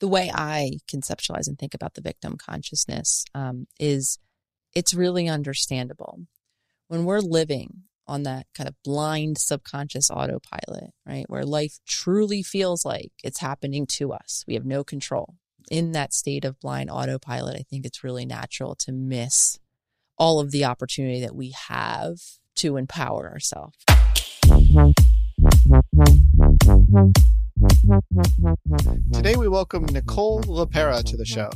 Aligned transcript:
the 0.00 0.08
way 0.08 0.30
I 0.34 0.78
conceptualize 0.90 1.46
and 1.46 1.58
think 1.58 1.74
about 1.74 1.94
the 1.94 2.00
victim 2.00 2.36
consciousness, 2.36 3.24
um, 3.34 3.66
is 3.78 4.18
it's 4.74 4.94
really 4.94 5.28
understandable. 5.28 6.20
When 6.88 7.04
we're 7.04 7.20
living 7.20 7.82
on 8.06 8.24
that 8.24 8.46
kind 8.56 8.68
of 8.68 8.74
blind 8.82 9.38
subconscious 9.38 10.10
autopilot, 10.10 10.90
right, 11.06 11.26
where 11.28 11.44
life 11.44 11.78
truly 11.86 12.42
feels 12.42 12.84
like 12.84 13.12
it's 13.22 13.40
happening 13.40 13.86
to 13.86 14.12
us, 14.12 14.44
we 14.48 14.54
have 14.54 14.64
no 14.64 14.82
control. 14.82 15.36
In 15.70 15.92
that 15.92 16.12
state 16.12 16.44
of 16.44 16.58
blind 16.58 16.90
autopilot, 16.90 17.56
I 17.56 17.62
think 17.62 17.86
it's 17.86 18.02
really 18.02 18.26
natural 18.26 18.74
to 18.76 18.90
miss 18.90 19.58
all 20.18 20.40
of 20.40 20.50
the 20.50 20.64
opportunity 20.64 21.20
that 21.20 21.36
we 21.36 21.54
have 21.68 22.16
to 22.56 22.76
empower 22.76 23.30
ourselves. 23.30 23.76
Today 29.12 29.36
we 29.36 29.46
welcome 29.46 29.84
Nicole 29.84 30.40
LePera 30.44 31.04
to 31.04 31.16
the 31.16 31.26
show. 31.26 31.50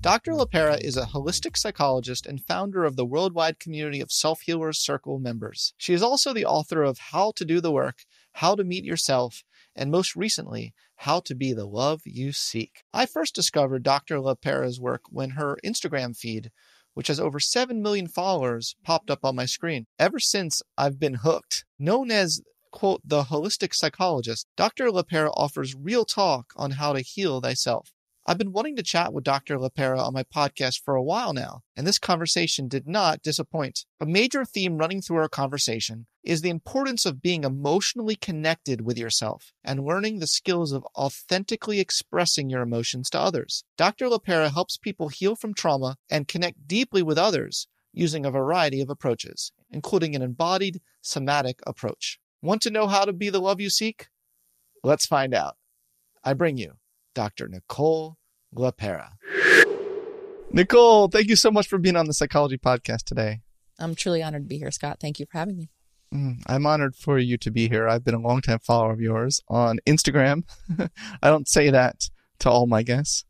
Dr. 0.00 0.32
LePera 0.32 0.80
is 0.80 0.96
a 0.96 1.06
holistic 1.06 1.56
psychologist 1.56 2.26
and 2.26 2.44
founder 2.44 2.84
of 2.84 2.96
the 2.96 3.04
worldwide 3.04 3.60
community 3.60 4.00
of 4.00 4.10
Self 4.10 4.40
Healers 4.40 4.80
Circle 4.80 5.20
members. 5.20 5.74
She 5.76 5.94
is 5.94 6.02
also 6.02 6.32
the 6.32 6.44
author 6.44 6.82
of 6.82 6.98
How 7.12 7.32
to 7.36 7.44
Do 7.44 7.60
the 7.60 7.70
Work, 7.70 7.98
How 8.32 8.56
to 8.56 8.64
Meet 8.64 8.84
Yourself, 8.84 9.44
and 9.76 9.92
most 9.92 10.16
recently, 10.16 10.74
How 10.96 11.20
to 11.20 11.36
Be 11.36 11.52
the 11.52 11.66
Love 11.66 12.00
You 12.04 12.32
Seek. 12.32 12.82
I 12.92 13.06
first 13.06 13.36
discovered 13.36 13.84
Dr. 13.84 14.16
LePera's 14.16 14.80
work 14.80 15.02
when 15.08 15.30
her 15.30 15.56
Instagram 15.64 16.16
feed, 16.16 16.50
which 16.94 17.06
has 17.06 17.20
over 17.20 17.38
7 17.38 17.80
million 17.80 18.08
followers, 18.08 18.74
popped 18.82 19.08
up 19.08 19.20
on 19.24 19.36
my 19.36 19.44
screen. 19.44 19.86
Ever 20.00 20.18
since, 20.18 20.62
I've 20.76 20.98
been 20.98 21.14
hooked. 21.14 21.64
Known 21.78 22.10
as 22.10 22.40
quote, 22.70 23.00
the 23.04 23.24
holistic 23.24 23.74
psychologist, 23.74 24.46
Dr. 24.56 24.88
LePera 24.88 25.30
offers 25.34 25.74
real 25.74 26.04
talk 26.04 26.52
on 26.56 26.72
how 26.72 26.92
to 26.92 27.00
heal 27.00 27.40
thyself. 27.40 27.92
I've 28.26 28.36
been 28.36 28.52
wanting 28.52 28.76
to 28.76 28.82
chat 28.82 29.14
with 29.14 29.24
Dr. 29.24 29.56
LePera 29.56 29.98
on 29.98 30.12
my 30.12 30.22
podcast 30.22 30.82
for 30.84 30.94
a 30.94 31.02
while 31.02 31.32
now, 31.32 31.62
and 31.74 31.86
this 31.86 31.98
conversation 31.98 32.68
did 32.68 32.86
not 32.86 33.22
disappoint. 33.22 33.86
A 34.00 34.04
major 34.04 34.44
theme 34.44 34.76
running 34.76 35.00
through 35.00 35.16
our 35.16 35.30
conversation 35.30 36.06
is 36.22 36.42
the 36.42 36.50
importance 36.50 37.06
of 37.06 37.22
being 37.22 37.42
emotionally 37.42 38.16
connected 38.16 38.82
with 38.82 38.98
yourself 38.98 39.54
and 39.64 39.82
learning 39.82 40.18
the 40.18 40.26
skills 40.26 40.72
of 40.72 40.84
authentically 40.94 41.80
expressing 41.80 42.50
your 42.50 42.60
emotions 42.60 43.08
to 43.08 43.18
others. 43.18 43.64
Dr. 43.78 44.08
LePera 44.08 44.52
helps 44.52 44.76
people 44.76 45.08
heal 45.08 45.34
from 45.34 45.54
trauma 45.54 45.96
and 46.10 46.28
connect 46.28 46.68
deeply 46.68 47.02
with 47.02 47.16
others 47.16 47.66
using 47.94 48.26
a 48.26 48.30
variety 48.30 48.82
of 48.82 48.90
approaches, 48.90 49.52
including 49.70 50.14
an 50.14 50.20
embodied 50.20 50.82
somatic 51.00 51.60
approach. 51.66 52.20
Want 52.40 52.62
to 52.62 52.70
know 52.70 52.86
how 52.86 53.04
to 53.04 53.12
be 53.12 53.30
the 53.30 53.40
love 53.40 53.60
you 53.60 53.68
seek? 53.68 54.06
Let's 54.84 55.06
find 55.06 55.34
out. 55.34 55.56
I 56.22 56.34
bring 56.34 56.56
you 56.56 56.74
Dr. 57.12 57.48
Nicole 57.48 58.16
LePera. 58.54 59.10
Nicole, 60.52 61.08
thank 61.08 61.28
you 61.28 61.34
so 61.34 61.50
much 61.50 61.66
for 61.66 61.78
being 61.78 61.96
on 61.96 62.06
the 62.06 62.14
Psychology 62.14 62.56
Podcast 62.56 63.02
today. 63.04 63.40
I'm 63.80 63.96
truly 63.96 64.22
honored 64.22 64.44
to 64.44 64.48
be 64.48 64.58
here, 64.58 64.70
Scott. 64.70 64.98
Thank 65.00 65.18
you 65.18 65.26
for 65.26 65.36
having 65.36 65.56
me. 65.56 65.68
Mm, 66.14 66.42
I'm 66.46 66.64
honored 66.64 66.94
for 66.94 67.18
you 67.18 67.38
to 67.38 67.50
be 67.50 67.68
here. 67.68 67.88
I've 67.88 68.04
been 68.04 68.14
a 68.14 68.20
longtime 68.20 68.60
follower 68.60 68.92
of 68.92 69.00
yours 69.00 69.42
on 69.48 69.80
Instagram. 69.84 70.44
I 71.22 71.30
don't 71.30 71.48
say 71.48 71.70
that 71.70 72.08
to 72.38 72.50
all 72.50 72.68
my 72.68 72.84
guests. 72.84 73.24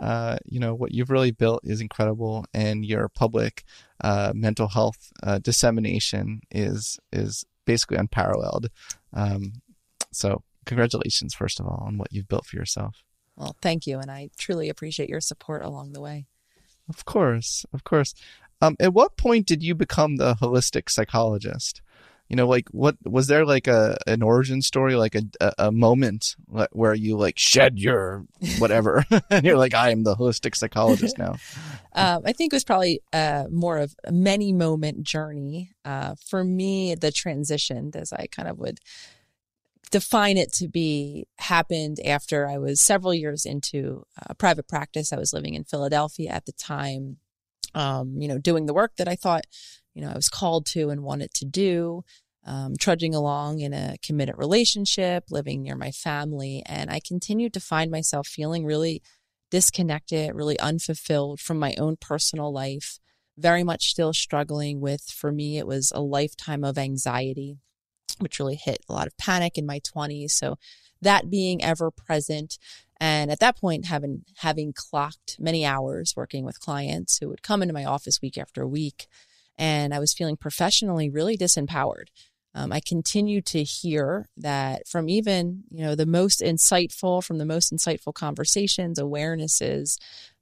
Uh, 0.00 0.38
you 0.44 0.60
know, 0.60 0.76
what 0.76 0.92
you've 0.92 1.10
really 1.10 1.32
built 1.32 1.60
is 1.64 1.80
incredible, 1.80 2.44
and 2.54 2.84
your 2.84 3.08
public 3.08 3.64
uh, 4.00 4.32
mental 4.32 4.68
health 4.68 5.10
uh, 5.24 5.40
dissemination 5.40 6.40
is 6.52 7.00
is 7.12 7.44
basically 7.68 7.98
unparalleled. 7.98 8.70
Um, 9.12 9.60
so, 10.10 10.42
congratulations, 10.64 11.34
first 11.34 11.60
of 11.60 11.66
all, 11.66 11.84
on 11.86 11.98
what 11.98 12.10
you've 12.10 12.26
built 12.26 12.46
for 12.46 12.56
yourself. 12.56 13.04
Well, 13.36 13.54
thank 13.60 13.86
you. 13.86 13.98
And 13.98 14.10
I 14.10 14.30
truly 14.38 14.70
appreciate 14.70 15.10
your 15.10 15.20
support 15.20 15.62
along 15.62 15.92
the 15.92 16.00
way. 16.00 16.26
Of 16.88 17.04
course. 17.04 17.66
Of 17.74 17.84
course. 17.84 18.14
Um, 18.62 18.74
at 18.80 18.94
what 18.94 19.18
point 19.18 19.46
did 19.46 19.62
you 19.62 19.74
become 19.74 20.16
the 20.16 20.34
holistic 20.36 20.88
psychologist? 20.88 21.82
You 22.28 22.36
know, 22.36 22.46
like 22.46 22.68
what 22.70 22.96
was 23.04 23.26
there 23.26 23.46
like 23.46 23.66
a 23.66 23.96
an 24.06 24.22
origin 24.22 24.60
story, 24.60 24.96
like 24.96 25.14
a 25.14 25.22
a, 25.40 25.52
a 25.58 25.72
moment 25.72 26.36
where 26.72 26.94
you 26.94 27.16
like 27.16 27.38
shed 27.38 27.78
your 27.78 28.26
whatever, 28.58 29.04
and 29.30 29.44
you're 29.46 29.56
like, 29.56 29.74
I 29.74 29.90
am 29.90 30.04
the 30.04 30.16
holistic 30.16 30.54
psychologist 30.54 31.16
now. 31.18 31.36
um, 31.94 32.22
I 32.24 32.32
think 32.32 32.52
it 32.52 32.56
was 32.56 32.64
probably 32.64 33.00
uh, 33.12 33.44
more 33.50 33.78
of 33.78 33.94
a 34.04 34.12
many 34.12 34.52
moment 34.52 35.02
journey. 35.02 35.72
Uh, 35.84 36.16
for 36.26 36.44
me, 36.44 36.94
the 36.94 37.10
transition, 37.10 37.90
as 37.94 38.12
I 38.12 38.26
kind 38.30 38.48
of 38.48 38.58
would 38.58 38.80
define 39.90 40.36
it 40.36 40.52
to 40.54 40.68
be, 40.68 41.26
happened 41.38 41.98
after 42.04 42.46
I 42.46 42.58
was 42.58 42.80
several 42.80 43.14
years 43.14 43.46
into 43.46 44.04
a 44.16 44.34
private 44.34 44.68
practice. 44.68 45.12
I 45.12 45.18
was 45.18 45.32
living 45.32 45.54
in 45.54 45.64
Philadelphia 45.64 46.30
at 46.30 46.46
the 46.46 46.52
time. 46.52 47.18
Um, 47.74 48.16
you 48.18 48.28
know, 48.28 48.38
doing 48.38 48.64
the 48.66 48.74
work 48.74 48.96
that 48.96 49.08
I 49.08 49.14
thought 49.14 49.44
you 49.98 50.04
know, 50.04 50.12
I 50.12 50.16
was 50.16 50.28
called 50.28 50.64
to 50.66 50.90
and 50.90 51.02
wanted 51.02 51.34
to 51.34 51.44
do. 51.44 52.04
Um, 52.46 52.76
trudging 52.78 53.14
along 53.14 53.58
in 53.58 53.74
a 53.74 53.96
committed 54.02 54.36
relationship, 54.38 55.24
living 55.28 55.60
near 55.60 55.76
my 55.76 55.90
family. 55.90 56.62
And 56.64 56.88
I 56.88 57.00
continued 57.06 57.52
to 57.54 57.60
find 57.60 57.90
myself 57.90 58.26
feeling 58.26 58.64
really 58.64 59.02
disconnected, 59.50 60.34
really 60.34 60.58
unfulfilled 60.58 61.40
from 61.40 61.58
my 61.58 61.74
own 61.74 61.96
personal 62.00 62.50
life, 62.50 63.00
very 63.36 63.64
much 63.64 63.90
still 63.90 64.14
struggling 64.14 64.80
with, 64.80 65.02
for 65.02 65.30
me, 65.30 65.58
it 65.58 65.66
was 65.66 65.92
a 65.94 66.00
lifetime 66.00 66.64
of 66.64 66.78
anxiety, 66.78 67.56
which 68.18 68.38
really 68.38 68.56
hit 68.56 68.78
a 68.88 68.92
lot 68.92 69.08
of 69.08 69.18
panic 69.18 69.58
in 69.58 69.66
my 69.66 69.80
20s. 69.80 70.30
So 70.30 70.56
that 71.02 71.28
being 71.28 71.62
ever 71.62 71.90
present. 71.90 72.56
And 73.00 73.30
at 73.30 73.40
that 73.40 73.56
point, 73.56 73.86
having 73.86 74.22
having 74.38 74.72
clocked 74.72 75.36
many 75.38 75.66
hours 75.66 76.14
working 76.16 76.44
with 76.44 76.60
clients 76.60 77.18
who 77.18 77.28
would 77.28 77.42
come 77.42 77.62
into 77.62 77.74
my 77.74 77.84
office 77.84 78.20
week 78.22 78.38
after 78.38 78.66
week, 78.66 79.06
and 79.58 79.92
I 79.92 79.98
was 79.98 80.14
feeling 80.14 80.36
professionally 80.36 81.10
really 81.10 81.36
disempowered. 81.36 82.06
Um, 82.54 82.72
I 82.72 82.80
continue 82.80 83.42
to 83.42 83.62
hear 83.62 84.26
that 84.36 84.88
from 84.88 85.08
even 85.08 85.64
you 85.70 85.84
know 85.84 85.94
the 85.94 86.06
most 86.06 86.40
insightful, 86.40 87.22
from 87.22 87.38
the 87.38 87.44
most 87.44 87.72
insightful 87.72 88.14
conversations, 88.14 88.98
awarenesses, 88.98 89.98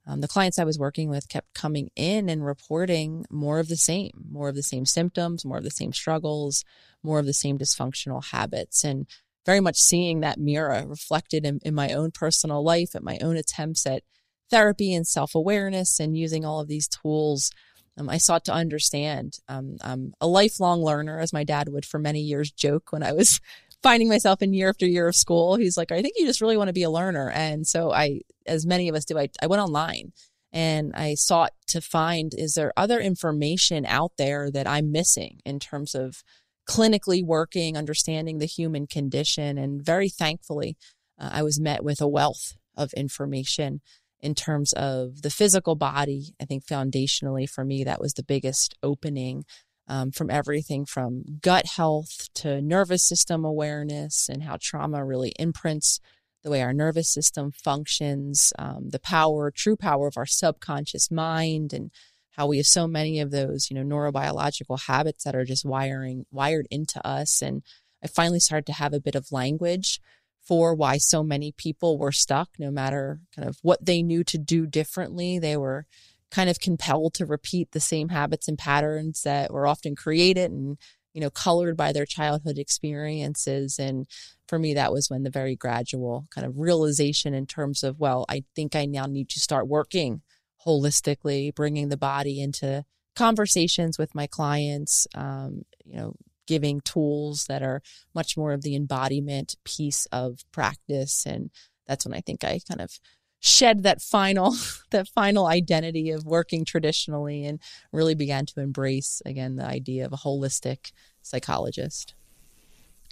um, 0.07 0.21
the 0.21 0.27
clients 0.27 0.57
I 0.57 0.63
was 0.63 0.79
working 0.79 1.09
with 1.09 1.27
kept 1.27 1.53
coming 1.53 1.89
in 1.95 2.29
and 2.29 2.45
reporting 2.45 3.25
more 3.29 3.59
of 3.59 3.67
the 3.67 3.75
same, 3.75 4.25
more 4.31 4.47
of 4.47 4.55
the 4.55 4.63
same 4.63 4.85
symptoms, 4.85 5.43
more 5.43 5.57
of 5.57 5.65
the 5.65 5.69
same 5.69 5.91
struggles, 5.91 6.63
more 7.03 7.19
of 7.19 7.25
the 7.25 7.33
same 7.33 7.57
dysfunctional 7.57 8.23
habits, 8.23 8.85
and 8.85 9.05
very 9.45 9.59
much 9.59 9.77
seeing 9.77 10.21
that 10.21 10.39
mirror 10.39 10.85
reflected 10.87 11.45
in, 11.45 11.59
in 11.63 11.75
my 11.75 11.91
own 11.91 12.11
personal 12.11 12.63
life, 12.63 12.95
at 12.95 13.03
my 13.03 13.17
own 13.21 13.35
attempts 13.35 13.85
at 13.85 14.03
therapy 14.49 14.93
and 14.93 15.05
self 15.05 15.35
awareness, 15.35 15.99
and 15.99 16.17
using 16.17 16.45
all 16.45 16.61
of 16.61 16.69
these 16.69 16.87
tools. 16.87 17.51
Um, 17.97 18.09
I 18.09 18.17
sought 18.17 18.45
to 18.45 18.53
understand. 18.53 19.39
Um, 19.47 19.77
I'm 19.81 20.13
a 20.21 20.27
lifelong 20.27 20.81
learner, 20.83 21.19
as 21.19 21.33
my 21.33 21.43
dad 21.43 21.69
would 21.69 21.85
for 21.85 21.99
many 21.99 22.21
years 22.21 22.51
joke 22.51 22.91
when 22.91 23.03
I 23.03 23.11
was 23.13 23.39
finding 23.83 24.09
myself 24.09 24.41
in 24.41 24.53
year 24.53 24.69
after 24.69 24.85
year 24.85 25.07
of 25.07 25.15
school. 25.15 25.55
He's 25.55 25.77
like, 25.77 25.91
I 25.91 26.01
think 26.01 26.15
you 26.17 26.25
just 26.25 26.41
really 26.41 26.57
want 26.57 26.67
to 26.67 26.73
be 26.73 26.83
a 26.83 26.89
learner. 26.89 27.29
And 27.29 27.65
so 27.65 27.91
I, 27.91 28.21
as 28.45 28.65
many 28.65 28.89
of 28.89 28.95
us 28.95 29.05
do, 29.05 29.17
I, 29.17 29.29
I 29.41 29.47
went 29.47 29.61
online 29.61 30.13
and 30.51 30.93
I 30.95 31.15
sought 31.15 31.53
to 31.67 31.81
find, 31.81 32.33
is 32.35 32.53
there 32.53 32.73
other 32.77 32.99
information 32.99 33.85
out 33.85 34.13
there 34.17 34.49
that 34.51 34.67
I'm 34.67 34.91
missing 34.91 35.39
in 35.45 35.59
terms 35.59 35.93
of 35.93 36.23
clinically 36.69 37.23
working, 37.23 37.77
understanding 37.77 38.39
the 38.39 38.45
human 38.45 38.87
condition? 38.87 39.57
And 39.57 39.83
very 39.83 40.09
thankfully, 40.09 40.77
uh, 41.19 41.29
I 41.31 41.43
was 41.43 41.59
met 41.59 41.83
with 41.83 42.01
a 42.01 42.07
wealth 42.07 42.55
of 42.75 42.93
information 42.93 43.81
in 44.19 44.35
terms 44.35 44.73
of 44.73 45.21
the 45.21 45.29
physical 45.29 45.75
body. 45.75 46.33
I 46.41 46.45
think 46.45 46.65
foundationally 46.65 47.49
for 47.49 47.63
me, 47.63 47.83
that 47.83 48.01
was 48.01 48.13
the 48.13 48.23
biggest 48.23 48.75
opening 48.81 49.45
um, 49.87 50.11
from 50.11 50.29
everything 50.29 50.85
from 50.85 51.23
gut 51.41 51.65
health 51.65 52.27
to 52.35 52.61
nervous 52.61 53.07
system 53.07 53.45
awareness 53.45 54.27
and 54.29 54.43
how 54.43 54.57
trauma 54.59 55.03
really 55.05 55.33
imprints 55.39 55.99
the 56.43 56.49
way 56.49 56.61
our 56.61 56.73
nervous 56.73 57.09
system 57.09 57.51
functions, 57.51 58.53
um, 58.59 58.89
the 58.89 58.99
power, 58.99 59.51
true 59.51 59.75
power 59.75 60.07
of 60.07 60.17
our 60.17 60.25
subconscious 60.25 61.09
mind, 61.09 61.73
and 61.73 61.91
how 62.31 62.47
we 62.47 62.57
have 62.57 62.67
so 62.67 62.87
many 62.87 63.19
of 63.19 63.31
those, 63.31 63.69
you 63.69 63.75
know, 63.75 63.95
neurobiological 63.95 64.79
habits 64.87 65.23
that 65.23 65.35
are 65.35 65.45
just 65.45 65.65
wiring 65.65 66.25
wired 66.31 66.67
into 66.69 67.05
us. 67.05 67.41
And 67.41 67.63
I 68.03 68.07
finally 68.07 68.39
started 68.39 68.67
to 68.67 68.73
have 68.73 68.93
a 68.93 68.99
bit 68.99 69.15
of 69.15 69.31
language 69.31 69.99
for 70.47 70.73
why 70.73 70.97
so 70.97 71.23
many 71.23 71.51
people 71.51 71.97
were 71.97 72.11
stuck, 72.11 72.49
no 72.57 72.71
matter 72.71 73.19
kind 73.35 73.47
of 73.47 73.57
what 73.61 73.85
they 73.85 74.01
knew 74.01 74.23
to 74.23 74.37
do 74.37 74.65
differently. 74.65 75.39
They 75.39 75.57
were 75.57 75.85
kind 76.31 76.49
of 76.49 76.59
compelled 76.59 77.13
to 77.15 77.25
repeat 77.25 77.71
the 77.71 77.79
same 77.79 78.09
habits 78.09 78.47
and 78.47 78.57
patterns 78.57 79.23
that 79.23 79.51
were 79.51 79.67
often 79.67 79.95
created 79.95 80.51
and 80.51 80.77
you 81.13 81.21
know 81.21 81.29
colored 81.29 81.77
by 81.77 81.91
their 81.91 82.05
childhood 82.05 82.57
experiences 82.57 83.79
and 83.79 84.05
for 84.47 84.59
me 84.59 84.73
that 84.73 84.91
was 84.91 85.09
when 85.09 85.23
the 85.23 85.29
very 85.29 85.55
gradual 85.55 86.27
kind 86.33 86.45
of 86.45 86.57
realization 86.57 87.33
in 87.33 87.45
terms 87.45 87.81
of 87.81 87.99
well 87.99 88.25
i 88.29 88.43
think 88.55 88.75
i 88.75 88.85
now 88.85 89.05
need 89.05 89.29
to 89.29 89.39
start 89.39 89.67
working 89.67 90.21
holistically 90.65 91.55
bringing 91.55 91.89
the 91.89 91.97
body 91.97 92.41
into 92.41 92.83
conversations 93.15 93.97
with 93.97 94.13
my 94.13 94.27
clients 94.27 95.07
um, 95.15 95.63
you 95.85 95.95
know 95.97 96.13
giving 96.47 96.81
tools 96.81 97.45
that 97.47 97.61
are 97.61 97.81
much 98.15 98.35
more 98.37 98.53
of 98.53 98.63
the 98.63 98.75
embodiment 98.75 99.55
piece 99.63 100.07
of 100.11 100.39
practice 100.51 101.25
and 101.25 101.51
that's 101.85 102.05
when 102.05 102.13
i 102.13 102.21
think 102.21 102.43
i 102.43 102.59
kind 102.67 102.81
of 102.81 102.99
shed 103.39 103.83
that 103.83 104.01
final 104.01 104.55
that 104.91 105.07
final 105.07 105.47
identity 105.47 106.11
of 106.11 106.25
working 106.25 106.65
traditionally 106.65 107.45
and 107.45 107.59
really 107.91 108.15
began 108.15 108.45
to 108.45 108.59
embrace 108.59 109.21
again 109.25 109.55
the 109.55 109.65
idea 109.65 110.05
of 110.05 110.13
a 110.13 110.17
holistic 110.17 110.91
psychologist. 111.21 112.13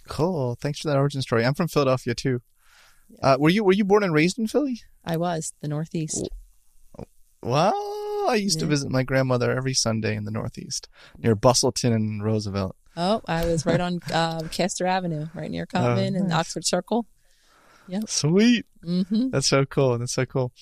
Cool. 0.08 0.56
Thanks 0.60 0.80
for 0.80 0.88
that 0.88 0.96
origin 0.96 1.22
story. 1.22 1.44
I'm 1.44 1.54
from 1.54 1.68
philadelphia 1.68 2.14
too. 2.14 2.42
Uh, 3.22 3.36
were 3.38 3.50
you 3.50 3.64
were 3.64 3.72
you 3.72 3.84
born 3.84 4.02
and 4.02 4.12
raised 4.12 4.38
in 4.38 4.46
philly? 4.46 4.80
I 5.04 5.16
was 5.16 5.52
the 5.60 5.68
northeast. 5.68 6.28
Well 7.42 7.74
i 8.28 8.34
used 8.34 8.58
yeah. 8.58 8.62
to 8.62 8.66
visit 8.66 8.90
my 8.90 9.04
grandmother 9.04 9.56
every 9.56 9.72
sunday 9.72 10.16
in 10.16 10.24
the 10.24 10.32
northeast 10.32 10.88
near 11.18 11.36
bustleton 11.36 11.92
and 11.92 12.24
roosevelt 12.24 12.74
oh 12.96 13.20
i 13.26 13.44
was 13.44 13.66
right 13.66 13.80
on 13.80 14.00
uh, 14.12 14.40
castor 14.50 14.86
avenue 14.86 15.26
right 15.34 15.50
near 15.50 15.66
Cottman 15.66 16.14
oh, 16.14 16.16
and 16.16 16.32
oxford 16.32 16.64
circle 16.64 17.06
yeah. 17.88 18.00
Sweet. 18.06 18.66
Mm-hmm. 18.84 19.30
That's 19.30 19.48
so 19.48 19.64
cool. 19.64 19.98
That's 19.98 20.14
so 20.14 20.26
cool. 20.26 20.52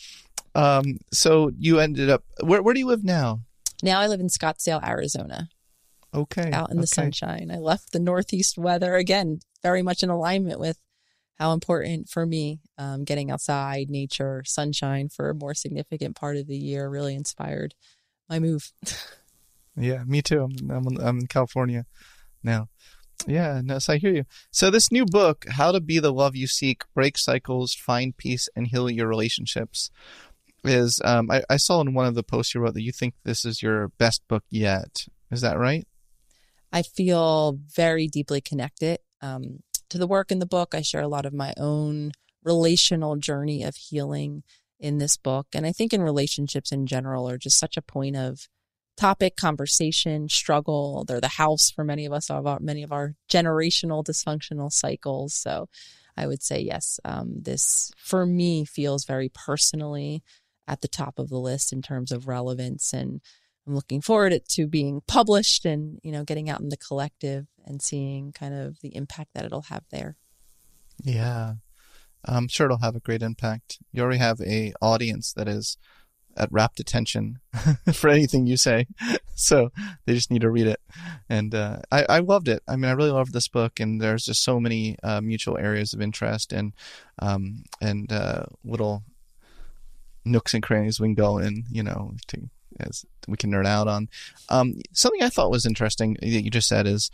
Um, 0.55 0.99
so 1.13 1.51
you 1.59 1.81
ended 1.81 2.11
up 2.11 2.25
where? 2.43 2.63
Where 2.63 2.75
do 2.75 2.81
you 2.81 2.87
live 2.87 3.05
now? 3.05 3.41
Now 3.83 4.01
I 4.01 4.07
live 4.07 4.21
in 4.21 4.29
Scottsdale, 4.29 4.87
Arizona. 4.87 5.49
Okay. 6.15 6.53
Out 6.53 6.71
in 6.71 6.77
the 6.77 6.83
okay. 6.83 6.87
sunshine. 6.87 7.51
I 7.51 7.59
left 7.59 7.93
the 7.93 7.99
northeast 7.99 8.57
weather 8.57 8.95
again, 8.95 9.41
very 9.63 9.83
much 9.83 10.03
in 10.03 10.11
alignment 10.11 10.61
with 10.61 10.79
how 11.39 11.53
important 11.53 12.09
for 12.09 12.25
me 12.25 12.61
um, 12.79 13.03
getting 13.03 13.33
outside, 13.33 13.91
nature, 13.91 14.45
sunshine 14.47 15.09
for 15.09 15.31
a 15.31 15.35
more 15.35 15.55
significant 15.55 16.15
part 16.15 16.37
of 16.37 16.47
the 16.47 16.57
year 16.57 16.89
really 16.89 17.17
inspired 17.17 17.75
my 18.29 18.39
move. 18.39 18.71
yeah, 19.77 20.05
me 20.05 20.23
too. 20.23 20.43
I'm, 20.43 20.71
I'm, 20.71 21.01
I'm 21.01 21.19
in 21.19 21.27
California 21.27 21.85
now. 22.45 22.69
Yeah, 23.27 23.61
no, 23.65 23.79
so 23.79 23.95
I 23.95 23.99
hear 23.99 24.13
you. 24.13 24.25
So 24.51 24.71
this 24.71 24.93
new 24.93 25.07
book, 25.07 25.47
How 25.49 25.73
to 25.73 25.81
Be 25.81 25.99
the 25.99 26.13
Love 26.13 26.37
You 26.37 26.47
Seek, 26.47 26.83
Break 26.95 27.17
Cycles, 27.17 27.75
Find 27.75 28.17
Peace, 28.17 28.49
and 28.55 28.67
Heal 28.67 28.91
Your 28.91 29.09
Relationships, 29.09 29.91
is 30.65 31.01
um, 31.05 31.31
I, 31.31 31.43
I 31.49 31.57
saw 31.57 31.81
in 31.81 31.95
one 31.95 32.07
of 32.07 32.15
the 32.15 32.23
posts 32.23 32.55
you 32.55 32.61
wrote 32.61 32.75
that 32.75 32.83
you 32.83 32.93
think 32.93 33.15
this 33.25 33.45
is 33.45 33.63
your 33.63 33.89
best 33.99 34.27
book 34.29 34.45
yet. 34.51 35.07
Is 35.31 35.41
that 35.43 35.59
right? 35.59 35.87
I 36.73 36.83
feel 36.83 37.59
very 37.75 38.09
deeply 38.09 38.41
connected 38.41 38.99
um, 39.23 39.61
to 39.91 39.99
the 39.99 40.07
work 40.07 40.31
in 40.31 40.39
the 40.41 40.47
book. 40.47 40.75
I 40.75 40.83
share 40.83 41.03
a 41.03 41.09
lot 41.09 41.27
of 41.27 41.33
my 41.33 41.55
own 41.57 42.13
relational 42.43 43.17
journey 43.17 43.63
of 43.63 43.77
healing 43.77 44.43
in 44.79 44.99
this 44.99 45.17
book. 45.17 45.47
And 45.55 45.65
I 45.65 45.73
think 45.73 45.93
in 45.93 46.03
relationships 46.03 46.73
in 46.73 46.87
general 46.87 47.29
are 47.29 47.39
just 47.39 47.59
such 47.59 47.77
a 47.77 47.83
point 47.83 48.17
of 48.17 48.49
topic, 48.97 49.37
conversation, 49.37 50.29
struggle. 50.29 51.05
They're 51.05 51.21
the 51.21 51.29
house 51.29 51.71
for 51.71 51.85
many 51.85 52.07
of 52.07 52.13
us, 52.13 52.31
of 52.31 52.47
our, 52.47 52.61
many 52.61 52.83
of 52.83 52.93
our 52.93 53.15
generational 53.29 54.05
dysfunctional 54.05 54.73
cycles. 54.73 55.35
So 55.35 55.69
I 56.17 56.27
would 56.27 56.43
say, 56.43 56.61
yes, 56.61 57.01
um, 57.05 57.43
this 57.43 57.91
for 57.97 58.25
me 58.25 58.65
feels 58.65 59.05
very 59.05 59.29
personally 59.29 60.23
at 60.67 60.81
the 60.81 60.89
top 60.89 61.19
of 61.19 61.29
the 61.29 61.39
list 61.39 61.73
in 61.73 61.83
terms 61.83 62.13
of 62.13 62.29
relevance. 62.29 62.93
And 62.93 63.21
I'm 63.67 63.75
looking 63.75 64.01
forward 64.01 64.39
to 64.51 64.67
being 64.67 65.03
published 65.07 65.65
and, 65.65 65.99
you 66.03 66.13
know, 66.13 66.25
getting 66.25 66.49
out 66.49 66.61
in 66.61 66.69
the 66.69 66.77
collective 66.77 67.47
and 67.65 67.83
seeing 67.83 68.33
kind 68.33 68.55
of 68.55 68.81
the 68.81 68.95
impact 68.95 69.31
that 69.35 69.45
it'll 69.45 69.63
have 69.63 69.85
there. 69.91 70.17
Yeah. 71.03 71.55
I'm 72.25 72.49
sure 72.49 72.67
it'll 72.67 72.79
have 72.79 72.97
a 72.97 73.01
great 73.01 73.23
impact. 73.23 73.79
You 73.93 74.03
already 74.03 74.19
have 74.19 74.41
a 74.41 74.73
audience 74.81 75.33
that 75.35 75.49
is 75.49 75.77
at 76.37 76.53
rapt 76.53 76.81
attention 76.81 77.39
for 77.93 78.09
anything 78.09 78.47
you 78.47 78.57
say. 78.57 78.87
So 79.37 79.73
they 80.07 80.15
just 80.15 80.31
need 80.31 80.43
to 80.43 80.51
read 80.51 80.69
it. 80.69 80.81
And 81.29 81.57
uh, 81.57 81.79
I, 81.91 82.07
I 82.09 82.19
loved 82.21 82.47
it. 82.47 82.63
I 82.69 82.77
mean, 82.77 82.89
I 82.89 82.93
really 82.93 83.11
loved 83.11 83.33
this 83.33 83.49
book, 83.49 83.81
and 83.81 84.01
there's 84.01 84.27
just 84.27 84.45
so 84.45 84.61
many 84.61 84.97
uh, 85.03 85.21
mutual 85.21 85.59
areas 85.59 85.93
of 85.93 86.01
interest 86.01 86.53
and 86.53 86.73
um, 87.19 87.65
and 87.81 88.13
uh, 88.13 88.45
little 88.65 89.03
nooks 90.25 90.55
and 90.55 90.63
crannies 90.63 91.01
we 91.01 91.09
can 91.09 91.15
go 91.15 91.39
in, 91.39 91.65
you 91.69 91.83
know, 91.83 92.15
to, 92.29 92.49
as 92.79 93.05
we 93.27 93.37
can 93.37 93.51
nerd 93.51 93.67
out 93.67 93.89
on. 93.89 94.09
Um, 94.49 94.81
something 94.93 95.23
I 95.23 95.29
thought 95.31 95.51
was 95.51 95.67
interesting 95.67 96.17
that 96.21 96.29
you 96.29 96.51
just 96.51 96.69
said 96.69 96.87
is 96.87 97.11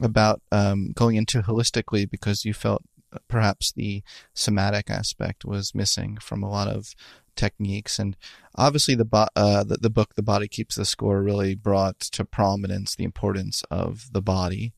about 0.00 0.42
um, 0.52 0.92
going 0.92 1.16
into 1.16 1.40
holistically 1.40 2.08
because 2.08 2.44
you 2.44 2.52
felt 2.52 2.82
perhaps 3.28 3.72
the 3.72 4.02
somatic 4.34 4.90
aspect 4.90 5.44
was 5.44 5.74
missing 5.74 6.16
from 6.20 6.42
a 6.42 6.50
lot 6.50 6.68
of 6.68 6.94
techniques. 7.36 7.98
And 7.98 8.16
obviously 8.56 8.94
the, 8.94 9.04
bo- 9.04 9.28
uh, 9.36 9.64
the, 9.64 9.76
the 9.76 9.90
book 9.90 10.14
the 10.14 10.22
body 10.22 10.48
keeps 10.48 10.74
the 10.74 10.84
score 10.84 11.22
really 11.22 11.54
brought 11.54 12.00
to 12.00 12.24
prominence 12.24 12.94
the 12.94 13.04
importance 13.04 13.62
of 13.70 14.12
the 14.12 14.22
body. 14.22 14.72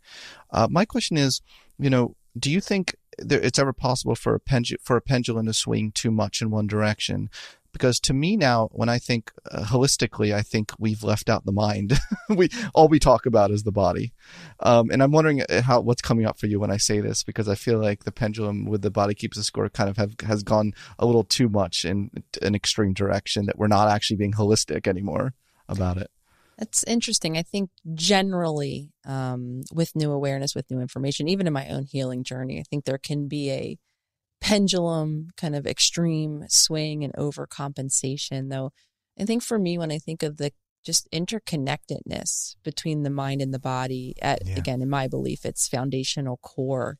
Uh, 0.51 0.69
my 0.71 0.85
question 0.85 1.17
is 1.17 1.43
you 1.79 1.91
know 1.91 2.17
do 2.39 2.51
you 2.51 2.61
think 2.61 2.97
there, 3.19 3.41
it's 3.41 3.59
ever 3.59 3.73
possible 3.73 4.15
for 4.15 4.35
a 4.35 4.41
pendu- 4.41 4.81
for 4.83 4.97
a 4.97 5.01
pendulum 5.01 5.47
to 5.47 5.53
swing 5.53 5.93
too 5.93 6.11
much 6.11 6.43
in 6.43 6.51
one 6.51 6.67
direction 6.67 7.31
because 7.75 8.01
to 8.01 8.15
me 8.15 8.37
now 8.37 8.69
when 8.73 8.89
i 8.89 8.99
think 8.99 9.31
uh, 9.51 9.65
holistically 9.65 10.35
i 10.35 10.41
think 10.41 10.73
we've 10.79 11.03
left 11.03 11.29
out 11.29 11.45
the 11.45 11.53
mind. 11.53 11.99
We 12.27 12.49
all 12.75 12.89
we 12.89 12.99
talk 12.99 13.27
about 13.27 13.51
is 13.51 13.65
the 13.65 13.71
body. 13.71 14.15
Um, 14.61 14.91
and 14.91 15.03
i'm 15.03 15.13
wondering 15.13 15.43
uh, 15.43 15.61
how 15.61 15.81
what's 15.83 16.01
coming 16.01 16.25
up 16.25 16.39
for 16.39 16.47
you 16.47 16.59
when 16.59 16.71
i 16.71 16.79
say 16.79 17.01
this 17.01 17.23
because 17.23 17.51
i 17.51 17.55
feel 17.55 17.79
like 17.79 18.05
the 18.05 18.13
pendulum 18.13 18.65
with 18.65 18.81
the 18.81 18.91
body 18.91 19.15
keeps 19.15 19.37
the 19.37 19.45
score 19.45 19.69
kind 19.69 19.91
of 19.91 19.99
have 19.99 20.15
has 20.25 20.43
gone 20.43 20.73
a 20.99 21.05
little 21.05 21.23
too 21.23 21.51
much 21.51 21.85
in 21.85 22.11
an 22.41 22.55
extreme 22.55 22.95
direction 22.95 23.45
that 23.45 23.59
we're 23.59 23.67
not 23.67 23.89
actually 23.89 24.17
being 24.17 24.33
holistic 24.33 24.87
anymore 24.87 25.35
about 25.69 25.97
it. 25.97 26.11
That's 26.59 26.85
interesting. 26.85 27.37
I 27.37 27.43
think 27.43 27.71
generally, 27.95 28.93
um, 29.05 29.63
with 29.73 29.97
new 29.97 30.13
awareness, 30.13 30.55
with 30.55 30.71
new 30.71 30.81
information, 30.81 31.29
even 31.29 31.47
in 31.47 31.53
my 31.53 31.69
own 31.69 31.85
healing 31.85 32.23
journey, 32.23 32.61
I 32.61 32.63
think 32.63 32.85
there 32.85 32.99
can 32.99 33.27
be 33.27 33.51
a 33.51 33.79
pendulum 34.45 35.31
kind 35.39 35.57
of 35.57 35.67
extreme 35.67 36.45
swing 36.49 37.03
and 37.03 37.15
overcompensation 37.15 38.51
though 38.51 38.71
i 39.19 39.25
think 39.25 39.43
for 39.43 39.59
me 39.59 39.79
when 39.79 39.91
i 39.91 39.99
think 39.99 40.23
of 40.23 40.37
the 40.37 40.53
just 40.85 41.09
interconnectedness 41.13 42.55
between 42.63 43.05
the 43.05 43.11
mind 43.11 43.41
and 43.41 43.55
the 43.55 43.59
body 43.59 44.15
at 44.21 44.47
yeah. 44.47 44.55
again 44.59 44.83
in 44.83 44.91
my 44.91 45.09
belief 45.09 45.47
it's 45.47 45.67
foundational 45.67 46.37
core 46.43 46.99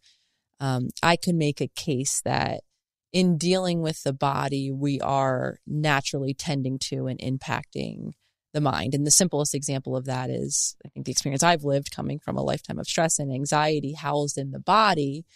um, 0.59 0.89
i 1.03 1.17
could 1.17 1.35
make 1.35 1.61
a 1.61 1.69
case 1.69 2.23
that 2.25 2.63
in 3.13 3.37
dealing 3.37 3.83
with 3.83 4.03
the 4.05 4.15
body 4.15 4.71
we 4.73 4.99
are 5.03 5.59
naturally 5.67 6.33
tending 6.33 6.79
to 6.79 7.07
and 7.07 7.21
impacting 7.21 8.13
the 8.55 8.61
mind 8.63 8.95
and 8.95 9.07
the 9.07 9.11
simplest 9.11 9.55
example 9.55 9.95
of 9.95 10.07
that 10.07 10.31
is 10.31 10.77
i 10.87 10.89
think 10.89 11.05
the 11.05 11.13
experience 11.13 11.43
i've 11.43 11.63
lived 11.63 11.95
coming 11.95 12.19
from 12.19 12.39
a 12.39 12.43
lifetime 12.43 12.79
of 12.79 12.87
stress 12.87 13.19
and 13.19 13.31
anxiety 13.31 13.93
housed 13.93 14.39
in 14.39 14.51
the 14.51 14.59
body 14.59 15.27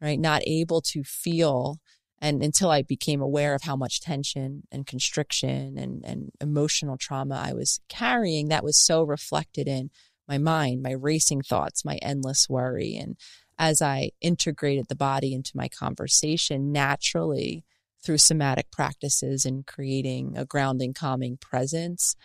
right 0.00 0.18
not 0.18 0.42
able 0.46 0.80
to 0.80 1.02
feel 1.02 1.78
and 2.20 2.42
until 2.42 2.70
I 2.70 2.82
became 2.82 3.20
aware 3.20 3.54
of 3.54 3.62
how 3.62 3.76
much 3.76 4.00
tension 4.00 4.64
and 4.72 4.86
constriction 4.86 5.78
and, 5.78 6.04
and 6.04 6.30
emotional 6.40 6.96
trauma 6.96 7.36
I 7.36 7.52
was 7.52 7.80
carrying, 7.88 8.48
that 8.48 8.64
was 8.64 8.76
so 8.76 9.02
reflected 9.04 9.68
in 9.68 9.90
my 10.26 10.38
mind, 10.38 10.82
my 10.82 10.90
racing 10.90 11.42
thoughts, 11.42 11.84
my 11.84 11.96
endless 12.02 12.48
worry. 12.48 12.96
And 12.96 13.16
as 13.58 13.80
I 13.80 14.10
integrated 14.20 14.88
the 14.88 14.96
body 14.96 15.32
into 15.32 15.52
my 15.54 15.68
conversation 15.68 16.72
naturally 16.72 17.64
through 18.02 18.18
somatic 18.18 18.70
practices 18.70 19.44
and 19.44 19.66
creating 19.66 20.36
a 20.36 20.44
grounding, 20.44 20.94
calming 20.94 21.36
presence, 21.36 22.16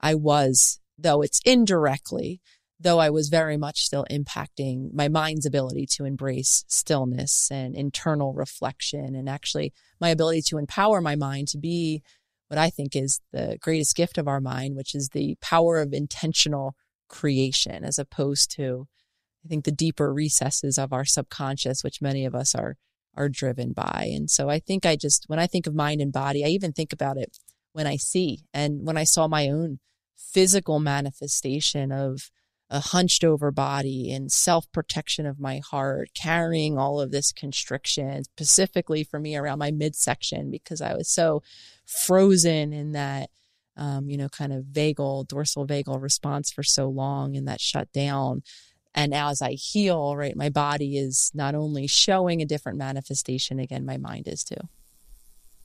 I 0.00 0.14
was, 0.14 0.80
though 0.96 1.22
it's 1.22 1.40
indirectly, 1.44 2.40
though 2.82 2.98
I 2.98 3.10
was 3.10 3.28
very 3.28 3.58
much 3.58 3.82
still 3.84 4.06
impacting 4.10 4.92
my 4.94 5.08
mind's 5.08 5.44
ability 5.44 5.86
to 5.96 6.04
embrace 6.04 6.64
stillness 6.66 7.48
and 7.50 7.76
internal 7.76 8.32
reflection, 8.32 9.14
and 9.14 9.28
actually 9.28 9.72
my 10.00 10.08
ability 10.08 10.42
to 10.48 10.58
empower 10.58 11.00
my 11.00 11.14
mind 11.14 11.48
to 11.48 11.58
be 11.58 12.02
what 12.48 12.58
I 12.58 12.70
think 12.70 12.96
is 12.96 13.20
the 13.32 13.58
greatest 13.60 13.94
gift 13.94 14.18
of 14.18 14.26
our 14.26 14.40
mind, 14.40 14.76
which 14.76 14.94
is 14.94 15.10
the 15.10 15.36
power 15.40 15.78
of 15.78 15.92
intentional 15.92 16.74
creation, 17.08 17.84
as 17.84 17.98
opposed 17.98 18.50
to, 18.56 18.88
I 19.44 19.48
think, 19.48 19.64
the 19.64 19.72
deeper 19.72 20.12
recesses 20.12 20.78
of 20.78 20.92
our 20.92 21.04
subconscious, 21.04 21.84
which 21.84 22.02
many 22.02 22.24
of 22.24 22.34
us 22.34 22.54
are 22.54 22.76
are 23.16 23.28
driven 23.28 23.72
by. 23.72 24.08
And 24.14 24.30
so 24.30 24.48
I 24.48 24.60
think 24.60 24.86
I 24.86 24.94
just, 24.96 25.24
when 25.26 25.40
I 25.40 25.48
think 25.48 25.66
of 25.66 25.74
mind 25.74 26.00
and 26.00 26.12
body, 26.12 26.44
I 26.44 26.48
even 26.48 26.72
think 26.72 26.92
about 26.92 27.16
it 27.16 27.38
when 27.72 27.86
I 27.86 27.96
see 27.96 28.44
and 28.54 28.86
when 28.86 28.96
I 28.96 29.04
saw 29.04 29.26
my 29.26 29.48
own 29.48 29.80
physical 30.16 30.78
manifestation 30.78 31.90
of 31.90 32.30
a 32.70 32.78
hunched 32.78 33.24
over 33.24 33.50
body 33.50 34.12
and 34.12 34.30
self 34.30 34.70
protection 34.70 35.26
of 35.26 35.40
my 35.40 35.60
heart, 35.70 36.10
carrying 36.14 36.78
all 36.78 37.00
of 37.00 37.10
this 37.10 37.32
constriction, 37.32 38.22
specifically 38.24 39.02
for 39.02 39.18
me 39.18 39.36
around 39.36 39.58
my 39.58 39.72
midsection, 39.72 40.50
because 40.50 40.80
I 40.80 40.94
was 40.94 41.08
so 41.08 41.42
frozen 41.84 42.72
in 42.72 42.92
that, 42.92 43.30
um, 43.76 44.08
you 44.08 44.16
know, 44.16 44.28
kind 44.28 44.52
of 44.52 44.66
vagal, 44.66 45.26
dorsal 45.26 45.66
vagal 45.66 46.00
response 46.00 46.52
for 46.52 46.62
so 46.62 46.88
long 46.88 47.36
and 47.36 47.48
that 47.48 47.60
shut 47.60 47.92
down. 47.92 48.42
And 48.94 49.14
as 49.14 49.42
I 49.42 49.52
heal, 49.52 50.16
right, 50.16 50.36
my 50.36 50.48
body 50.48 50.96
is 50.96 51.30
not 51.34 51.54
only 51.54 51.86
showing 51.86 52.40
a 52.40 52.46
different 52.46 52.78
manifestation, 52.78 53.58
again, 53.58 53.84
my 53.84 53.96
mind 53.96 54.28
is 54.28 54.44
too. 54.44 54.68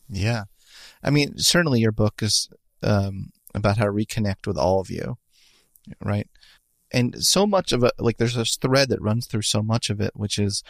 Yeah. 0.10 0.44
I 1.04 1.10
mean, 1.10 1.38
certainly 1.38 1.80
your 1.80 1.92
book 1.92 2.22
is 2.22 2.50
um, 2.84 3.32
about 3.54 3.78
how 3.78 3.86
to 3.86 3.92
reconnect 3.92 4.48
with 4.48 4.58
all 4.58 4.80
of 4.80 4.90
you, 4.90 5.18
right? 6.04 6.28
And 6.92 7.16
so 7.24 7.46
much 7.46 7.72
of 7.72 7.84
it, 7.84 7.94
like 8.00 8.18
there's 8.18 8.36
this 8.36 8.58
thread 8.58 8.90
that 8.90 9.02
runs 9.02 9.28
through 9.28 9.42
so 9.44 9.62
much 9.62 9.90
of 9.90 10.00
it, 10.00 10.12
which 10.16 10.38
is 10.40 10.64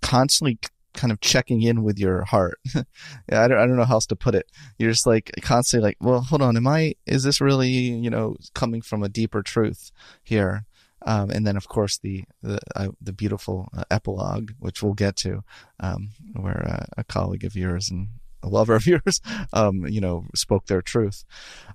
constantly 0.00 0.58
kind 0.94 1.12
of 1.12 1.20
checking 1.20 1.62
in 1.62 1.82
with 1.82 1.98
your 1.98 2.24
heart. 2.24 2.58
I 2.74 3.48
don't, 3.48 3.58
I 3.58 3.66
don't 3.66 3.76
know 3.76 3.84
how 3.84 3.94
else 3.94 4.06
to 4.06 4.16
put 4.16 4.34
it. 4.34 4.50
You're 4.78 4.90
just 4.90 5.06
like 5.06 5.30
constantly 5.42 5.88
like, 5.88 5.96
well, 6.00 6.20
hold 6.20 6.42
on. 6.42 6.56
Am 6.56 6.66
I, 6.66 6.94
is 7.06 7.22
this 7.22 7.40
really, 7.40 7.68
you 7.68 8.10
know, 8.10 8.36
coming 8.54 8.82
from 8.82 9.02
a 9.02 9.08
deeper 9.08 9.42
truth 9.42 9.92
here? 10.22 10.64
Um, 11.06 11.30
and 11.30 11.46
then 11.46 11.56
of 11.56 11.68
course 11.68 11.98
the, 11.98 12.24
the, 12.42 12.58
uh, 12.76 12.88
the 13.00 13.12
beautiful 13.12 13.68
uh, 13.76 13.84
epilogue, 13.90 14.50
which 14.58 14.82
we'll 14.82 14.94
get 14.94 15.16
to, 15.16 15.42
um, 15.78 16.10
where 16.34 16.66
uh, 16.66 16.86
a 16.98 17.04
colleague 17.04 17.44
of 17.44 17.56
yours 17.56 17.90
and 17.90 18.08
a 18.42 18.48
lover 18.48 18.74
of 18.74 18.86
yours, 18.86 19.20
um, 19.52 19.86
you 19.86 20.00
know, 20.00 20.26
spoke 20.34 20.66
their 20.66 20.82
truth. 20.82 21.24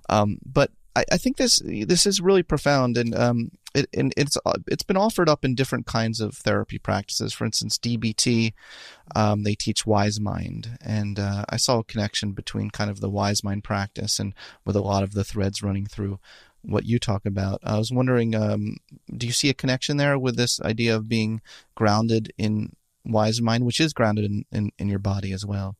Um, 0.08 0.38
but 0.44 0.70
I, 0.94 1.04
I, 1.12 1.16
think 1.16 1.36
this, 1.38 1.60
this 1.64 2.06
is 2.06 2.20
really 2.20 2.42
profound. 2.42 2.96
And, 2.96 3.14
um, 3.14 3.50
it, 3.76 3.88
and 3.94 4.12
it's 4.16 4.38
uh, 4.44 4.54
it's 4.66 4.82
been 4.82 4.96
offered 4.96 5.28
up 5.28 5.44
in 5.44 5.54
different 5.54 5.86
kinds 5.86 6.20
of 6.20 6.34
therapy 6.34 6.78
practices. 6.78 7.32
For 7.32 7.44
instance, 7.44 7.78
DBT, 7.78 8.54
um, 9.14 9.42
they 9.42 9.54
teach 9.54 9.86
Wise 9.86 10.18
Mind, 10.18 10.78
and 10.80 11.18
uh, 11.18 11.44
I 11.48 11.56
saw 11.58 11.80
a 11.80 11.84
connection 11.84 12.32
between 12.32 12.70
kind 12.70 12.90
of 12.90 13.00
the 13.00 13.10
Wise 13.10 13.44
Mind 13.44 13.64
practice 13.64 14.18
and 14.18 14.32
with 14.64 14.76
a 14.76 14.80
lot 14.80 15.02
of 15.02 15.12
the 15.12 15.24
threads 15.24 15.62
running 15.62 15.86
through 15.86 16.18
what 16.62 16.86
you 16.86 16.98
talk 16.98 17.26
about. 17.26 17.60
I 17.62 17.78
was 17.78 17.92
wondering, 17.92 18.34
um, 18.34 18.78
do 19.14 19.26
you 19.26 19.32
see 19.32 19.50
a 19.50 19.54
connection 19.54 19.98
there 19.98 20.18
with 20.18 20.36
this 20.36 20.60
idea 20.62 20.96
of 20.96 21.08
being 21.08 21.40
grounded 21.74 22.32
in 22.38 22.74
Wise 23.04 23.40
Mind, 23.40 23.64
which 23.64 23.80
is 23.80 23.92
grounded 23.92 24.24
in, 24.24 24.44
in, 24.50 24.72
in 24.78 24.88
your 24.88 24.98
body 24.98 25.32
as 25.32 25.44
well? 25.44 25.76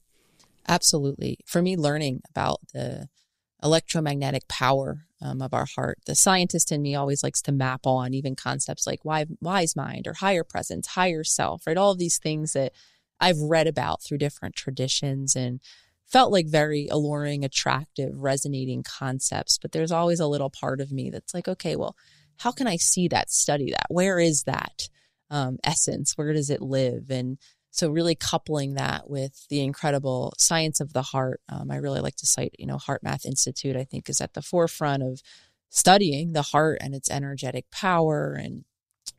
Absolutely. 0.69 1.39
For 1.47 1.63
me, 1.63 1.77
learning 1.77 2.23
about 2.29 2.61
the 2.73 3.09
electromagnetic 3.63 4.47
power 4.49 5.06
um, 5.21 5.41
of 5.41 5.55
our 5.55 5.67
heart. 5.67 5.99
The 6.07 6.15
scientist 6.15 6.71
in 6.73 6.83
me 6.83 6.95
always 6.95 7.23
likes 7.23 7.43
to 7.43 7.53
map 7.53 7.87
on 7.87 8.15
even 8.15 8.37
concepts 8.37 8.87
like 8.87 9.01
wise 9.05 9.77
mind 9.77 10.07
or 10.07 10.15
higher 10.15 10.45
presence, 10.45 10.89
higher 10.89 11.25
self, 11.25 11.67
right? 11.67 11.77
All 11.77 11.93
of 11.93 11.99
these 11.99 12.19
things 12.19 12.53
that 12.53 12.73
I've 13.21 13.41
read 13.41 13.67
about 13.67 14.03
through 14.03 14.19
different 14.19 14.57
traditions 14.57 15.35
and 15.35 15.61
felt 16.07 16.33
like 16.33 16.47
very 16.47 16.87
alluring, 16.91 17.45
attractive, 17.45 18.23
resonating 18.23 18.83
concepts. 18.83 19.59
But 19.59 19.73
there's 19.73 19.93
always 19.93 20.21
a 20.21 20.27
little 20.27 20.51
part 20.51 20.81
of 20.81 20.93
me 20.93 21.11
that's 21.11 21.35
like, 21.35 21.49
okay, 21.49 21.77
well, 21.77 21.97
how 22.39 22.53
can 22.53 22.67
I 22.67 22.77
see 22.77 23.09
that, 23.09 23.31
study 23.31 23.71
that? 23.71 23.87
Where 23.89 24.19
is 24.19 24.45
that 24.45 24.89
um, 25.31 25.59
essence? 25.65 26.13
Where 26.17 26.33
does 26.33 26.51
it 26.51 26.61
live? 26.61 27.11
And 27.11 27.39
so 27.77 27.91
really 27.91 28.15
coupling 28.15 28.75
that 28.75 29.09
with 29.11 29.47
the 29.51 29.61
incredible 29.61 30.33
science 30.39 30.81
of 30.81 30.93
the 30.93 31.03
heart 31.03 31.41
um, 31.49 31.71
i 31.71 31.77
really 31.77 32.01
like 32.01 32.17
to 32.17 32.27
cite 32.27 32.55
you 32.59 32.67
know 32.67 32.77
HeartMath 32.77 33.25
Institute 33.25 33.77
i 33.77 33.85
think 33.85 34.09
is 34.09 34.21
at 34.21 34.35
the 34.35 34.43
forefront 34.43 35.03
of 35.03 35.21
studying 35.71 36.33
the 36.33 36.43
heart 36.43 36.79
and 36.81 36.95
its 36.95 37.11
energetic 37.11 37.71
power. 37.71 38.33
And 38.33 38.65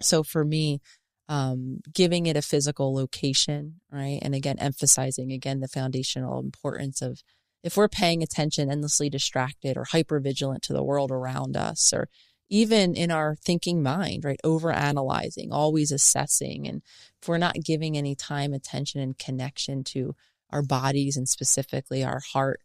so 0.02 0.24
for 0.24 0.44
me 0.44 0.82
um, 1.30 1.82
giving 1.94 2.26
it 2.26 2.38
a 2.38 2.42
physical 2.42 2.94
location 2.94 3.82
right? 3.92 4.20
And 4.22 4.34
again 4.34 4.58
emphasizing 4.60 5.32
again 5.32 5.60
the 5.60 5.68
foundational 5.68 6.40
importance 6.40 7.02
of 7.02 7.22
if 7.64 7.76
we're 7.76 7.90
paying 7.90 8.24
attention 8.24 8.72
endlessly 8.72 9.10
distracted 9.10 9.78
or 9.78 9.84
hyper 9.84 10.20
vigilant 10.20 10.64
to 10.64 10.74
the 10.74 10.84
world 10.84 11.12
around 11.12 11.58
us 11.58 11.92
or 11.94 12.08
even 12.50 12.96
in 12.96 13.12
our 13.12 13.36
thinking 13.36 13.84
mind, 13.84 14.24
right? 14.24 14.40
Over 14.44 14.72
analyzing, 14.72 15.52
always 15.52 15.92
assessing. 15.92 16.68
And 16.68 16.82
if 17.22 17.28
we're 17.28 17.38
not 17.38 17.56
giving 17.64 17.98
any 17.98 18.16
time, 18.16 18.54
attention, 18.54 19.02
and 19.02 19.18
connection 19.18 19.84
to 19.86 20.16
our 20.52 20.62
bodies 20.62 21.18
and 21.18 21.28
specifically 21.28 22.04
our 22.04 22.22
heart, 22.34 22.62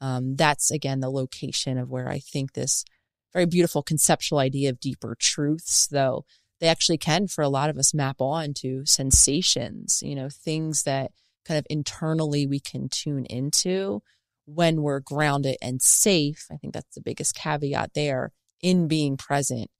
um, 0.00 0.36
that's 0.36 0.70
again 0.70 1.00
the 1.00 1.10
location 1.10 1.78
of 1.78 1.90
where 1.90 2.08
I 2.08 2.18
think 2.18 2.52
this 2.52 2.84
very 3.32 3.46
beautiful 3.46 3.82
conceptual 3.82 4.38
idea 4.38 4.70
of 4.70 4.80
deeper 4.80 5.16
truths, 5.18 5.88
though 5.88 6.24
they 6.60 6.68
actually 6.68 6.98
can 6.98 7.26
for 7.26 7.42
a 7.42 7.48
lot 7.48 7.68
of 7.68 7.76
us 7.76 7.92
map 7.92 8.20
on 8.20 8.54
to 8.54 8.86
sensations, 8.86 10.00
you 10.02 10.14
know, 10.14 10.28
things 10.30 10.84
that 10.84 11.10
kind 11.44 11.58
of 11.58 11.66
internally 11.68 12.46
we 12.46 12.60
can 12.60 12.88
tune 12.88 13.24
into 13.26 14.02
when 14.46 14.82
we're 14.82 15.00
grounded 15.00 15.56
and 15.60 15.82
safe. 15.82 16.46
I 16.50 16.56
think 16.56 16.74
that's 16.74 16.94
the 16.94 17.02
biggest 17.02 17.34
caveat 17.34 17.94
there 17.94 18.30
in 18.62 18.88
being 18.88 19.16
present 19.16 19.70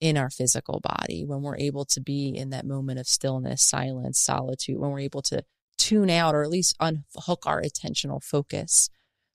in 0.00 0.16
our 0.16 0.30
physical 0.30 0.80
body, 0.80 1.24
when 1.24 1.42
we're 1.42 1.56
able 1.56 1.84
to 1.84 2.00
be 2.00 2.30
in 2.36 2.50
that 2.50 2.66
moment 2.66 2.98
of 2.98 3.06
stillness, 3.06 3.62
silence, 3.62 4.18
solitude, 4.18 4.78
when 4.78 4.90
we're 4.90 4.98
able 4.98 5.22
to 5.22 5.44
tune 5.78 6.10
out 6.10 6.34
or 6.34 6.42
at 6.42 6.50
least 6.50 6.76
unhook 6.80 7.44
our 7.46 7.62
attentional 7.62 8.22
focus 8.22 8.90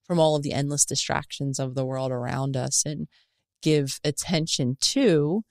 from 0.06 0.18
all 0.18 0.36
of 0.36 0.42
the 0.42 0.52
endless 0.52 0.84
distractions 0.84 1.58
of 1.58 1.74
the 1.74 1.84
world 1.84 2.10
around 2.10 2.56
us 2.56 2.82
and 2.84 3.08
give 3.62 4.00
attention 4.04 4.76
to, 4.80 5.42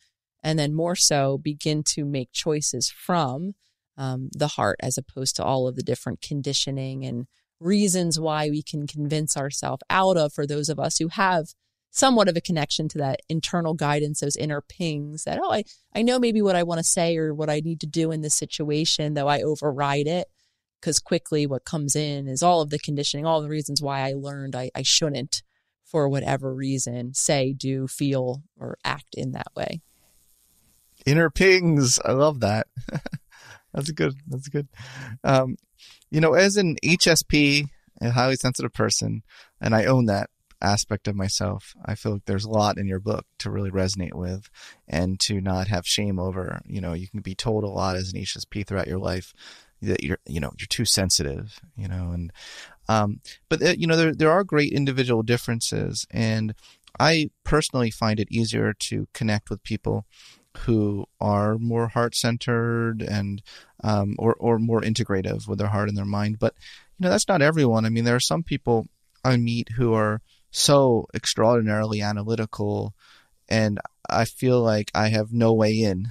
and 0.44 0.58
then 0.58 0.74
more 0.74 0.96
so 0.96 1.38
begin 1.38 1.84
to 1.84 2.06
make 2.06 2.32
choices 2.32 2.90
from 2.90 3.54
um, 3.98 4.30
the 4.34 4.50
heart 4.50 4.78
as 4.82 4.98
opposed 4.98 5.36
to 5.36 5.44
all 5.44 5.68
of 5.68 5.76
the 5.76 5.84
different 5.84 6.22
conditioning 6.22 7.06
and 7.06 7.28
reasons 7.60 8.20
why 8.20 8.50
we 8.50 8.62
can 8.62 8.86
convince 8.86 9.36
ourselves 9.36 9.82
out 9.90 10.18
of 10.18 10.32
for 10.32 10.46
those 10.46 10.70
of 10.70 10.80
us 10.80 10.98
who 10.98 11.08
have 11.08 11.48
somewhat 11.92 12.30
of 12.30 12.38
a 12.38 12.42
connection 12.42 12.88
to 12.90 12.98
that 13.00 13.22
internal 13.30 13.74
guidance, 13.74 14.20
those 14.20 14.36
inner 14.36 14.62
pings 14.62 15.24
that, 15.24 15.40
oh, 15.42 15.52
I, 15.52 15.64
I 15.96 16.02
know 16.02 16.20
maybe 16.20 16.42
what 16.42 16.56
I 16.56 16.64
want 16.64 16.80
to 16.80 16.84
say 16.84 17.18
or 17.18 17.34
what 17.34 17.50
I 17.50 17.60
need 17.60 17.80
to 17.82 17.88
do 17.88 18.12
in 18.12 18.22
this 18.22 18.36
situation, 18.36 19.14
though 19.14 19.28
I 19.28 19.42
override 19.42 20.08
it. 20.08 20.28
Because 20.80 21.00
quickly 21.00 21.48
what 21.48 21.66
comes 21.66 21.96
in 21.96 22.28
is 22.28 22.44
all 22.44 22.62
of 22.62 22.70
the 22.70 22.78
conditioning, 22.78 23.26
all 23.26 23.42
the 23.42 23.50
reasons 23.50 23.82
why 23.82 24.02
I 24.02 24.14
learned 24.14 24.56
I, 24.56 24.70
I 24.76 24.84
shouldn't, 24.84 25.42
for 25.84 26.08
whatever 26.08 26.54
reason, 26.54 27.16
say, 27.16 27.52
do, 27.52 27.88
feel, 27.88 28.44
or 28.60 28.78
act 28.86 29.16
in 29.16 29.32
that 29.32 29.48
way. 29.56 29.82
Inner 31.08 31.32
pings. 31.32 32.00
I 32.06 32.12
love 32.12 32.42
that. 32.42 32.68
That's 33.74 33.90
good. 33.92 34.16
That's 34.28 34.50
good. 34.50 34.68
Um, 35.24 35.58
you 36.12 36.22
know, 36.22 36.34
as 36.34 36.58
an 36.58 36.76
HSP, 36.84 37.66
a 38.02 38.12
highly 38.12 38.36
sensitive 38.36 38.74
person, 38.74 39.24
and 39.60 39.74
I 39.74 39.86
own 39.86 40.06
that 40.06 40.30
aspect 40.62 41.08
of 41.08 41.16
myself. 41.16 41.74
I 41.86 41.96
feel 41.96 42.14
like 42.14 42.26
there's 42.26 42.46
a 42.46 42.50
lot 42.50 42.78
in 42.78 42.88
your 42.88 43.00
book 43.00 43.26
to 43.40 43.52
really 43.52 43.72
resonate 43.72 44.14
with 44.14 44.50
and 44.88 45.20
to 45.22 45.40
not 45.42 45.68
have 45.68 45.86
shame 45.86 46.20
over. 46.20 46.62
You 46.66 46.82
know, 46.82 46.94
you 46.94 47.08
can 47.08 47.22
be 47.22 47.36
told 47.36 47.64
a 47.64 47.70
lot 47.70 47.96
as 47.96 48.12
an 48.12 48.20
HSP 48.20 48.66
throughout 48.66 48.88
your 48.88 49.00
life 49.00 49.34
that 49.82 50.04
you're, 50.04 50.20
you 50.26 50.40
know, 50.40 50.52
you're 50.58 50.68
too 50.68 50.86
sensitive, 50.86 51.60
you 51.76 51.88
know, 51.88 52.12
and, 52.12 52.32
um, 52.90 53.20
but, 53.50 53.62
uh, 53.62 53.76
you 53.78 53.86
know, 53.86 53.96
there, 53.96 54.16
there 54.16 54.32
are 54.32 54.44
great 54.44 54.74
individual 54.74 55.22
differences. 55.22 56.08
And 56.10 56.56
I 57.00 57.30
personally 57.44 57.92
find 57.92 58.20
it 58.20 58.32
easier 58.32 58.74
to 58.74 59.08
connect 59.14 59.50
with 59.50 59.64
people 59.64 60.06
who 60.60 61.06
are 61.22 61.60
more 61.60 61.90
heart 61.90 62.16
centered 62.16 63.04
and, 63.04 63.44
um, 63.84 64.16
or, 64.18 64.34
or 64.40 64.58
more 64.58 64.82
integrative 64.82 65.48
with 65.48 65.60
their 65.60 65.68
heart 65.68 65.90
and 65.90 65.98
their 65.98 66.06
mind. 66.06 66.40
But, 66.40 66.56
you 66.98 67.04
know, 67.04 67.10
that's 67.10 67.28
not 67.28 67.44
everyone. 67.44 67.86
I 67.86 67.90
mean, 67.90 68.06
there 68.06 68.16
are 68.16 68.20
some 68.20 68.42
people 68.42 68.88
I 69.24 69.38
meet 69.38 69.70
who 69.78 69.94
are, 69.94 70.22
so 70.58 71.06
extraordinarily 71.14 72.02
analytical 72.02 72.96
and 73.50 73.80
I 74.10 74.26
feel 74.26 74.62
like 74.62 74.92
I 74.94 75.10
have 75.10 75.32
no 75.32 75.54
way 75.54 75.82
in. 75.82 76.08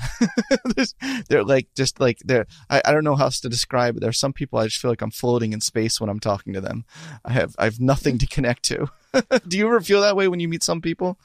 they're 1.29 1.45
like 1.45 1.69
just 1.75 2.01
like 2.01 2.19
they're 2.25 2.47
I, 2.71 2.81
I 2.85 2.93
don't 2.93 3.05
know 3.05 3.17
how 3.17 3.25
else 3.25 3.41
to 3.41 3.49
describe 3.49 3.97
it. 3.97 4.01
There 4.01 4.09
are 4.09 4.15
some 4.15 4.33
people 4.33 4.59
I 4.59 4.67
just 4.67 4.79
feel 4.79 4.91
like 4.91 5.03
I'm 5.03 5.11
floating 5.11 5.53
in 5.53 5.61
space 5.61 6.01
when 6.01 6.09
I'm 6.09 6.21
talking 6.21 6.53
to 6.55 6.61
them. 6.61 6.85
I 7.25 7.33
have 7.33 7.55
I 7.59 7.65
have 7.65 7.81
nothing 7.81 8.19
to 8.19 8.27
connect 8.27 8.63
to. 8.65 8.89
Do 9.49 9.59
you 9.59 9.67
ever 9.67 9.81
feel 9.81 10.01
that 10.03 10.17
way 10.17 10.29
when 10.29 10.41
you 10.41 10.49
meet 10.49 10.63
some 10.63 10.81
people? 10.81 11.19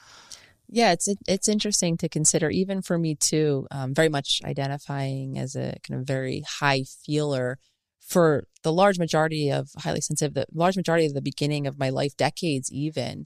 Yeah, 0.67 0.91
it's 0.93 1.09
it's 1.27 1.49
interesting 1.49 1.97
to 1.97 2.09
consider, 2.09 2.49
even 2.49 2.81
for 2.81 2.97
me 2.97 3.15
too. 3.15 3.67
Um, 3.71 3.93
very 3.93 4.09
much 4.09 4.41
identifying 4.45 5.37
as 5.37 5.55
a 5.55 5.75
kind 5.87 5.99
of 5.99 6.07
very 6.07 6.43
high 6.47 6.83
feeler 7.05 7.59
for 8.11 8.43
the 8.63 8.73
large 8.73 8.99
majority 8.99 9.49
of 9.49 9.69
highly 9.77 10.01
sensitive, 10.01 10.33
the 10.33 10.45
large 10.53 10.75
majority 10.75 11.05
of 11.05 11.13
the 11.13 11.21
beginning 11.21 11.65
of 11.65 11.79
my 11.79 11.89
life, 11.89 12.17
decades 12.17 12.69
even, 12.69 13.25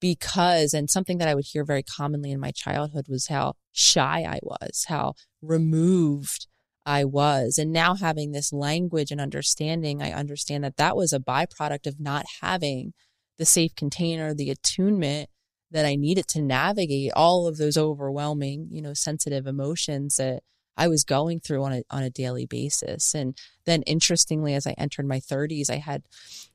because, 0.00 0.74
and 0.74 0.90
something 0.90 1.16
that 1.16 1.28
I 1.28 1.34
would 1.34 1.46
hear 1.46 1.64
very 1.64 1.82
commonly 1.82 2.30
in 2.30 2.38
my 2.38 2.50
childhood 2.50 3.06
was 3.08 3.28
how 3.28 3.54
shy 3.72 4.22
I 4.28 4.38
was, 4.42 4.84
how 4.88 5.14
removed 5.40 6.46
I 6.84 7.04
was. 7.06 7.56
And 7.56 7.72
now 7.72 7.94
having 7.94 8.32
this 8.32 8.52
language 8.52 9.10
and 9.10 9.20
understanding, 9.20 10.02
I 10.02 10.12
understand 10.12 10.62
that 10.64 10.76
that 10.76 10.94
was 10.94 11.14
a 11.14 11.18
byproduct 11.18 11.86
of 11.86 11.98
not 11.98 12.26
having 12.42 12.92
the 13.38 13.46
safe 13.46 13.74
container, 13.74 14.34
the 14.34 14.50
attunement 14.50 15.30
that 15.70 15.86
I 15.86 15.94
needed 15.94 16.28
to 16.28 16.42
navigate 16.42 17.12
all 17.16 17.48
of 17.48 17.56
those 17.56 17.78
overwhelming, 17.78 18.68
you 18.70 18.82
know, 18.82 18.92
sensitive 18.92 19.46
emotions 19.46 20.16
that 20.16 20.42
I 20.76 20.88
was 20.88 21.04
going 21.04 21.40
through 21.40 21.62
on 21.64 21.72
a 21.72 21.82
on 21.90 22.02
a 22.02 22.10
daily 22.10 22.46
basis. 22.46 23.14
And 23.14 23.36
then 23.66 23.82
interestingly, 23.82 24.54
as 24.54 24.66
I 24.66 24.74
entered 24.78 25.06
my 25.06 25.20
30s, 25.20 25.70
I 25.70 25.76
had 25.76 26.02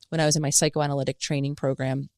when 0.09 0.21
I 0.21 0.25
was 0.25 0.35
in 0.35 0.41
my 0.41 0.49
psychoanalytic 0.49 1.19
training 1.19 1.55
program, 1.55 2.09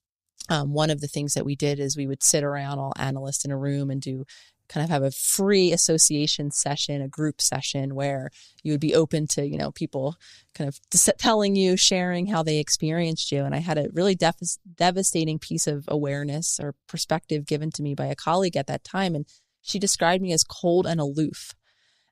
um, 0.49 0.73
one 0.73 0.89
of 0.89 1.01
the 1.01 1.07
things 1.07 1.33
that 1.33 1.45
we 1.45 1.55
did 1.55 1.79
is 1.79 1.97
we 1.97 2.07
would 2.07 2.23
sit 2.23 2.43
around 2.43 2.79
all 2.79 2.93
analysts 2.97 3.45
in 3.45 3.51
a 3.51 3.57
room 3.57 3.89
and 3.89 4.01
do 4.01 4.25
kind 4.69 4.83
of 4.83 4.89
have 4.89 5.03
a 5.03 5.11
free 5.11 5.73
association 5.73 6.51
session, 6.51 7.01
a 7.01 7.07
group 7.07 7.41
session 7.41 7.95
where 7.95 8.29
you 8.63 8.71
would 8.71 8.79
be 8.79 8.95
open 8.95 9.25
to, 9.25 9.45
you 9.45 9.57
know, 9.57 9.71
people 9.71 10.15
kind 10.53 10.67
of 10.67 10.79
telling 11.17 11.55
you, 11.55 11.75
sharing 11.75 12.27
how 12.27 12.43
they 12.43 12.59
experienced 12.59 13.31
you. 13.31 13.43
And 13.43 13.55
I 13.55 13.59
had 13.59 13.79
a 13.79 13.89
really 13.91 14.15
def- 14.15 14.57
devastating 14.75 15.39
piece 15.39 15.65
of 15.65 15.85
awareness 15.87 16.59
or 16.61 16.75
perspective 16.87 17.47
given 17.47 17.71
to 17.71 17.83
me 17.83 17.95
by 17.95 18.05
a 18.05 18.15
colleague 18.15 18.55
at 18.55 18.67
that 18.67 18.83
time. 18.83 19.15
And 19.15 19.25
she 19.61 19.79
described 19.79 20.21
me 20.21 20.31
as 20.31 20.43
cold 20.43 20.85
and 20.85 21.01
aloof. 21.01 21.55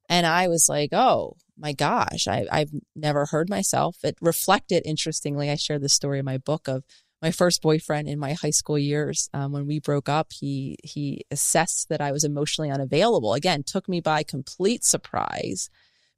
And 0.09 0.25
I 0.25 0.47
was 0.47 0.67
like, 0.69 0.89
oh 0.93 1.35
my 1.57 1.73
gosh, 1.73 2.27
I, 2.27 2.45
I've 2.51 2.71
never 2.95 3.25
heard 3.25 3.49
myself. 3.49 3.97
It 4.03 4.17
reflected, 4.21 4.83
interestingly, 4.85 5.49
I 5.49 5.55
share 5.55 5.79
this 5.79 5.93
story 5.93 6.19
in 6.19 6.25
my 6.25 6.37
book 6.37 6.67
of 6.67 6.83
my 7.21 7.31
first 7.31 7.61
boyfriend 7.61 8.07
in 8.07 8.19
my 8.19 8.33
high 8.33 8.51
school 8.51 8.77
years. 8.77 9.29
Um, 9.33 9.51
when 9.51 9.65
we 9.65 9.79
broke 9.79 10.07
up, 10.07 10.31
he 10.31 10.77
he 10.83 11.25
assessed 11.31 11.89
that 11.89 12.01
I 12.01 12.11
was 12.11 12.23
emotionally 12.23 12.69
unavailable. 12.69 13.33
Again, 13.33 13.63
took 13.63 13.89
me 13.89 14.01
by 14.01 14.23
complete 14.23 14.83
surprise 14.83 15.69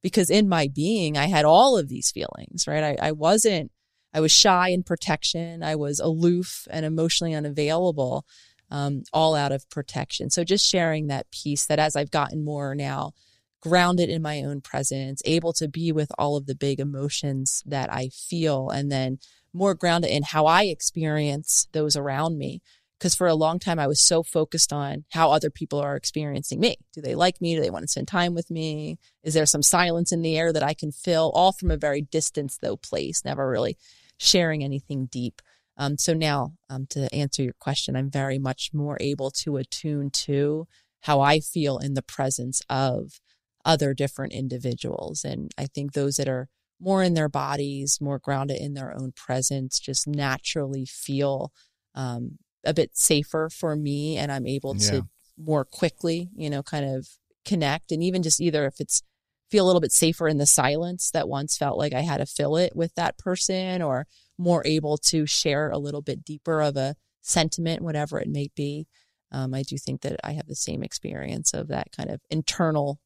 because 0.02 0.30
in 0.30 0.50
my 0.50 0.68
being, 0.68 1.18
I 1.18 1.28
had 1.28 1.46
all 1.46 1.78
of 1.78 1.90
these 1.90 2.12
feelings, 2.12 2.66
right? 2.68 2.84
I, 2.84 3.08
I 3.10 3.12
wasn't, 3.12 3.72
I 4.14 4.20
was 4.20 4.32
shy 4.32 4.70
in 4.70 4.84
protection. 4.84 5.64
I 5.64 5.76
was 5.76 6.00
aloof 6.00 6.68
and 6.70 6.86
emotionally 6.86 7.34
unavailable, 7.34 8.26
um, 8.70 9.04
all 9.14 9.36
out 9.36 9.52
of 9.52 9.70
protection. 9.70 10.30
So 10.30 10.44
just 10.44 10.68
sharing 10.68 11.08
that 11.08 11.32
piece 11.32 11.66
that 11.66 11.80
as 11.80 11.96
I've 11.96 12.12
gotten 12.12 12.44
more 12.44 12.76
now 12.76 13.14
grounded 13.62 14.10
in 14.10 14.22
my 14.22 14.42
own 14.42 14.62
presence, 14.62 15.22
able 15.26 15.54
to 15.54 15.68
be 15.68 15.92
with 15.92 16.12
all 16.18 16.38
of 16.38 16.46
the 16.46 16.56
big 16.56 16.80
emotions 16.80 17.64
that 17.66 17.92
I 17.92 18.10
feel, 18.10 18.70
and 18.70 18.92
then 18.92 19.20
more 19.54 19.76
grounded 19.76 20.12
in 20.12 20.24
how 20.24 20.46
I 20.46 20.64
experience 20.64 21.68
those 21.74 21.96
around 21.96 22.38
me. 22.38 22.62
Because 22.98 23.16
for 23.16 23.28
a 23.28 23.36
long 23.36 23.60
time, 23.60 23.80
I 23.80 23.88
was 23.88 24.02
so 24.02 24.24
focused 24.24 24.74
on 24.74 25.06
how 25.12 25.32
other 25.32 25.50
people 25.50 25.80
are 25.80 25.96
experiencing 25.96 26.60
me. 26.60 26.76
Do 26.94 27.02
they 27.02 27.16
like 27.16 27.40
me? 27.40 27.56
Do 27.56 27.62
they 27.62 27.70
want 27.70 27.84
to 27.84 27.88
spend 27.88 28.10
time 28.10 28.34
with 28.34 28.52
me? 28.52 29.00
Is 29.24 29.34
there 29.34 29.46
some 29.46 29.64
silence 29.64 30.12
in 30.12 30.22
the 30.22 30.38
air 30.38 30.52
that 30.52 30.64
I 30.64 30.74
can 30.74 30.92
fill? 30.92 31.32
All 31.34 31.54
from 31.54 31.72
a 31.72 31.78
very 31.78 32.02
distance, 32.02 32.58
though, 32.62 32.76
place, 32.76 33.24
never 33.24 33.50
really 33.50 33.78
sharing 34.18 34.66
anything 34.66 35.06
deep. 35.06 35.42
Um, 35.78 35.98
so 35.98 36.14
now, 36.14 36.56
um, 36.70 36.88
to 36.90 37.14
answer 37.16 37.42
your 37.42 37.54
question, 37.58 37.96
I'm 37.96 38.12
very 38.12 38.38
much 38.38 38.72
more 38.74 38.98
able 39.00 39.32
to 39.32 39.56
attune 39.56 40.10
to 40.26 40.68
how 41.04 41.22
I 41.22 41.40
feel 41.40 41.78
in 41.78 41.94
the 41.94 42.02
presence 42.02 42.62
of 42.70 43.22
other 43.70 43.94
different 43.94 44.34
individuals. 44.34 45.24
And 45.24 45.52
I 45.56 45.68
think 45.68 45.94
those 45.94 46.16
that 46.16 46.28
are 46.28 46.48
more 46.82 47.04
in 47.04 47.14
their 47.14 47.30
bodies, 47.30 48.00
more 48.02 48.18
grounded 48.18 48.60
in 48.60 48.74
their 48.74 48.92
own 48.98 49.12
presence, 49.16 49.80
just 49.80 50.08
naturally 50.08 50.88
feel 50.88 51.52
um, 51.94 52.40
a 52.66 52.74
bit 52.74 52.92
safer 52.96 53.48
for 53.48 53.76
me. 53.76 54.18
And 54.18 54.32
I'm 54.32 54.48
able 54.48 54.76
yeah. 54.76 54.90
to 54.90 55.08
more 55.38 55.66
quickly, 55.66 56.30
you 56.36 56.50
know, 56.50 56.64
kind 56.64 56.84
of 56.84 57.08
connect. 57.46 57.92
And 57.92 58.02
even 58.02 58.24
just 58.24 58.42
either 58.42 58.66
if 58.66 58.80
it's 58.80 59.04
feel 59.52 59.66
a 59.66 59.68
little 59.68 59.82
bit 59.82 59.92
safer 59.92 60.28
in 60.28 60.40
the 60.40 60.46
silence 60.48 61.12
that 61.12 61.30
once 61.30 61.58
felt 61.58 61.78
like 61.78 61.94
I 61.94 62.02
had 62.02 62.18
to 62.18 62.26
fill 62.26 62.58
it 62.58 62.76
with 62.76 62.94
that 62.96 63.18
person 63.18 63.84
or 63.84 64.08
more 64.38 64.66
able 64.66 64.98
to 64.98 65.28
share 65.28 65.70
a 65.70 65.78
little 65.78 66.02
bit 66.02 66.24
deeper 66.24 66.62
of 66.62 66.76
a 66.76 66.96
sentiment, 67.22 67.82
whatever 67.82 68.20
it 68.20 68.30
may 68.30 68.50
be. 68.56 68.88
Um, 69.32 69.54
I 69.54 69.62
do 69.62 69.78
think 69.78 70.02
that 70.02 70.20
I 70.24 70.32
have 70.34 70.48
the 70.48 70.56
same 70.56 70.82
experience 70.82 71.54
of 71.54 71.68
that 71.68 71.92
kind 71.96 72.10
of 72.10 72.22
internal 72.30 73.00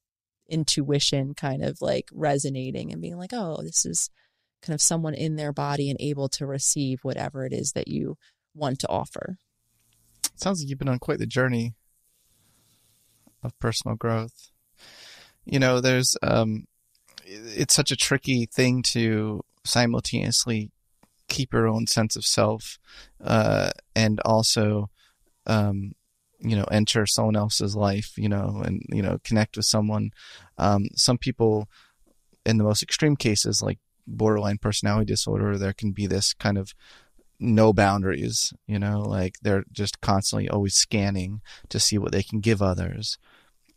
intuition 0.50 1.34
kind 1.34 1.64
of 1.64 1.82
like 1.82 2.10
resonating 2.14 2.92
and 2.92 3.02
being 3.02 3.18
like, 3.18 3.32
oh, 3.34 3.62
this 3.64 3.86
is 3.86 4.10
kind 4.62 4.74
of 4.74 4.82
someone 4.82 5.14
in 5.14 5.36
their 5.36 5.52
body 5.52 5.90
and 5.90 6.00
able 6.00 6.30
to 6.30 6.46
receive 6.46 7.00
whatever 7.04 7.46
it 7.46 7.54
is 7.54 7.74
that 7.74 7.88
you 7.88 8.18
want 8.54 8.80
to 8.80 8.90
offer. 8.90 9.38
sounds 10.36 10.62
like 10.62 10.70
you've 10.70 10.80
been 10.80 10.90
on 10.90 11.00
quite 11.00 11.20
the 11.20 11.26
journey 11.26 11.74
of 13.44 13.58
personal 13.60 13.96
growth. 13.96 14.52
You 15.46 15.60
know, 15.60 15.82
there's 15.82 16.16
um 16.22 16.66
it's 17.26 17.74
such 17.74 17.92
a 17.92 17.98
tricky 17.98 18.46
thing 18.46 18.84
to 18.84 19.42
simultaneously 19.66 20.72
keep 21.30 21.54
your 21.54 21.68
own 21.68 21.88
sense 21.88 22.16
of 22.16 22.26
self 22.26 22.78
uh 23.24 23.72
and 23.96 24.20
also 24.22 24.90
um 25.48 25.94
you 26.44 26.56
know 26.56 26.66
enter 26.66 27.06
someone 27.06 27.36
else's 27.36 27.76
life 27.76 28.14
you 28.18 28.30
know 28.30 28.62
and 28.66 28.84
you 28.90 29.02
know 29.02 29.20
connect 29.24 29.58
with 29.58 29.66
someone. 29.66 30.12
Um, 30.58 30.88
some 30.96 31.18
people 31.18 31.68
in 32.46 32.58
the 32.58 32.64
most 32.64 32.84
extreme 32.84 33.16
cases 33.16 33.62
like 33.62 33.80
borderline 34.06 34.58
personality 34.58 35.06
disorder 35.06 35.58
there 35.58 35.74
can 35.74 35.92
be 35.92 36.06
this 36.06 36.34
kind 36.34 36.58
of 36.58 36.74
no 37.40 37.74
boundaries 37.74 38.54
you 38.68 38.78
know 38.78 39.02
like 39.02 39.36
they're 39.42 39.64
just 39.72 40.02
constantly 40.02 40.50
always 40.50 40.76
scanning 40.76 41.42
to 41.70 41.80
see 41.80 41.98
what 41.98 42.12
they 42.12 42.24
can 42.24 42.40
give 42.40 42.62
others 42.62 43.18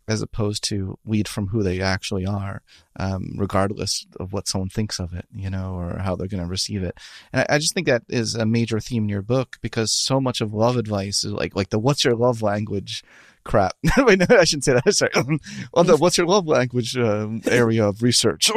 as 0.09 0.23
opposed 0.23 0.63
to 0.65 0.99
lead 1.05 1.29
from 1.29 1.49
who 1.49 1.63
they 1.63 1.81
actually 1.81 2.27
are, 2.27 2.63
um, 2.99 3.35
regardless 3.37 4.07
of 4.21 4.33
what 4.33 4.49
someone 4.49 4.69
thinks 4.69 5.01
of 5.01 5.13
it, 5.13 5.27
you 5.35 5.51
know, 5.51 5.75
or 5.75 5.99
how 5.99 6.15
they're 6.15 6.29
going 6.29 6.43
to 6.43 6.49
receive 6.49 6.83
it. 6.83 6.97
And 7.33 7.45
I, 7.49 7.57
I, 7.57 7.59
just 7.59 7.75
think 7.75 7.87
that 7.87 8.03
is 8.09 8.35
a 8.35 8.47
major 8.47 8.79
theme 8.81 9.05
in 9.05 9.09
your 9.09 9.23
book 9.23 9.59
because 9.61 9.93
so 9.93 10.21
much 10.21 10.41
of 10.41 10.55
love 10.55 10.77
advice 10.77 11.25
is 11.25 11.33
like 11.33 11.57
like 11.57 11.71
the 11.71 11.79
"What's 11.79 12.05
your 12.05 12.15
love 12.15 12.43
language?" 12.43 13.03
crap. 13.47 13.75
Wait, 13.99 14.19
no, 14.19 14.27
I 14.37 14.45
shouldn't 14.45 14.65
say 14.65 14.75
that. 14.75 14.93
Sorry. 14.95 15.13
well, 15.73 15.85
the 15.85 15.97
"What's 15.97 16.19
your 16.19 16.27
love 16.27 16.47
language?" 16.47 16.97
Uh, 16.97 17.29
area 17.47 17.87
of 17.87 18.03
research, 18.03 18.51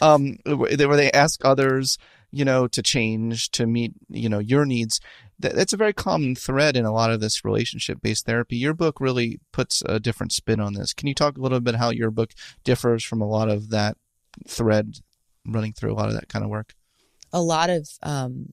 um, 0.00 0.38
where 0.44 0.76
they 0.76 1.12
ask 1.12 1.44
others, 1.44 1.98
you 2.32 2.44
know, 2.44 2.66
to 2.68 2.82
change 2.82 3.50
to 3.52 3.66
meet, 3.66 3.92
you 4.08 4.28
know, 4.28 4.38
your 4.38 4.64
needs 4.64 5.00
that's 5.38 5.72
a 5.72 5.76
very 5.76 5.92
common 5.92 6.34
thread 6.34 6.76
in 6.76 6.84
a 6.84 6.92
lot 6.92 7.10
of 7.10 7.20
this 7.20 7.44
relationship 7.44 8.00
based 8.00 8.26
therapy. 8.26 8.56
Your 8.56 8.74
book 8.74 9.00
really 9.00 9.38
puts 9.52 9.82
a 9.86 10.00
different 10.00 10.32
spin 10.32 10.60
on 10.60 10.74
this. 10.74 10.92
Can 10.92 11.08
you 11.08 11.14
talk 11.14 11.36
a 11.36 11.40
little 11.40 11.60
bit 11.60 11.76
how 11.76 11.90
your 11.90 12.10
book 12.10 12.32
differs 12.64 13.04
from 13.04 13.20
a 13.20 13.28
lot 13.28 13.48
of 13.48 13.70
that 13.70 13.96
thread 14.48 14.98
running 15.44 15.72
through 15.72 15.92
a 15.92 15.96
lot 15.96 16.08
of 16.08 16.14
that 16.14 16.28
kind 16.28 16.44
of 16.44 16.50
work? 16.50 16.74
A 17.32 17.42
lot 17.42 17.70
of 17.70 17.88
um, 18.02 18.52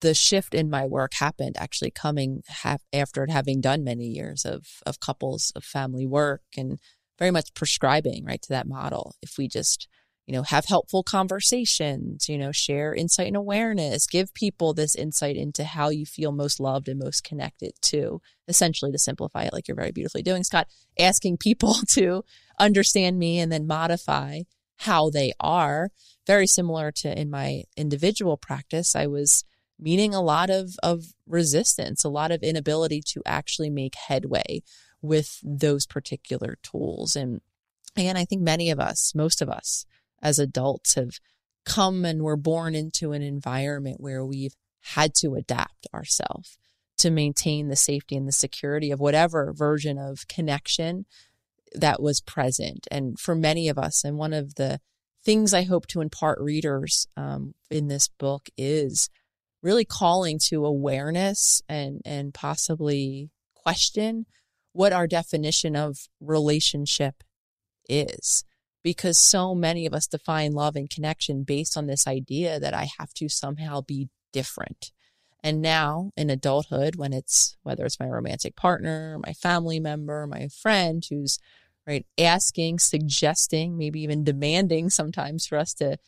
the 0.00 0.14
shift 0.14 0.54
in 0.54 0.70
my 0.70 0.84
work 0.84 1.14
happened 1.14 1.56
actually 1.58 1.90
coming 1.90 2.42
half 2.46 2.82
after 2.92 3.26
having 3.28 3.60
done 3.60 3.82
many 3.82 4.06
years 4.06 4.44
of 4.44 4.66
of 4.84 5.00
couples 5.00 5.52
of 5.56 5.64
family 5.64 6.06
work 6.06 6.42
and 6.56 6.78
very 7.18 7.30
much 7.30 7.54
prescribing 7.54 8.24
right 8.24 8.42
to 8.42 8.50
that 8.50 8.68
model. 8.68 9.16
If 9.22 9.38
we 9.38 9.48
just 9.48 9.88
you 10.26 10.32
know, 10.32 10.42
have 10.42 10.64
helpful 10.64 11.04
conversations, 11.04 12.28
you 12.28 12.36
know, 12.36 12.50
share 12.50 12.92
insight 12.92 13.28
and 13.28 13.36
awareness, 13.36 14.08
give 14.08 14.34
people 14.34 14.74
this 14.74 14.96
insight 14.96 15.36
into 15.36 15.62
how 15.64 15.88
you 15.88 16.04
feel 16.04 16.32
most 16.32 16.58
loved 16.58 16.88
and 16.88 16.98
most 16.98 17.22
connected 17.22 17.72
to, 17.80 18.20
essentially 18.48 18.90
to 18.90 18.98
simplify 18.98 19.44
it, 19.44 19.52
like 19.52 19.68
you're 19.68 19.76
very 19.76 19.92
beautifully 19.92 20.22
doing, 20.22 20.42
Scott, 20.42 20.66
asking 20.98 21.36
people 21.36 21.74
to 21.90 22.24
understand 22.58 23.18
me 23.18 23.38
and 23.38 23.52
then 23.52 23.68
modify 23.68 24.40
how 24.78 25.10
they 25.10 25.32
are. 25.38 25.90
Very 26.26 26.48
similar 26.48 26.90
to 26.90 27.18
in 27.18 27.30
my 27.30 27.62
individual 27.76 28.36
practice, 28.36 28.96
I 28.96 29.06
was 29.06 29.44
meeting 29.78 30.12
a 30.12 30.22
lot 30.22 30.50
of, 30.50 30.74
of 30.82 31.04
resistance, 31.26 32.02
a 32.02 32.08
lot 32.08 32.32
of 32.32 32.42
inability 32.42 33.00
to 33.12 33.22
actually 33.24 33.70
make 33.70 33.94
headway 33.94 34.62
with 35.00 35.38
those 35.44 35.86
particular 35.86 36.58
tools. 36.64 37.14
And 37.14 37.42
again, 37.96 38.16
I 38.16 38.24
think 38.24 38.42
many 38.42 38.70
of 38.70 38.80
us, 38.80 39.12
most 39.14 39.40
of 39.40 39.48
us, 39.48 39.86
as 40.26 40.40
adults 40.40 40.96
have 40.96 41.20
come 41.64 42.04
and 42.04 42.20
were 42.20 42.36
born 42.36 42.74
into 42.74 43.12
an 43.12 43.22
environment 43.22 44.00
where 44.00 44.26
we've 44.26 44.56
had 44.80 45.14
to 45.14 45.36
adapt 45.36 45.86
ourselves 45.94 46.58
to 46.98 47.10
maintain 47.12 47.68
the 47.68 47.76
safety 47.76 48.16
and 48.16 48.26
the 48.26 48.32
security 48.32 48.90
of 48.90 48.98
whatever 48.98 49.52
version 49.52 49.98
of 49.98 50.26
connection 50.26 51.06
that 51.72 52.02
was 52.02 52.20
present. 52.20 52.88
And 52.90 53.20
for 53.20 53.36
many 53.36 53.68
of 53.68 53.78
us, 53.78 54.02
and 54.02 54.18
one 54.18 54.32
of 54.32 54.56
the 54.56 54.80
things 55.24 55.54
I 55.54 55.62
hope 55.62 55.86
to 55.88 56.00
impart 56.00 56.40
readers 56.40 57.06
um, 57.16 57.54
in 57.70 57.86
this 57.86 58.08
book 58.08 58.48
is 58.56 59.10
really 59.62 59.84
calling 59.84 60.40
to 60.48 60.66
awareness 60.66 61.62
and 61.68 62.00
and 62.04 62.34
possibly 62.34 63.30
question 63.54 64.26
what 64.72 64.92
our 64.92 65.06
definition 65.06 65.76
of 65.76 66.08
relationship 66.20 67.22
is 67.88 68.44
because 68.86 69.18
so 69.18 69.52
many 69.52 69.84
of 69.84 69.92
us 69.92 70.06
define 70.06 70.52
love 70.52 70.76
and 70.76 70.88
connection 70.88 71.42
based 71.42 71.76
on 71.76 71.88
this 71.88 72.06
idea 72.06 72.60
that 72.60 72.72
I 72.72 72.86
have 73.00 73.12
to 73.14 73.28
somehow 73.28 73.80
be 73.80 74.10
different. 74.32 74.92
And 75.42 75.60
now 75.60 76.12
in 76.16 76.30
adulthood, 76.30 76.94
when 76.94 77.12
it's 77.12 77.56
whether 77.64 77.84
it's 77.84 77.98
my 77.98 78.06
romantic 78.06 78.54
partner, 78.54 79.18
my 79.26 79.32
family 79.32 79.80
member, 79.80 80.28
my 80.28 80.46
friend 80.46 81.04
who's 81.10 81.40
right 81.84 82.06
asking, 82.16 82.78
suggesting, 82.78 83.76
maybe 83.76 84.00
even 84.02 84.22
demanding 84.22 84.88
sometimes 84.88 85.46
for 85.46 85.58
us 85.58 85.74
to 85.74 85.98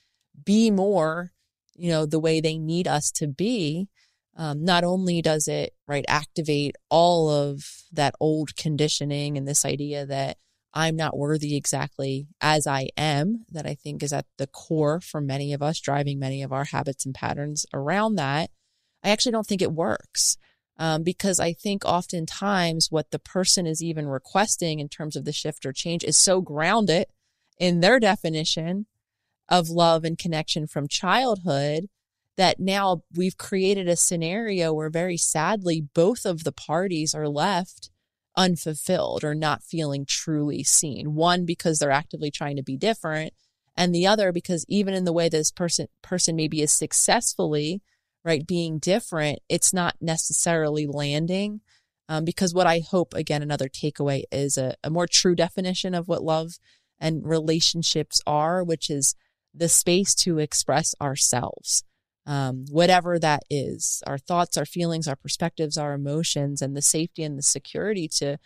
be 0.45 0.71
more, 0.71 1.33
you 1.75 1.91
know, 1.91 2.07
the 2.07 2.21
way 2.21 2.41
they 2.41 2.59
need 2.59 2.87
us 2.87 3.11
to 3.11 3.27
be. 3.27 3.88
Um, 4.37 4.64
not 4.64 4.85
only 4.85 5.21
does 5.21 5.49
it 5.49 5.75
right 5.88 6.05
activate 6.07 6.77
all 6.91 7.29
of 7.29 7.83
that 7.91 8.14
old 8.21 8.55
conditioning 8.55 9.37
and 9.37 9.49
this 9.49 9.64
idea 9.64 10.07
that 10.07 10.37
I'm 10.75 10.97
not 10.97 11.17
worthy 11.17 11.57
exactly 11.57 12.29
as 12.41 12.67
I 12.67 12.89
am, 12.97 13.45
that 13.53 13.67
I 13.67 13.75
think 13.75 14.03
is 14.03 14.13
at 14.13 14.27
the 14.37 14.47
core 14.47 15.01
for 15.01 15.21
many 15.21 15.53
of 15.53 15.63
us, 15.63 15.81
driving 15.81 16.19
many 16.19 16.43
of 16.43 16.53
our 16.53 16.65
habits 16.65 17.07
and 17.07 17.15
patterns 17.15 17.65
around 17.73 18.17
that. 18.17 18.51
I 19.03 19.11
actually 19.11 19.33
don't 19.33 19.47
think 19.47 19.63
it 19.63 19.73
works 19.73 20.37
um, 20.79 21.03
because 21.03 21.41
I 21.41 21.53
think 21.53 21.85
oftentimes 21.85 22.89
what 22.91 23.11
the 23.11 23.19
person 23.19 23.67
is 23.67 23.83
even 23.83 24.07
requesting 24.07 24.79
in 24.79 24.89
terms 24.89 25.17
of 25.17 25.25
the 25.25 25.33
shift 25.33 25.67
or 25.67 25.73
change 25.73 26.05
is 26.05 26.17
so 26.17 26.41
grounded 26.41 27.07
in 27.59 27.81
their 27.81 27.99
definition 27.99 28.87
of 29.49 29.71
love 29.71 30.05
and 30.05 30.19
connection 30.19 30.67
from 30.67 30.87
childhood 30.87 31.89
that 32.37 32.61
now 32.61 33.03
we've 33.15 33.37
created 33.37 33.89
a 33.89 33.97
scenario 33.97 34.73
where 34.73 34.91
very 34.91 35.17
sadly 35.17 35.81
both 35.81 36.25
of 36.25 36.45
the 36.45 36.53
parties 36.53 37.15
are 37.15 37.29
left 37.29 37.91
unfulfilled 38.37 39.25
or 39.25 39.35
not 39.35 39.62
feeling 39.62 40.05
truly 40.07 40.62
seen. 40.62 41.14
One, 41.14 41.45
because 41.45 41.79
they're 41.79 41.91
actively 41.91 42.31
trying 42.31 42.57
to 42.57 42.62
be 42.62 42.77
different. 42.77 43.33
And 43.77 43.95
the 43.95 44.07
other, 44.07 44.33
because 44.33 44.64
even 44.69 44.95
in 44.95 45.05
the 45.05 45.12
way 45.12 45.29
this 45.29 45.51
person, 45.51 45.87
person 46.03 46.37
maybe 46.37 46.62
is 46.62 46.73
successfully, 46.73 47.83
right, 48.25 48.47
being 48.47 48.79
different, 48.79 49.41
it's 49.49 49.73
not 49.73 49.97
necessarily 50.01 50.87
landing. 50.87 51.61
Um, 52.09 52.25
because 52.25 52.55
what 52.55 52.67
I 52.67 52.81
hope, 52.81 53.14
again, 53.14 53.43
another 53.43 53.69
takeaway 53.69 54.23
is 54.33 54.57
a, 54.57 54.75
a 54.83 54.91
more 54.91 55.07
true 55.07 55.35
definition 55.35 55.95
of 55.95 56.09
what 56.09 56.23
love 56.23 56.53
and 56.99 57.25
relationships 57.25 58.21
are, 58.27 58.64
which 58.64 58.88
is 58.91 59.14
the 59.55 59.69
space 59.69 60.14
to 60.14 60.38
express 60.38 60.95
ourselves 61.01 61.85
um, 62.29 62.67
whatever 62.71 63.19
that 63.19 63.43
is 63.49 64.03
our 64.07 64.19
thoughts, 64.19 64.59
our 64.59 64.67
feelings, 64.67 65.09
our 65.09 65.17
perspectives, 65.17 65.79
our 65.79 65.95
emotions, 65.95 66.61
and 66.61 66.77
the 66.77 66.83
safety 66.83 67.25
and 67.25 67.38
the 67.38 67.43
security 67.43 68.07
to 68.07 68.37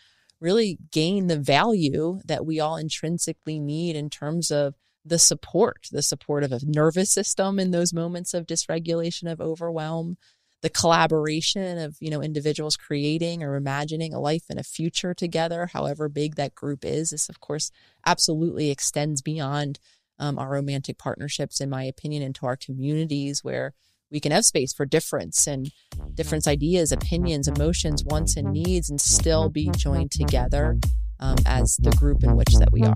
really 0.40 0.78
gain 0.92 1.26
the 1.26 1.38
value 1.38 2.20
that 2.24 2.46
we 2.46 2.60
all 2.60 2.76
intrinsically 2.76 3.58
need 3.58 3.96
in 3.96 4.08
terms 4.08 4.52
of 4.52 4.74
the 5.04 5.18
support, 5.18 5.88
the 5.90 6.00
support 6.00 6.44
of 6.44 6.52
a 6.52 6.60
nervous 6.64 7.12
system 7.12 7.58
in 7.58 7.72
those 7.72 7.92
moments 7.92 8.34
of 8.34 8.46
dysregulation, 8.46 9.30
of 9.30 9.40
overwhelm, 9.40 10.16
the 10.60 10.70
collaboration 10.70 11.78
of 11.78 11.96
you 11.98 12.08
know 12.08 12.22
individuals 12.22 12.76
creating 12.76 13.42
or 13.42 13.56
imagining 13.56 14.14
a 14.14 14.20
life 14.20 14.44
and 14.48 14.60
a 14.60 14.64
future 14.64 15.12
together 15.12 15.68
however 15.72 16.08
big 16.08 16.36
that 16.36 16.54
group 16.54 16.84
is. 16.84 17.10
This 17.10 17.28
of 17.28 17.40
course 17.40 17.72
absolutely 18.06 18.70
extends 18.70 19.22
beyond 19.22 19.80
um, 20.22 20.38
our 20.38 20.50
romantic 20.50 20.98
partnerships, 20.98 21.60
in 21.60 21.68
my 21.68 21.82
opinion, 21.82 22.22
into 22.22 22.46
our 22.46 22.56
communities 22.56 23.42
where 23.42 23.74
we 24.08 24.20
can 24.20 24.30
have 24.30 24.44
space 24.44 24.72
for 24.72 24.86
difference 24.86 25.48
and 25.48 25.72
difference 26.14 26.46
ideas, 26.46 26.92
opinions, 26.92 27.48
emotions, 27.48 28.04
wants, 28.04 28.36
and 28.36 28.52
needs, 28.52 28.88
and 28.88 29.00
still 29.00 29.48
be 29.48 29.68
joined 29.76 30.12
together 30.12 30.78
um, 31.18 31.36
as 31.44 31.76
the 31.78 31.90
group 31.90 32.22
in 32.22 32.36
which 32.36 32.54
that 32.54 32.70
we 32.70 32.82
are. 32.82 32.94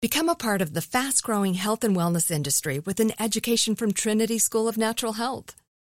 Become 0.00 0.30
a 0.30 0.34
part 0.34 0.62
of 0.62 0.72
the 0.72 0.80
fast 0.80 1.22
growing 1.22 1.54
health 1.54 1.84
and 1.84 1.94
wellness 1.94 2.30
industry 2.30 2.78
with 2.78 3.00
an 3.00 3.12
education 3.20 3.74
from 3.74 3.92
Trinity 3.92 4.38
School 4.38 4.66
of 4.66 4.78
Natural 4.78 5.14
Health. 5.14 5.54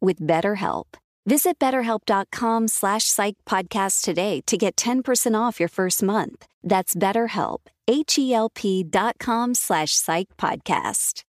with 0.00 0.20
BetterHelp. 0.20 0.86
Visit 1.26 1.58
betterhelp.com 1.58 2.68
slash 2.68 3.04
psych 3.04 3.36
podcast 3.46 4.02
today 4.02 4.40
to 4.46 4.56
get 4.56 4.76
10% 4.76 5.38
off 5.38 5.60
your 5.60 5.68
first 5.68 6.02
month. 6.02 6.46
That's 6.62 6.94
betterhelp, 6.94 7.58
H-E-L-P 7.86 8.84
dot 8.84 9.16
com 9.18 9.54
slash 9.54 9.92
psych 9.92 10.28
podcast. 10.38 11.22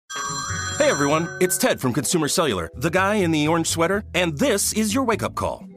Hey 0.79 0.89
everyone, 0.91 1.29
it's 1.41 1.59
Ted 1.59 1.81
from 1.81 1.93
Consumer 1.93 2.29
Cellular, 2.29 2.71
the 2.77 2.91
guy 2.91 3.17
in 3.17 3.31
the 3.31 3.49
orange 3.49 3.67
sweater, 3.67 4.05
and 4.15 4.39
this 4.39 4.73
is 4.73 4.95
your 4.95 5.05
wake 5.05 5.23
up 5.23 5.35
call. 5.35 5.68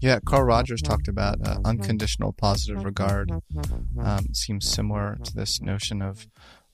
Yeah, 0.00 0.18
Carl 0.24 0.44
Rogers 0.44 0.82
talked 0.82 1.08
about 1.08 1.38
uh, 1.46 1.58
unconditional 1.64 2.32
positive 2.32 2.84
regard. 2.84 3.30
Um, 4.00 4.26
seems 4.32 4.68
similar 4.68 5.18
to 5.22 5.34
this 5.34 5.60
notion 5.60 6.02
of 6.02 6.26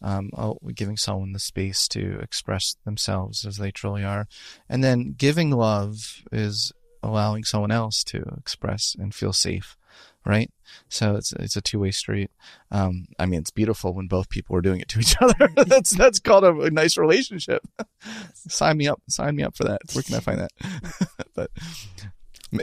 um, 0.02 0.30
oh, 0.36 0.58
giving 0.74 0.96
someone 0.96 1.32
the 1.32 1.38
space 1.38 1.86
to 1.88 2.18
express 2.20 2.76
themselves 2.84 3.44
as 3.44 3.58
they 3.58 3.70
truly 3.70 4.04
are. 4.04 4.26
And 4.68 4.82
then 4.82 5.14
giving 5.16 5.50
love 5.50 6.22
is 6.32 6.72
allowing 7.02 7.44
someone 7.44 7.70
else 7.70 8.04
to 8.04 8.22
express 8.38 8.96
and 8.98 9.14
feel 9.14 9.32
safe, 9.32 9.76
right? 10.24 10.50
So 10.88 11.16
it's 11.16 11.32
it's 11.32 11.56
a 11.56 11.60
two 11.60 11.78
way 11.80 11.90
street. 11.90 12.30
Um, 12.70 13.06
I 13.18 13.26
mean, 13.26 13.40
it's 13.40 13.50
beautiful 13.50 13.94
when 13.94 14.06
both 14.06 14.28
people 14.28 14.56
are 14.56 14.60
doing 14.62 14.80
it 14.80 14.88
to 14.88 15.00
each 15.00 15.16
other. 15.20 15.48
that's 15.66 15.90
that's 15.90 16.20
called 16.20 16.44
a, 16.44 16.58
a 16.60 16.70
nice 16.70 16.96
relationship. 16.96 17.66
sign 18.34 18.76
me 18.78 18.88
up. 18.88 19.02
Sign 19.08 19.36
me 19.36 19.42
up 19.42 19.56
for 19.56 19.64
that. 19.64 19.82
Where 19.92 20.02
can 20.02 20.14
I 20.14 20.20
find 20.20 20.38
that? 20.38 20.52
but 21.34 21.50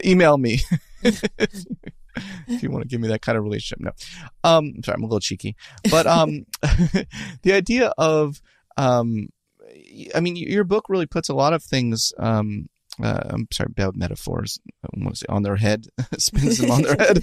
email 0.03 0.37
me 0.37 0.59
if 2.47 2.63
you 2.63 2.71
want 2.71 2.83
to 2.83 2.87
give 2.87 3.01
me 3.01 3.07
that 3.09 3.21
kind 3.21 3.37
of 3.37 3.43
relationship. 3.43 3.79
No, 3.79 3.91
um, 4.43 4.73
sorry, 4.83 4.95
I'm 4.95 5.03
a 5.03 5.07
little 5.07 5.19
cheeky, 5.19 5.55
but 5.89 6.07
um, 6.07 6.45
the 7.41 7.53
idea 7.53 7.93
of 7.97 8.41
um, 8.77 9.29
I 10.15 10.19
mean, 10.19 10.35
your 10.35 10.63
book 10.63 10.85
really 10.89 11.05
puts 11.05 11.29
a 11.29 11.35
lot 11.35 11.53
of 11.53 11.63
things. 11.63 12.13
Um, 12.17 12.69
uh, 13.01 13.21
I'm 13.25 13.47
sorry, 13.53 13.69
bad 13.69 13.95
metaphors. 13.95 14.59
on 15.29 15.43
their 15.43 15.57
head, 15.57 15.85
spins 16.17 16.57
them 16.57 16.71
on 16.71 16.81
their 16.81 16.95
head. 16.95 17.21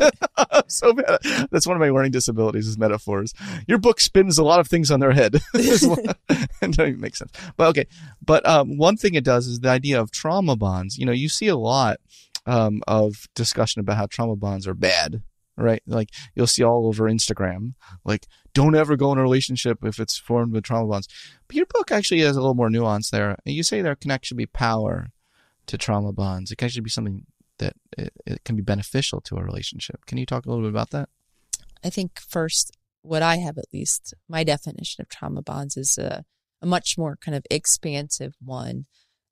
so 0.68 0.92
bad. 0.92 1.18
That's 1.50 1.66
one 1.66 1.76
of 1.76 1.80
my 1.80 1.90
learning 1.90 2.12
disabilities 2.12 2.68
is 2.68 2.78
metaphors. 2.78 3.34
Your 3.66 3.78
book 3.78 4.00
spins 4.00 4.38
a 4.38 4.44
lot 4.44 4.60
of 4.60 4.68
things 4.68 4.92
on 4.92 5.00
their 5.00 5.10
head. 5.10 5.40
it 5.54 6.98
makes 7.00 7.18
sense. 7.18 7.32
But 7.56 7.68
okay. 7.70 7.86
But 8.24 8.46
um, 8.46 8.78
one 8.78 8.96
thing 8.96 9.14
it 9.14 9.24
does 9.24 9.48
is 9.48 9.60
the 9.60 9.70
idea 9.70 10.00
of 10.00 10.12
trauma 10.12 10.54
bonds. 10.54 10.96
You 10.96 11.06
know, 11.06 11.12
you 11.12 11.28
see 11.28 11.48
a 11.48 11.56
lot 11.56 11.98
um, 12.46 12.82
of 12.86 13.28
discussion 13.34 13.80
about 13.80 13.96
how 13.96 14.06
trauma 14.06 14.36
bonds 14.36 14.66
are 14.66 14.74
bad, 14.74 15.22
right? 15.56 15.82
Like 15.86 16.10
you'll 16.34 16.46
see 16.46 16.62
all 16.62 16.86
over 16.86 17.04
Instagram, 17.04 17.74
like 18.04 18.26
don't 18.52 18.74
ever 18.74 18.96
go 18.96 19.12
in 19.12 19.18
a 19.18 19.22
relationship 19.22 19.84
if 19.84 19.98
it's 19.98 20.18
formed 20.18 20.52
with 20.52 20.64
trauma 20.64 20.88
bonds. 20.88 21.08
But 21.48 21.56
your 21.56 21.66
book 21.66 21.90
actually 21.90 22.20
has 22.20 22.36
a 22.36 22.40
little 22.40 22.54
more 22.54 22.70
nuance 22.70 23.10
there. 23.10 23.36
And 23.44 23.54
you 23.54 23.62
say 23.62 23.82
there 23.82 23.96
can 23.96 24.10
actually 24.10 24.38
be 24.38 24.46
power 24.46 25.10
to 25.66 25.78
trauma 25.78 26.12
bonds. 26.12 26.50
It 26.50 26.56
can 26.56 26.66
actually 26.66 26.82
be 26.82 26.90
something 26.90 27.26
that 27.58 27.74
it, 27.96 28.12
it 28.26 28.44
can 28.44 28.56
be 28.56 28.62
beneficial 28.62 29.20
to 29.22 29.36
a 29.36 29.44
relationship. 29.44 30.06
Can 30.06 30.18
you 30.18 30.26
talk 30.26 30.46
a 30.46 30.48
little 30.48 30.64
bit 30.64 30.70
about 30.70 30.90
that? 30.90 31.08
I 31.84 31.90
think 31.90 32.20
first, 32.20 32.76
what 33.02 33.22
I 33.22 33.36
have 33.36 33.58
at 33.58 33.72
least, 33.72 34.14
my 34.28 34.44
definition 34.44 35.02
of 35.02 35.08
trauma 35.08 35.42
bonds 35.42 35.76
is 35.76 35.98
a, 35.98 36.24
a 36.62 36.66
much 36.66 36.96
more 36.96 37.16
kind 37.16 37.34
of 37.34 37.44
expansive 37.50 38.34
one 38.42 38.86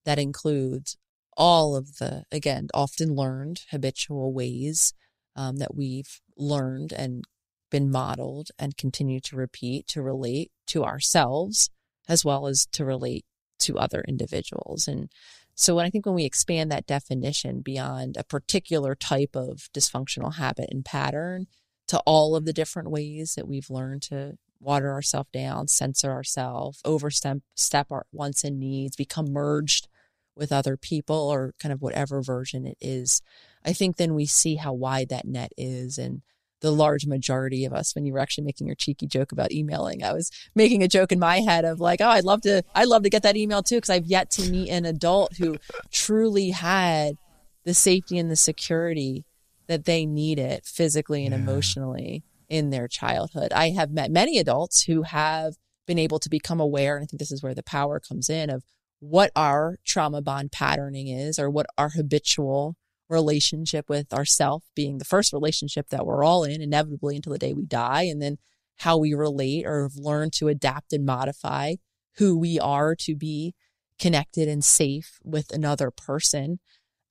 that 0.05 0.19
includes 0.19 0.97
all 1.37 1.77
of 1.77 1.99
the, 1.99 2.25
again, 2.31 2.69
often 2.75 3.15
learned 3.15 3.63
habitual 3.71 4.33
ways 4.33 4.95
um, 5.37 5.57
that 5.57 5.75
we've 5.75 6.21
learned 6.37 6.93
and 6.93 7.25
been 7.71 7.91
modeled 7.91 8.51
and 8.59 8.77
continue 8.77 9.21
to 9.21 9.37
repeat 9.37 9.87
to 9.89 10.03
relate 10.03 10.51
to 10.67 10.85
ourselves 10.85 11.71
as 12.09 12.25
well 12.25 12.47
as 12.47 12.67
to 12.67 12.85
relate 12.85 13.25
to 13.59 13.79
other 13.79 14.05
individuals. 14.07 14.87
And 14.87 15.09
so 15.55 15.75
when 15.75 15.87
I 15.87 15.91
think 15.91 16.05
when 16.05 16.15
we 16.15 16.25
expand 16.25 16.71
that 16.71 16.87
definition 16.87 17.61
beyond 17.61 18.17
a 18.17 18.25
particular 18.25 18.95
type 18.95 19.35
of 19.35 19.69
dysfunctional 19.75 20.35
habit 20.35 20.69
and 20.71 20.85
pattern 20.85 21.47
to 21.89 21.99
all 22.01 22.35
of 22.35 22.45
the 22.45 22.53
different 22.53 22.91
ways 22.91 23.35
that 23.35 23.49
we've 23.49 23.71
learned 23.71 24.03
to 24.03 24.37
water 24.61 24.93
ourselves 24.93 25.29
down, 25.33 25.69
censor 25.69 26.11
ourselves, 26.11 26.81
overstep 26.85 27.39
step 27.55 27.89
our 27.91 28.07
wants 28.13 28.45
and 28.45 28.59
needs, 28.59 28.97
become 28.97 29.33
merged 29.33 29.89
with 30.37 30.53
other 30.53 30.77
people 30.77 31.17
or 31.17 31.55
kind 31.61 31.73
of 31.73 31.83
whatever 31.83 32.23
version 32.23 32.67
it 32.67 32.79
is, 32.81 33.23
I 33.65 33.73
think 33.73 33.97
then 33.97 34.15
we 34.15 34.27
see 34.27 34.57
how 34.57 34.73
wide 34.73 35.09
that 35.11 35.27
net 35.27 35.53
is 35.57 35.99
and 35.99 36.23
the 36.63 36.71
large 36.71 37.07
majority 37.07 37.65
of 37.65 37.73
us 37.73 37.95
when 37.95 38.07
you 38.07 38.13
were 38.13 38.19
actually 38.19 38.45
making 38.45 38.67
your 38.67 38.77
cheeky 38.77 39.07
joke 39.07 39.33
about 39.33 39.53
emailing 39.53 40.03
i 40.03 40.13
was 40.13 40.31
making 40.55 40.83
a 40.83 40.89
joke 40.89 41.13
in 41.13 41.19
my 41.19 41.41
head 41.41 41.65
of 41.65 41.81
like 41.81 42.01
oh 42.01 42.09
i'd 42.09 42.25
love 42.25 42.41
to 42.41 42.63
i'd 42.75 42.89
love 42.89 43.03
to 43.03 43.11
get 43.11 43.23
that 43.23 43.37
email 43.37 43.63
too 43.63 43.77
because 43.77 43.91
i've 43.91 44.07
yet 44.07 44.31
to 44.31 44.49
meet 44.51 44.71
an 44.71 44.87
adult 44.87 45.37
who 45.37 45.57
truly 45.91 46.51
had 46.51 47.19
the 47.65 47.75
safety 47.75 48.17
and 48.17 48.31
the 48.31 48.37
security 48.37 49.25
that 49.67 49.85
they 49.85 50.07
needed 50.07 50.65
physically 50.65 51.27
and 51.27 51.35
yeah. 51.35 51.41
emotionally 51.41 52.23
in 52.49 52.71
their 52.71 52.89
childhood 52.89 53.53
i 53.53 53.71
have 53.71 53.91
met 53.91 54.11
many 54.11 54.39
adults 54.39 54.85
who 54.85 55.03
have 55.03 55.55
been 55.87 55.99
able 55.99 56.21
to 56.21 56.31
become 56.31 56.61
aware 56.61 56.97
and 56.97 57.03
i 57.03 57.07
think 57.07 57.19
this 57.19 57.33
is 57.33 57.43
where 57.43 57.55
the 57.55 57.63
power 57.63 58.01
comes 58.01 58.31
in 58.31 58.49
of 58.49 58.63
what 59.03 59.33
our 59.35 59.79
trauma 59.85 60.23
bond 60.23 60.53
patterning 60.53 61.09
is 61.09 61.37
or 61.37 61.51
what 61.51 61.67
our 61.77 61.89
habitual 61.89 62.77
relationship 63.09 63.89
with 63.89 64.15
ourself 64.15 64.63
being 64.77 64.99
the 64.99 65.05
first 65.05 65.33
relationship 65.33 65.89
that 65.89 66.07
we're 66.07 66.23
all 66.23 66.45
in 66.45 66.63
inevitably 66.63 67.17
until 67.17 67.33
the 67.33 67.39
day 67.39 67.53
we 67.53 67.67
die 67.67 68.03
and 68.05 68.23
then 68.23 68.39
how 68.77 68.97
we 68.97 69.13
relate 69.13 69.67
or 69.67 69.91
learned 69.97 70.33
to 70.33 70.47
adapt 70.47 70.93
and 70.93 71.05
modify 71.05 71.75
who 72.19 72.39
we 72.39 72.61
are 72.61 72.95
to 72.95 73.17
be 73.17 73.57
connected 73.99 74.47
and 74.47 74.63
safe 74.63 75.19
with 75.25 75.53
another 75.53 75.91
person. 75.91 76.61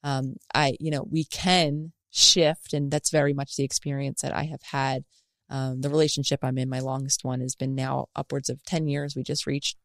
Um, 0.02 0.36
i 0.54 0.74
you 0.80 0.90
know 0.90 1.06
we 1.10 1.24
can 1.24 1.92
shift 2.10 2.72
and 2.72 2.90
that's 2.90 3.10
very 3.10 3.34
much 3.34 3.56
the 3.56 3.64
experience 3.64 4.22
that 4.22 4.34
i 4.34 4.44
have 4.44 4.62
had. 4.70 5.04
Um, 5.50 5.82
the 5.82 5.90
relationship 5.90 6.40
i'm 6.42 6.56
in 6.56 6.70
my 6.70 6.80
longest 6.80 7.22
one 7.22 7.42
has 7.42 7.54
been 7.54 7.74
now 7.74 8.06
upwards 8.16 8.48
of 8.48 8.64
10 8.64 8.88
years. 8.88 9.14
We 9.14 9.22
just 9.22 9.46
reached 9.46 9.76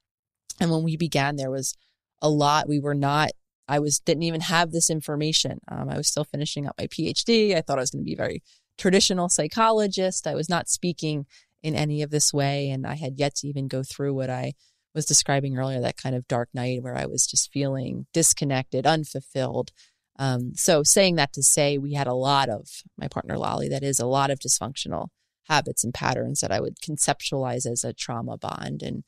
and 0.58 0.72
when 0.72 0.84
we 0.84 0.96
began 0.96 1.36
there 1.36 1.52
was 1.52 1.76
a 2.22 2.30
lot. 2.30 2.68
We 2.68 2.80
were 2.80 2.96
not, 2.96 3.32
I 3.68 3.80
was, 3.80 4.00
didn't 4.00 4.24
even 4.24 4.42
have 4.42 4.72
this 4.72 4.90
information. 4.90 5.60
Um, 5.70 5.90
I 5.90 5.98
was 5.98 6.08
still 6.08 6.24
finishing 6.24 6.68
up 6.68 6.76
my 6.78 6.88
PhD. 6.88 7.56
I 7.56 7.62
thought 7.62 7.78
I 7.78 7.82
was 7.82 7.92
going 7.92 8.04
to 8.04 8.06
be 8.06 8.14
a 8.14 8.18
very 8.18 8.42
traditional 8.78 9.30
psychologist. 9.30 10.28
I 10.28 10.36
was 10.36 10.50
not 10.50 10.70
speaking 10.70 11.26
in 11.64 11.76
any 11.76 12.02
of 12.02 12.12
this 12.12 12.34
way. 12.34 12.70
And 12.70 12.86
I 12.86 12.96
had 12.96 13.18
yet 13.18 13.36
to 13.36 13.48
even 13.48 13.68
go 13.68 13.84
through 13.84 14.14
what 14.14 14.30
I 14.30 14.54
was 14.96 15.06
describing 15.06 15.58
earlier 15.58 15.82
that 15.82 15.98
kind 15.98 16.16
of 16.16 16.28
dark 16.28 16.50
night 16.54 16.82
where 16.82 16.98
I 16.98 17.06
was 17.06 17.28
just 17.28 17.52
feeling 17.52 18.08
disconnected, 18.14 18.86
unfulfilled. 18.86 19.72
Um, 20.20 20.54
so, 20.56 20.82
saying 20.82 21.16
that 21.16 21.34
to 21.34 21.44
say, 21.44 21.78
we 21.78 21.94
had 21.94 22.08
a 22.08 22.16
lot 22.16 22.50
of, 22.50 22.68
my 22.98 23.08
partner 23.08 23.38
Lolly, 23.38 23.70
that 23.70 23.84
is 23.84 24.00
a 24.00 24.08
lot 24.08 24.32
of 24.32 24.40
dysfunctional 24.40 25.10
habits 25.48 25.84
and 25.84 25.94
patterns 25.94 26.42
that 26.42 26.52
I 26.52 26.60
would 26.60 26.78
conceptualize 26.78 27.66
as 27.66 27.84
a 27.84 27.94
trauma 27.94 28.38
bond. 28.38 28.82
And 28.82 29.04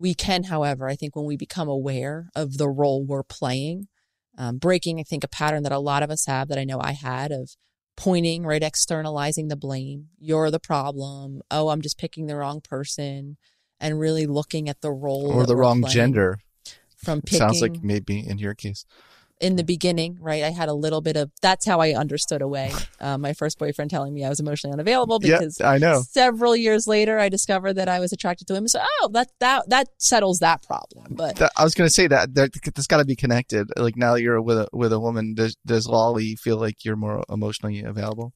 we 0.00 0.14
can, 0.14 0.44
however, 0.44 0.88
I 0.88 0.96
think 0.96 1.14
when 1.14 1.26
we 1.26 1.36
become 1.36 1.68
aware 1.68 2.30
of 2.34 2.56
the 2.56 2.68
role 2.68 3.04
we're 3.04 3.22
playing, 3.22 3.88
um, 4.38 4.56
breaking, 4.56 4.98
I 4.98 5.02
think, 5.02 5.22
a 5.22 5.28
pattern 5.28 5.62
that 5.64 5.72
a 5.72 5.78
lot 5.78 6.02
of 6.02 6.10
us 6.10 6.24
have 6.26 6.48
that 6.48 6.58
I 6.58 6.64
know 6.64 6.80
I 6.80 6.92
had 6.92 7.30
of 7.30 7.50
pointing, 7.96 8.44
right, 8.44 8.62
externalizing 8.62 9.48
the 9.48 9.56
blame. 9.56 10.06
You're 10.18 10.50
the 10.50 10.58
problem. 10.58 11.42
Oh, 11.50 11.68
I'm 11.68 11.82
just 11.82 11.98
picking 11.98 12.26
the 12.26 12.36
wrong 12.36 12.62
person. 12.62 13.36
And 13.82 13.98
really 13.98 14.26
looking 14.26 14.68
at 14.68 14.82
the 14.82 14.90
role 14.90 15.32
or 15.32 15.46
the 15.46 15.56
wrong 15.56 15.82
gender. 15.88 16.38
From 16.96 17.22
picking, 17.22 17.38
sounds 17.38 17.62
like 17.62 17.82
maybe 17.82 18.20
in 18.20 18.36
your 18.36 18.54
case 18.54 18.84
in 19.40 19.56
the 19.56 19.64
beginning, 19.64 20.18
right? 20.20 20.42
I 20.44 20.50
had 20.50 20.68
a 20.68 20.74
little 20.74 21.00
bit 21.00 21.16
of 21.16 21.30
that's 21.40 21.66
how 21.66 21.80
I 21.80 21.94
understood 21.94 22.42
away 22.42 22.72
uh, 23.00 23.16
my 23.18 23.32
first 23.32 23.58
boyfriend 23.58 23.90
telling 23.90 24.12
me 24.12 24.24
I 24.24 24.28
was 24.28 24.38
emotionally 24.38 24.72
unavailable 24.72 25.18
because 25.18 25.58
yeah, 25.60 25.70
I 25.70 25.78
know 25.78 26.02
several 26.08 26.54
years 26.54 26.86
later 26.86 27.18
I 27.18 27.28
discovered 27.28 27.74
that 27.74 27.88
I 27.88 28.00
was 28.00 28.12
attracted 28.12 28.46
to 28.48 28.54
him. 28.54 28.68
So 28.68 28.80
oh, 28.82 29.08
that 29.12 29.28
that 29.40 29.68
that 29.70 29.88
settles 29.98 30.40
that 30.40 30.62
problem. 30.62 31.06
But 31.10 31.36
that, 31.36 31.52
I 31.56 31.64
was 31.64 31.74
going 31.74 31.86
to 31.86 31.92
say 31.92 32.06
that, 32.08 32.34
that 32.34 32.52
that's 32.52 32.86
got 32.86 32.98
to 32.98 33.04
be 33.04 33.16
connected. 33.16 33.70
Like 33.76 33.96
now 33.96 34.14
that 34.14 34.22
you're 34.22 34.40
with 34.40 34.58
a 34.58 34.68
with 34.72 34.92
a 34.92 35.00
woman, 35.00 35.34
does 35.34 35.56
does 35.64 35.86
Lolly 35.86 36.36
feel 36.36 36.58
like 36.58 36.84
you're 36.84 36.96
more 36.96 37.24
emotionally 37.30 37.82
available? 37.82 38.34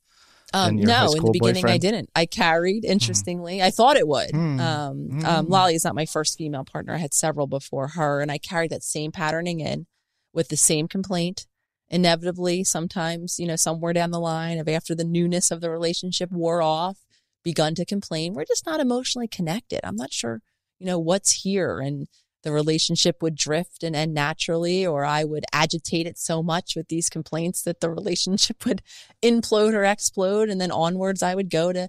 Um, 0.52 0.76
no, 0.76 1.12
in 1.12 1.24
the 1.24 1.30
beginning 1.32 1.62
boyfriend? 1.62 1.74
I 1.74 1.78
didn't. 1.78 2.10
I 2.14 2.26
carried, 2.26 2.84
mm-hmm. 2.84 2.92
interestingly. 2.92 3.58
Mm. 3.58 3.64
I 3.64 3.70
thought 3.70 3.96
it 3.96 4.06
would. 4.06 4.30
Mm. 4.30 4.60
Um, 4.60 5.08
mm. 5.10 5.24
um, 5.24 5.48
Lolly 5.48 5.74
is 5.74 5.82
not 5.84 5.96
my 5.96 6.06
first 6.06 6.38
female 6.38 6.64
partner. 6.64 6.94
I 6.94 6.98
had 6.98 7.12
several 7.12 7.48
before 7.48 7.88
her, 7.88 8.20
and 8.20 8.30
I 8.30 8.38
carried 8.38 8.70
that 8.70 8.84
same 8.84 9.10
patterning 9.10 9.58
in 9.58 9.86
with 10.34 10.48
the 10.48 10.56
same 10.56 10.88
complaint 10.88 11.46
inevitably 11.88 12.64
sometimes, 12.64 13.38
you 13.38 13.46
know, 13.46 13.56
somewhere 13.56 13.92
down 13.92 14.10
the 14.10 14.20
line 14.20 14.58
of 14.58 14.68
after 14.68 14.94
the 14.94 15.04
newness 15.04 15.50
of 15.50 15.60
the 15.60 15.70
relationship 15.70 16.30
wore 16.32 16.62
off, 16.62 16.98
begun 17.42 17.74
to 17.74 17.84
complain, 17.84 18.34
we're 18.34 18.44
just 18.44 18.66
not 18.66 18.80
emotionally 18.80 19.28
connected. 19.28 19.80
I'm 19.84 19.96
not 19.96 20.12
sure, 20.12 20.40
you 20.78 20.86
know, 20.86 20.98
what's 20.98 21.42
here. 21.42 21.78
And 21.78 22.08
the 22.42 22.52
relationship 22.52 23.22
would 23.22 23.36
drift 23.36 23.82
and 23.82 23.94
end 23.94 24.12
naturally, 24.14 24.86
or 24.86 25.04
I 25.04 25.24
would 25.24 25.44
agitate 25.52 26.06
it 26.06 26.18
so 26.18 26.42
much 26.42 26.74
with 26.76 26.88
these 26.88 27.08
complaints 27.08 27.62
that 27.62 27.80
the 27.80 27.90
relationship 27.90 28.64
would 28.66 28.82
implode 29.22 29.74
or 29.74 29.84
explode. 29.84 30.48
And 30.48 30.60
then 30.60 30.72
onwards, 30.72 31.22
I 31.22 31.34
would 31.34 31.50
go 31.50 31.72
to 31.72 31.88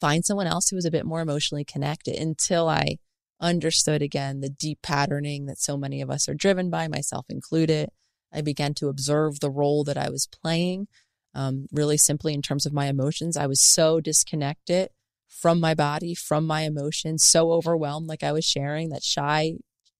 find 0.00 0.24
someone 0.24 0.46
else 0.46 0.68
who 0.68 0.76
was 0.76 0.84
a 0.84 0.90
bit 0.90 1.06
more 1.06 1.20
emotionally 1.20 1.64
connected 1.64 2.16
until 2.16 2.68
I 2.68 2.98
understood 3.44 4.02
again 4.02 4.40
the 4.40 4.48
deep 4.48 4.80
patterning 4.82 5.46
that 5.46 5.60
so 5.60 5.76
many 5.76 6.00
of 6.00 6.10
us 6.10 6.28
are 6.28 6.34
driven 6.34 6.70
by, 6.70 6.88
myself 6.88 7.26
included. 7.28 7.90
I 8.32 8.40
began 8.40 8.74
to 8.74 8.88
observe 8.88 9.38
the 9.38 9.50
role 9.50 9.84
that 9.84 9.98
I 9.98 10.10
was 10.10 10.26
playing. 10.26 10.88
Um, 11.34 11.66
really 11.72 11.96
simply, 11.96 12.32
in 12.32 12.42
terms 12.42 12.64
of 12.64 12.72
my 12.72 12.86
emotions, 12.86 13.36
I 13.36 13.46
was 13.46 13.60
so 13.60 14.00
disconnected 14.00 14.88
from 15.28 15.60
my 15.60 15.74
body, 15.74 16.14
from 16.14 16.46
my 16.46 16.62
emotions, 16.62 17.24
so 17.24 17.52
overwhelmed, 17.52 18.06
like 18.06 18.22
I 18.22 18.32
was 18.32 18.44
sharing 18.44 18.88
that 18.90 19.02
shy 19.02 19.54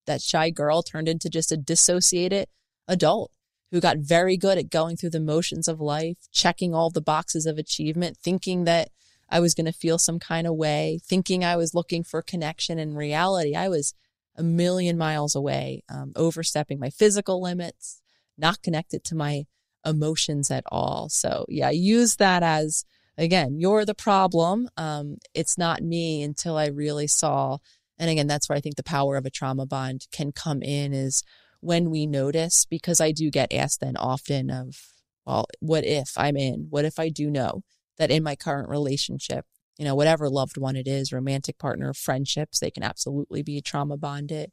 that 0.07 0.21
shy 0.21 0.51
girl 0.51 0.83
turned 0.83 1.09
into 1.09 1.31
just 1.31 1.51
a 1.51 1.57
dissociated 1.57 2.47
adult 2.87 3.31
who 3.71 3.81
got 3.81 3.99
very 3.99 4.37
good 4.37 4.59
at 4.59 4.71
going 4.71 4.97
through 4.97 5.11
the 5.11 5.21
motions 5.21 5.67
of 5.67 5.81
life, 5.81 6.19
checking 6.31 6.75
all 6.75 6.91
the 6.91 7.01
boxes 7.01 7.47
of 7.47 7.59
achievement, 7.59 8.17
thinking 8.17 8.65
that 8.65 8.91
I 9.31 9.41
was 9.41 9.55
going 9.55 9.67
to 9.67 9.73
feel 9.73 9.99
some 9.99 10.19
kind 10.19 10.47
of 10.47 10.55
way, 10.55 11.01
thinking 11.05 11.45
I 11.45 11.57
was 11.57 11.75
looking 11.75 12.05
for 12.05 12.23
connection. 12.23 12.79
In 12.79 12.95
reality, 12.95 13.55
I 13.55 13.69
was 13.69 13.95
a 14.37 14.43
million 14.43 14.99
miles 14.99 15.35
away, 15.35 15.83
um, 15.89 16.13
overstepping 16.17 16.79
my 16.79 16.91
physical 16.91 17.43
limits, 17.43 18.03
not 18.37 18.63
connected 18.63 19.05
to 19.05 19.15
my 19.15 19.45
emotions 19.85 20.51
at 20.51 20.65
all. 20.71 21.09
So, 21.09 21.47
yeah, 21.49 21.71
use 21.71 22.17
that 22.17 22.43
as 22.43 22.85
again, 23.17 23.61
you're 23.61 23.85
the 23.85 23.95
problem. 23.95 24.69
Um, 24.77 25.19
it's 25.35 25.57
not 25.57 25.83
me 25.83 26.23
until 26.23 26.57
I 26.57 26.67
really 26.67 27.07
saw 27.07 27.59
and 27.99 28.11
again, 28.11 28.27
that's 28.27 28.49
where 28.49 28.57
I 28.57 28.61
think 28.61 28.77
the 28.77 28.83
power 28.83 29.17
of 29.17 29.27
a 29.27 29.31
trauma 29.31 29.67
bond 29.67 30.07
can 30.11 30.33
come 30.33 30.63
in 30.63 30.93
is 30.93 31.23
when 31.61 31.91
we 31.91 32.07
notice, 32.07 32.67
because 32.69 33.01
I 33.01 33.13
do 33.13 33.31
get 33.31 33.53
asked 33.53 33.81
then 33.81 33.97
often 33.97 34.51
of, 34.51 34.77
well, 35.25 35.47
what 35.61 35.85
if 35.85 36.11
I'm 36.17 36.37
in? 36.37 36.67
What 36.71 36.85
if 36.85 36.99
I 36.99 37.09
do 37.09 37.31
know 37.31 37.63
that 37.99 38.11
in 38.11 38.23
my 38.23 38.37
current 38.37 38.69
relationship, 38.69 39.47
you 39.79 39.85
know, 39.85 39.95
whatever 39.95 40.29
loved 40.29 40.57
one 40.57 40.77
it 40.77 40.87
is, 40.87 41.13
romantic 41.13 41.59
partner, 41.59 41.93
friendships, 41.93 42.61
they 42.61 42.71
can 42.71 42.83
absolutely 42.83 43.43
be 43.43 43.61
trauma 43.61 43.97
bonded, 43.97 44.53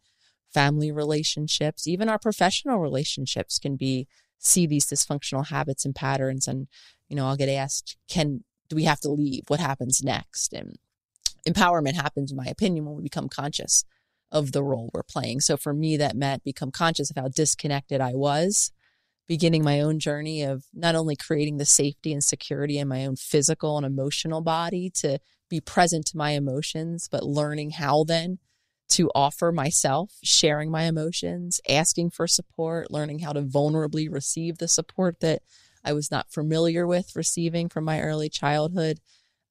family 0.54 0.92
relationships, 0.92 1.88
even 1.88 2.10
our 2.10 2.20
professional 2.20 2.80
relationships 2.80 3.60
can 3.60 3.76
be 3.76 4.08
see 4.38 4.66
these 4.66 4.88
dysfunctional 4.88 5.48
habits 5.48 5.86
and 5.86 5.96
patterns. 5.96 6.48
And, 6.48 6.68
you 7.08 7.16
know, 7.16 7.28
I'll 7.28 7.38
get 7.38 7.50
asked, 7.50 7.98
can, 8.10 8.44
do 8.70 8.76
we 8.76 8.86
have 8.86 9.00
to 9.02 9.12
leave? 9.12 9.44
What 9.48 9.60
happens 9.60 10.02
next? 10.04 10.54
And 10.54 10.78
empowerment 11.48 11.94
happens, 11.94 12.32
in 12.32 12.38
my 12.38 12.48
opinion, 12.48 12.86
when 12.86 12.96
we 12.96 13.04
become 13.04 13.30
conscious 13.30 13.86
of 14.32 14.52
the 14.52 14.64
role 14.64 14.90
we're 14.94 15.04
playing. 15.04 15.42
So 15.42 15.58
for 15.58 15.74
me, 15.74 15.98
that 15.98 16.16
meant 16.16 16.44
become 16.44 16.72
conscious 16.72 17.12
of 17.12 17.18
how 17.18 17.28
disconnected 17.28 18.02
I 18.02 18.14
was, 18.14 18.72
beginning 19.28 19.64
my 19.64 19.80
own 19.80 20.00
journey 20.00 20.44
of 20.44 20.66
not 20.74 20.96
only 20.96 21.16
creating 21.16 21.58
the 21.58 21.66
safety 21.66 22.12
and 22.12 22.24
security 22.24 22.78
in 22.78 22.88
my 22.88 23.06
own 23.06 23.16
physical 23.16 23.78
and 23.78 23.86
emotional 23.86 24.42
body 24.42 24.90
to 24.90 25.20
be 25.50 25.62
present 25.62 26.06
to 26.08 26.18
my 26.18 26.32
emotions, 26.32 27.08
but 27.12 27.24
learning 27.24 27.72
how 27.72 28.04
then 28.04 28.40
to 28.90 29.10
offer 29.16 29.52
myself, 29.52 30.12
sharing 30.22 30.70
my 30.70 30.84
emotions, 30.84 31.62
asking 31.70 32.10
for 32.10 32.28
support, 32.28 32.92
learning 32.92 33.20
how 33.20 33.32
to 33.32 33.42
vulnerably 33.42 34.12
receive 34.12 34.58
the 34.58 34.68
support 34.68 35.22
that 35.22 35.42
I 35.84 35.94
was 35.94 36.12
not 36.12 36.32
familiar 36.32 36.86
with 36.86 37.16
receiving 37.16 37.70
from 37.70 37.86
my 37.86 38.02
early 38.02 38.30
childhood 38.30 39.00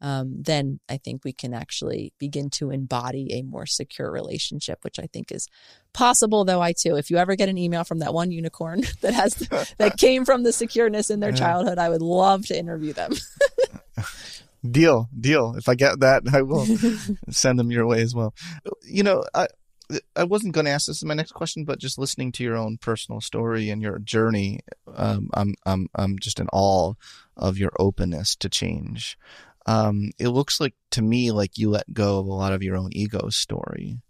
um, 0.01 0.43
then 0.43 0.81
I 0.89 0.97
think 0.97 1.25
we 1.25 1.33
can 1.33 1.53
actually 1.53 2.13
begin 2.19 2.49
to 2.51 2.71
embody 2.71 3.35
a 3.35 3.43
more 3.43 3.67
secure 3.67 4.11
relationship, 4.11 4.83
which 4.83 4.99
I 4.99 5.07
think 5.07 5.31
is 5.31 5.47
possible. 5.93 6.45
Though 6.45 6.63
I 6.63 6.73
too, 6.73 6.97
if 6.97 7.11
you 7.11 7.19
ever 7.19 7.37
get 7.37 7.49
an 7.49 7.59
email 7.59 7.85
from 7.85 7.99
that 7.99 8.15
one 8.15 8.31
unicorn 8.31 8.83
that 9.03 9.15
has 9.15 9.35
that 9.79 9.99
came 9.99 10.25
from 10.25 10.43
the 10.43 10.51
secureness 10.51 11.11
in 11.11 11.21
their 11.21 11.33
childhood, 11.33 11.79
I 11.79 11.89
would 11.89 12.03
love 12.03 12.47
to 12.47 12.59
interview 12.59 12.93
them. 12.93 13.13
deal, 14.71 15.09
deal. 15.19 15.55
If 15.57 15.69
I 15.69 15.75
get 15.75 16.01
that, 16.01 16.23
I 16.33 16.43
will 16.43 16.67
send 17.31 17.59
them 17.59 17.71
your 17.71 17.87
way 17.87 18.01
as 18.01 18.15
well. 18.15 18.35
You 18.83 19.03
know, 19.03 19.25
I. 19.35 19.49
I 20.15 20.23
wasn't 20.23 20.55
going 20.55 20.67
to 20.67 20.71
ask 20.71 20.87
this 20.87 21.03
in 21.03 21.09
my 21.09 21.15
next 21.15 21.33
question, 21.33 21.65
but 21.65 21.81
just 21.81 21.99
listening 21.99 22.31
to 22.35 22.45
your 22.45 22.57
own 22.57 22.79
personal 22.81 23.21
story 23.21 23.71
and 23.71 23.83
your 23.83 23.99
journey, 23.99 24.61
um, 24.95 25.31
I'm 25.35 25.57
I'm 25.67 25.89
I'm 25.97 26.17
just 26.21 26.39
in 26.39 26.47
awe 26.53 26.93
of 27.37 27.59
your 27.59 27.73
openness 27.77 28.37
to 28.37 28.49
change 28.49 29.19
um, 29.70 30.11
it 30.18 30.28
looks 30.28 30.61
like 30.61 30.74
to 30.90 31.00
me 31.00 31.30
like 31.30 31.56
you 31.56 31.70
let 31.70 31.94
go 31.94 32.18
of 32.18 32.26
a 32.26 32.33
lot 32.33 32.52
of 32.52 32.61
your 32.61 32.76
own 32.76 32.90
ego 32.92 33.28
story. 33.28 34.00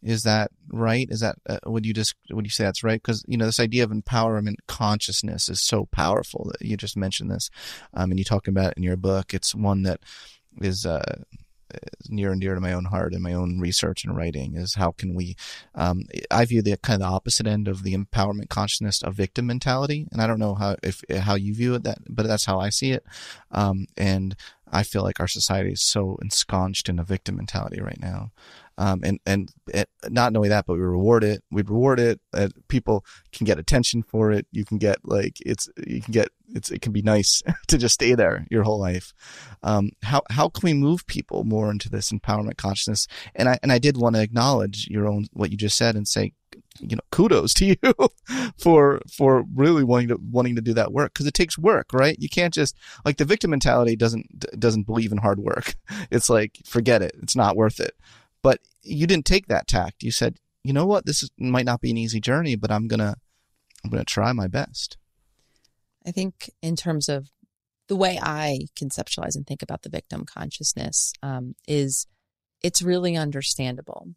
Is 0.00 0.22
that 0.22 0.52
right? 0.68 1.08
Is 1.10 1.18
that 1.20 1.36
uh, 1.48 1.58
would 1.66 1.84
you 1.84 1.92
just 1.92 2.14
would 2.30 2.46
you 2.46 2.50
say 2.50 2.62
that's 2.62 2.84
right? 2.84 3.02
Because 3.02 3.24
you 3.26 3.36
know 3.36 3.46
this 3.46 3.58
idea 3.58 3.82
of 3.82 3.90
empowerment 3.90 4.58
consciousness 4.68 5.48
is 5.48 5.60
so 5.60 5.86
powerful 5.90 6.52
that 6.52 6.64
you 6.64 6.76
just 6.76 6.96
mentioned 6.96 7.32
this, 7.32 7.50
um, 7.94 8.12
and 8.12 8.18
you 8.20 8.24
talk 8.24 8.46
about 8.46 8.72
it 8.72 8.76
in 8.76 8.84
your 8.84 8.96
book. 8.96 9.34
It's 9.34 9.56
one 9.56 9.82
that 9.82 9.98
is 10.60 10.86
uh, 10.86 11.22
near 12.08 12.32
and 12.32 12.40
dear 12.40 12.54
to 12.54 12.60
my 12.60 12.72
own 12.72 12.86
heart 12.86 13.12
and 13.12 13.22
my 13.22 13.32
own 13.32 13.60
research 13.60 14.04
and 14.04 14.16
writing 14.16 14.54
is 14.54 14.74
how 14.74 14.92
can 14.92 15.14
we 15.14 15.36
um, 15.74 16.04
i 16.30 16.44
view 16.44 16.62
the 16.62 16.76
kind 16.78 17.02
of 17.02 17.08
the 17.08 17.14
opposite 17.14 17.46
end 17.46 17.68
of 17.68 17.82
the 17.82 17.94
empowerment 17.94 18.48
consciousness 18.48 19.02
of 19.02 19.14
victim 19.14 19.46
mentality. 19.46 20.06
And 20.12 20.22
i 20.22 20.26
don't 20.26 20.38
know 20.38 20.54
how 20.54 20.76
if 20.82 21.02
how 21.20 21.34
you 21.34 21.54
view 21.54 21.74
it 21.74 21.84
that 21.84 21.98
but 22.08 22.26
that's 22.26 22.46
how 22.46 22.58
i 22.58 22.70
see 22.70 22.92
it. 22.92 23.04
Um, 23.50 23.86
and 23.96 24.36
i 24.70 24.82
feel 24.82 25.02
like 25.02 25.20
our 25.20 25.28
society 25.28 25.72
is 25.72 25.82
so 25.82 26.18
ensconced 26.22 26.88
in 26.88 26.98
a 26.98 27.04
victim 27.04 27.36
mentality 27.36 27.80
right 27.80 28.00
now 28.00 28.30
um, 28.78 29.00
and, 29.02 29.18
and, 29.26 29.50
and 29.74 29.86
not 30.08 30.34
only 30.36 30.48
that, 30.48 30.64
but 30.64 30.74
we 30.74 30.80
reward 30.80 31.24
it. 31.24 31.42
We 31.50 31.62
reward 31.62 31.98
it. 31.98 32.20
Uh, 32.32 32.48
people 32.68 33.04
can 33.32 33.44
get 33.44 33.58
attention 33.58 34.04
for 34.04 34.30
it. 34.30 34.46
You 34.52 34.64
can 34.64 34.78
get 34.78 34.98
like 35.02 35.38
it's 35.44 35.68
you 35.84 36.00
can 36.00 36.12
get 36.12 36.28
it's 36.54 36.70
it 36.70 36.80
can 36.80 36.92
be 36.92 37.02
nice 37.02 37.42
to 37.66 37.76
just 37.76 37.94
stay 37.94 38.14
there 38.14 38.46
your 38.50 38.62
whole 38.62 38.78
life. 38.78 39.12
Um, 39.64 39.90
how 40.04 40.22
how 40.30 40.48
can 40.48 40.62
we 40.64 40.74
move 40.74 41.06
people 41.08 41.42
more 41.42 41.72
into 41.72 41.90
this 41.90 42.12
empowerment 42.12 42.56
consciousness? 42.56 43.08
And 43.34 43.48
I 43.48 43.58
and 43.64 43.72
I 43.72 43.78
did 43.78 43.96
want 43.96 44.14
to 44.14 44.22
acknowledge 44.22 44.86
your 44.88 45.08
own 45.08 45.26
what 45.32 45.50
you 45.50 45.56
just 45.56 45.76
said 45.76 45.96
and 45.96 46.06
say 46.06 46.32
you 46.78 46.94
know 46.94 47.02
kudos 47.10 47.52
to 47.54 47.64
you 47.64 47.76
for 48.56 49.00
for 49.10 49.44
really 49.56 49.82
wanting 49.82 50.06
to 50.06 50.20
wanting 50.30 50.54
to 50.54 50.62
do 50.62 50.72
that 50.72 50.92
work 50.92 51.12
because 51.12 51.26
it 51.26 51.34
takes 51.34 51.58
work 51.58 51.92
right 51.92 52.16
you 52.20 52.28
can't 52.28 52.54
just 52.54 52.76
like 53.04 53.16
the 53.16 53.24
victim 53.24 53.50
mentality 53.50 53.96
doesn't 53.96 54.60
doesn't 54.60 54.86
believe 54.86 55.10
in 55.10 55.18
hard 55.18 55.40
work 55.40 55.74
it's 56.12 56.30
like 56.30 56.58
forget 56.64 57.02
it 57.02 57.16
it's 57.20 57.34
not 57.34 57.56
worth 57.56 57.80
it 57.80 57.96
but 58.48 58.60
you 58.82 59.06
didn't 59.06 59.26
take 59.26 59.48
that 59.48 59.66
tact. 59.68 60.02
You 60.02 60.10
said, 60.10 60.38
you 60.64 60.72
know 60.72 60.86
what, 60.86 61.04
this 61.04 61.22
is, 61.22 61.30
might 61.38 61.66
not 61.66 61.82
be 61.82 61.90
an 61.90 61.98
easy 61.98 62.18
journey, 62.18 62.56
but 62.56 62.72
I'm 62.72 62.88
gonna 62.88 63.16
I'm 63.84 63.90
gonna 63.90 64.04
try 64.04 64.32
my 64.32 64.46
best. 64.46 64.96
I 66.06 66.12
think 66.12 66.50
in 66.62 66.74
terms 66.74 67.10
of 67.10 67.28
the 67.88 67.96
way 67.96 68.18
I 68.22 68.60
conceptualize 68.74 69.36
and 69.36 69.46
think 69.46 69.60
about 69.60 69.82
the 69.82 69.90
victim 69.90 70.24
consciousness 70.24 71.12
um, 71.22 71.56
is 71.66 72.06
it's 72.62 72.80
really 72.80 73.18
understandable 73.18 74.14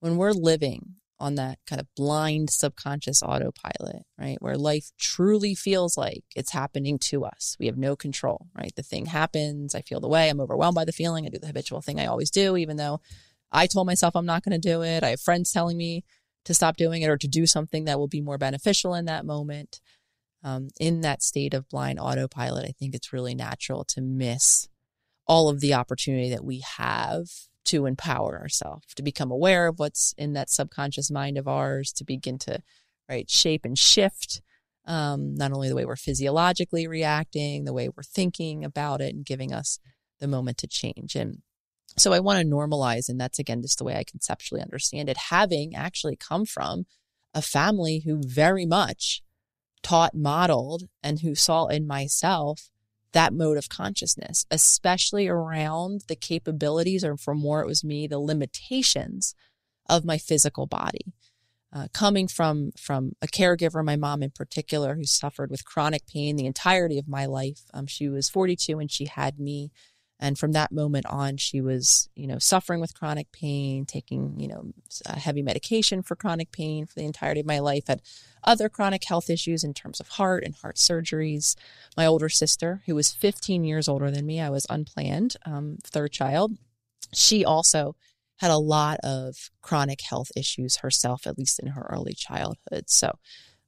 when 0.00 0.18
we're 0.18 0.32
living 0.32 0.96
on 1.18 1.36
that 1.36 1.58
kind 1.66 1.80
of 1.80 1.86
blind 1.96 2.50
subconscious 2.50 3.22
autopilot, 3.22 4.02
right? 4.18 4.36
Where 4.40 4.58
life 4.58 4.90
truly 4.98 5.54
feels 5.54 5.96
like 5.96 6.24
it's 6.36 6.52
happening 6.52 6.98
to 7.06 7.24
us. 7.24 7.56
We 7.58 7.66
have 7.66 7.78
no 7.78 7.96
control, 7.96 8.48
right? 8.54 8.72
The 8.76 8.82
thing 8.82 9.06
happens. 9.06 9.74
I 9.74 9.80
feel 9.80 10.00
the 10.00 10.08
way. 10.08 10.28
I'm 10.28 10.40
overwhelmed 10.40 10.74
by 10.74 10.84
the 10.84 10.92
feeling. 10.92 11.24
I 11.24 11.30
do 11.30 11.38
the 11.38 11.46
habitual 11.46 11.80
thing 11.80 11.98
I 11.98 12.06
always 12.06 12.30
do, 12.30 12.58
even 12.58 12.76
though 12.76 13.00
I 13.52 13.66
told 13.66 13.86
myself 13.86 14.16
I'm 14.16 14.26
not 14.26 14.44
going 14.44 14.58
to 14.58 14.68
do 14.68 14.82
it. 14.82 15.04
I 15.04 15.10
have 15.10 15.20
friends 15.20 15.52
telling 15.52 15.76
me 15.76 16.04
to 16.44 16.54
stop 16.54 16.76
doing 16.76 17.02
it 17.02 17.08
or 17.08 17.16
to 17.18 17.28
do 17.28 17.46
something 17.46 17.84
that 17.84 17.98
will 17.98 18.08
be 18.08 18.20
more 18.20 18.38
beneficial 18.38 18.94
in 18.94 19.04
that 19.04 19.24
moment. 19.24 19.80
Um, 20.44 20.70
in 20.80 21.02
that 21.02 21.22
state 21.22 21.54
of 21.54 21.68
blind 21.68 22.00
autopilot, 22.00 22.64
I 22.64 22.72
think 22.72 22.96
it's 22.96 23.12
really 23.12 23.34
natural 23.34 23.84
to 23.84 24.00
miss 24.00 24.68
all 25.26 25.48
of 25.48 25.60
the 25.60 25.74
opportunity 25.74 26.30
that 26.30 26.44
we 26.44 26.64
have 26.78 27.26
to 27.66 27.86
empower 27.86 28.40
ourselves, 28.40 28.92
to 28.96 29.04
become 29.04 29.30
aware 29.30 29.68
of 29.68 29.78
what's 29.78 30.14
in 30.18 30.32
that 30.32 30.50
subconscious 30.50 31.12
mind 31.12 31.38
of 31.38 31.46
ours, 31.46 31.92
to 31.92 32.04
begin 32.04 32.38
to 32.38 32.58
right 33.08 33.30
shape 33.30 33.64
and 33.64 33.78
shift 33.78 34.42
um, 34.84 35.34
not 35.34 35.52
only 35.52 35.68
the 35.68 35.74
way 35.74 35.84
we're 35.84 35.96
physiologically 35.96 36.86
reacting, 36.86 37.64
the 37.64 37.72
way 37.72 37.88
we're 37.88 38.02
thinking 38.02 38.64
about 38.64 39.00
it, 39.00 39.14
and 39.14 39.24
giving 39.24 39.52
us 39.52 39.78
the 40.18 40.26
moment 40.26 40.58
to 40.58 40.66
change. 40.66 41.14
And 41.14 41.38
so 41.96 42.12
I 42.12 42.20
want 42.20 42.40
to 42.40 42.54
normalize, 42.54 43.08
and 43.08 43.20
that's 43.20 43.38
again 43.38 43.62
just 43.62 43.78
the 43.78 43.84
way 43.84 43.96
I 43.96 44.04
conceptually 44.04 44.62
understand 44.62 45.08
it, 45.08 45.16
having 45.30 45.74
actually 45.74 46.16
come 46.16 46.44
from 46.46 46.86
a 47.34 47.42
family 47.42 48.00
who 48.04 48.20
very 48.24 48.66
much 48.66 49.22
taught, 49.82 50.14
modeled, 50.14 50.84
and 51.02 51.20
who 51.20 51.34
saw 51.34 51.66
in 51.66 51.86
myself 51.86 52.70
that 53.12 53.32
mode 53.34 53.58
of 53.58 53.68
consciousness, 53.68 54.46
especially 54.50 55.28
around 55.28 56.02
the 56.08 56.16
capabilities, 56.16 57.04
or 57.04 57.16
for 57.16 57.34
more, 57.34 57.60
it 57.60 57.66
was 57.66 57.84
me, 57.84 58.06
the 58.06 58.18
limitations 58.18 59.34
of 59.88 60.04
my 60.04 60.18
physical 60.18 60.66
body. 60.66 61.12
uh, 61.72 61.88
coming 61.94 62.28
from 62.28 62.70
from 62.76 63.12
a 63.22 63.26
caregiver, 63.26 63.84
my 63.84 63.96
mom 63.96 64.22
in 64.22 64.30
particular, 64.30 64.94
who 64.94 65.04
suffered 65.04 65.50
with 65.50 65.64
chronic 65.64 66.06
pain 66.06 66.36
the 66.36 66.46
entirety 66.46 66.98
of 66.98 67.08
my 67.08 67.24
life. 67.26 67.60
Um, 67.72 67.86
she 67.86 68.08
was 68.08 68.28
42 68.28 68.76
when 68.76 68.88
she 68.88 69.06
had 69.06 69.38
me, 69.38 69.70
and 70.22 70.38
from 70.38 70.52
that 70.52 70.70
moment 70.70 71.04
on, 71.06 71.36
she 71.36 71.60
was 71.60 72.08
you 72.14 72.28
know 72.28 72.38
suffering 72.38 72.80
with 72.80 72.94
chronic 72.94 73.32
pain, 73.32 73.84
taking 73.84 74.38
you 74.38 74.46
know 74.46 74.72
heavy 75.06 75.42
medication 75.42 76.00
for 76.00 76.14
chronic 76.14 76.52
pain 76.52 76.86
for 76.86 76.94
the 76.94 77.04
entirety 77.04 77.40
of 77.40 77.46
my 77.46 77.58
life. 77.58 77.88
Had 77.88 78.02
other 78.44 78.68
chronic 78.68 79.02
health 79.04 79.28
issues 79.28 79.64
in 79.64 79.74
terms 79.74 79.98
of 79.98 80.08
heart 80.08 80.44
and 80.44 80.54
heart 80.54 80.76
surgeries. 80.76 81.56
My 81.96 82.06
older 82.06 82.28
sister, 82.28 82.82
who 82.86 82.94
was 82.94 83.12
15 83.12 83.64
years 83.64 83.88
older 83.88 84.10
than 84.10 84.24
me, 84.24 84.40
I 84.40 84.48
was 84.48 84.66
unplanned, 84.70 85.34
um, 85.44 85.78
third 85.82 86.12
child. 86.12 86.52
She 87.12 87.44
also 87.44 87.96
had 88.38 88.52
a 88.52 88.58
lot 88.58 88.98
of 89.02 89.50
chronic 89.60 90.02
health 90.02 90.30
issues 90.36 90.76
herself, 90.76 91.26
at 91.26 91.36
least 91.36 91.58
in 91.58 91.68
her 91.68 91.86
early 91.90 92.14
childhood. 92.14 92.84
So 92.86 93.18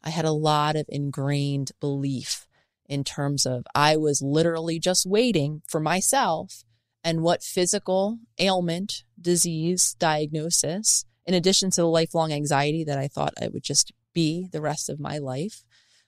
I 0.05 0.11
had 0.11 0.25
a 0.25 0.33
lot 0.33 0.77
of 0.77 0.87
ingrained 0.89 1.73
belief 1.81 2.47
in 2.87 3.05
terms 3.05 3.47
of 3.47 3.64
I 3.74 3.97
was 3.97 4.22
literally 4.22 4.78
just 4.78 5.07
waiting 5.07 5.62
for 5.66 5.80
myself 5.80 6.64
and 7.03 7.22
what 7.22 7.43
physical 7.43 8.18
ailment, 8.39 9.05
disease, 9.20 9.95
diagnosis, 9.99 11.05
in 11.26 11.35
addition 11.35 11.70
to 11.70 11.82
the 11.82 11.89
lifelong 11.89 12.32
anxiety 12.32 12.85
that 12.85 12.99
I 12.99 13.09
thought 13.09 13.35
I 13.41 13.49
would 13.49 13.62
just 13.62 13.93
be 14.12 14.49
the 14.51 14.61
rest 14.61 14.89
of 14.89 15.01
my 15.01 15.18
life. 15.18 15.64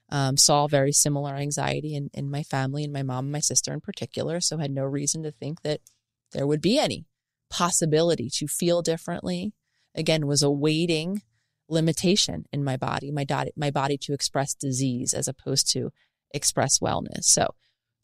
Um, 0.09 0.37
saw 0.37 0.69
very 0.69 0.93
similar 0.93 1.35
anxiety 1.35 1.97
in, 1.97 2.11
in 2.15 2.31
my 2.31 2.45
family 2.45 2.85
and 2.85 2.93
my 2.93 3.03
mom 3.03 3.25
and 3.25 3.33
my 3.33 3.41
sister 3.41 3.73
in 3.73 3.81
particular. 3.81 4.41
So 4.41 4.59
had 4.59 4.71
no 4.71 4.85
reason 4.85 5.25
to 5.25 5.33
think 5.33 5.63
that 5.63 5.81
there 6.33 6.47
would 6.47 6.61
be 6.61 6.79
any 6.79 7.07
possibility 7.51 8.29
to 8.31 8.47
feel 8.47 8.83
differently 8.83 9.53
again 9.95 10.27
was 10.27 10.43
a 10.43 10.51
waiting 10.51 11.23
limitation 11.69 12.45
in 12.53 12.63
my 12.63 12.77
body 12.77 13.11
my 13.11 13.25
body 13.25 13.51
my 13.57 13.71
body 13.71 13.97
to 13.97 14.13
express 14.13 14.55
disease 14.55 15.13
as 15.15 15.29
opposed 15.29 15.71
to 15.71 15.91
express 16.37 16.79
wellness 16.79 17.25
so 17.25 17.49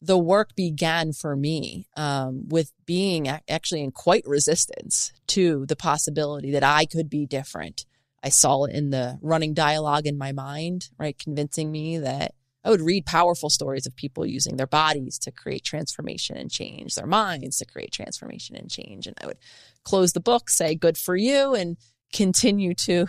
the 0.01 0.17
work 0.17 0.53
began 0.55 1.13
for 1.13 1.33
me 1.33 1.87
um, 1.95 2.49
with 2.49 2.73
being 2.85 3.29
actually 3.47 3.81
in 3.81 3.91
quite 3.91 4.23
resistance 4.25 5.13
to 5.27 5.65
the 5.67 5.75
possibility 5.75 6.51
that 6.51 6.63
i 6.63 6.85
could 6.85 7.09
be 7.09 7.25
different 7.25 7.85
i 8.23 8.29
saw 8.29 8.65
it 8.65 8.75
in 8.75 8.89
the 8.89 9.17
running 9.21 9.53
dialogue 9.53 10.05
in 10.05 10.17
my 10.17 10.31
mind 10.31 10.89
right 10.97 11.17
convincing 11.17 11.71
me 11.71 11.97
that 11.97 12.33
I 12.65 12.69
would 12.69 12.81
read 12.81 13.05
powerful 13.05 13.49
stories 13.49 13.85
of 13.85 13.95
people 13.95 14.25
using 14.25 14.55
their 14.55 14.67
bodies 14.67 15.19
to 15.19 15.31
create 15.31 15.65
transformation 15.65 16.37
and 16.37 16.49
change, 16.49 16.95
their 16.95 17.05
minds 17.05 17.57
to 17.57 17.65
create 17.65 17.91
transformation 17.91 18.55
and 18.55 18.71
change. 18.71 19.05
And 19.05 19.17
I 19.21 19.25
would 19.25 19.37
close 19.83 20.13
the 20.13 20.21
book, 20.21 20.49
say, 20.49 20.73
good 20.73 20.97
for 20.97 21.15
you, 21.15 21.53
and 21.53 21.77
continue 22.13 22.73
to 22.73 23.07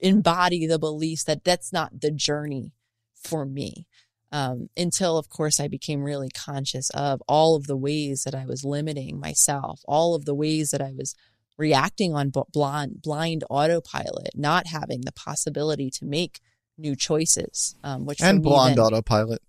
embody 0.00 0.66
the 0.66 0.78
beliefs 0.78 1.24
that 1.24 1.44
that's 1.44 1.72
not 1.72 2.00
the 2.00 2.10
journey 2.10 2.72
for 3.14 3.44
me. 3.44 3.86
Um, 4.32 4.68
until, 4.76 5.18
of 5.18 5.28
course, 5.28 5.58
I 5.58 5.66
became 5.66 6.02
really 6.02 6.28
conscious 6.30 6.88
of 6.90 7.20
all 7.26 7.56
of 7.56 7.66
the 7.66 7.76
ways 7.76 8.22
that 8.24 8.34
I 8.34 8.46
was 8.46 8.64
limiting 8.64 9.18
myself, 9.18 9.80
all 9.86 10.14
of 10.14 10.24
the 10.24 10.34
ways 10.34 10.70
that 10.70 10.80
I 10.80 10.92
was 10.96 11.16
reacting 11.58 12.14
on 12.14 12.32
blind, 12.52 13.02
blind 13.02 13.44
autopilot, 13.50 14.30
not 14.34 14.68
having 14.68 15.02
the 15.02 15.12
possibility 15.12 15.90
to 15.90 16.04
make 16.04 16.40
new 16.78 16.96
choices, 16.96 17.76
um, 17.84 18.06
which 18.06 18.22
and 18.22 18.42
blonde 18.42 18.76
then, 18.76 18.84
autopilot. 18.84 19.42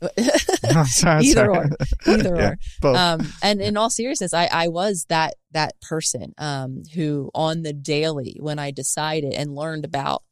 either 1.04 1.50
or, 1.50 1.70
either 2.06 2.36
yeah, 2.36 2.54
or. 2.82 2.96
Um, 2.96 3.20
and 3.42 3.60
in 3.60 3.76
all 3.76 3.90
seriousness, 3.90 4.34
I, 4.34 4.48
I 4.50 4.68
was 4.68 5.06
that 5.08 5.34
that 5.52 5.80
person 5.80 6.34
um, 6.38 6.82
who, 6.94 7.30
on 7.34 7.62
the 7.62 7.72
daily, 7.72 8.36
when 8.40 8.58
I 8.58 8.70
decided 8.70 9.32
and 9.32 9.54
learned 9.54 9.84
about 9.84 10.22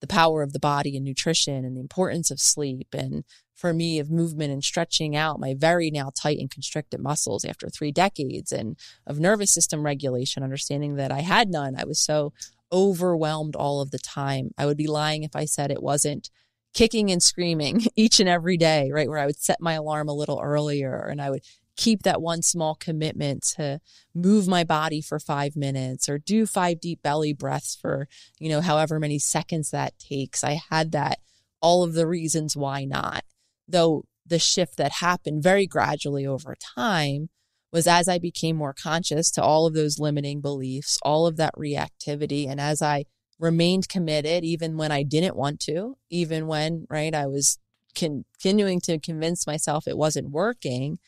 the 0.00 0.06
power 0.06 0.42
of 0.42 0.52
the 0.52 0.58
body 0.58 0.96
and 0.96 1.04
nutrition 1.04 1.64
and 1.64 1.76
the 1.76 1.80
importance 1.80 2.30
of 2.30 2.40
sleep, 2.40 2.88
and 2.92 3.24
for 3.54 3.74
me 3.74 3.98
of 3.98 4.10
movement 4.10 4.52
and 4.52 4.64
stretching 4.64 5.14
out 5.14 5.38
my 5.38 5.54
very 5.54 5.90
now 5.90 6.10
tight 6.14 6.38
and 6.38 6.50
constricted 6.50 7.00
muscles 7.00 7.44
after 7.44 7.68
three 7.68 7.92
decades, 7.92 8.52
and 8.52 8.76
of 9.06 9.20
nervous 9.20 9.52
system 9.52 9.84
regulation, 9.84 10.42
understanding 10.42 10.96
that 10.96 11.12
I 11.12 11.20
had 11.20 11.50
none. 11.50 11.76
I 11.76 11.84
was 11.84 12.00
so 12.00 12.32
overwhelmed 12.72 13.56
all 13.56 13.80
of 13.80 13.90
the 13.90 13.98
time. 13.98 14.52
I 14.56 14.66
would 14.66 14.76
be 14.76 14.86
lying 14.86 15.22
if 15.22 15.34
I 15.34 15.44
said 15.44 15.70
it 15.70 15.82
wasn't 15.82 16.30
kicking 16.72 17.10
and 17.10 17.22
screaming 17.22 17.82
each 17.96 18.20
and 18.20 18.28
every 18.28 18.56
day, 18.56 18.90
right? 18.92 19.08
Where 19.08 19.18
I 19.18 19.26
would 19.26 19.40
set 19.40 19.60
my 19.60 19.74
alarm 19.74 20.08
a 20.08 20.14
little 20.14 20.40
earlier 20.42 20.96
and 20.96 21.20
I 21.20 21.30
would 21.30 21.42
keep 21.80 22.02
that 22.02 22.20
one 22.20 22.42
small 22.42 22.74
commitment 22.74 23.42
to 23.42 23.80
move 24.14 24.46
my 24.46 24.62
body 24.62 25.00
for 25.00 25.18
five 25.18 25.56
minutes 25.56 26.10
or 26.10 26.18
do 26.18 26.44
five 26.44 26.78
deep 26.78 27.02
belly 27.02 27.32
breaths 27.32 27.74
for, 27.74 28.06
you 28.38 28.50
know, 28.50 28.60
however 28.60 29.00
many 29.00 29.18
seconds 29.18 29.70
that 29.70 29.98
takes. 29.98 30.44
I 30.44 30.60
had 30.68 30.92
that, 30.92 31.20
all 31.62 31.82
of 31.82 31.94
the 31.94 32.06
reasons 32.06 32.54
why 32.54 32.84
not. 32.84 33.24
Though 33.66 34.04
the 34.26 34.38
shift 34.38 34.76
that 34.76 34.92
happened 34.92 35.42
very 35.42 35.66
gradually 35.66 36.26
over 36.26 36.54
time 36.54 37.30
was 37.72 37.86
as 37.86 38.08
I 38.08 38.18
became 38.18 38.56
more 38.56 38.74
conscious 38.74 39.30
to 39.30 39.42
all 39.42 39.66
of 39.66 39.72
those 39.72 39.98
limiting 39.98 40.42
beliefs, 40.42 40.98
all 41.02 41.26
of 41.26 41.38
that 41.38 41.54
reactivity, 41.56 42.46
and 42.46 42.60
as 42.60 42.82
I 42.82 43.06
remained 43.38 43.88
committed, 43.88 44.44
even 44.44 44.76
when 44.76 44.92
I 44.92 45.02
didn't 45.02 45.34
want 45.34 45.60
to, 45.60 45.96
even 46.10 46.46
when, 46.46 46.86
right, 46.90 47.14
I 47.14 47.26
was 47.26 47.58
continuing 47.94 48.80
to 48.82 48.98
convince 48.98 49.46
myself 49.46 49.88
it 49.88 49.96
wasn't 49.96 50.28
working, 50.28 50.98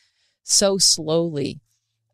so 0.43 0.78
slowly, 0.78 1.61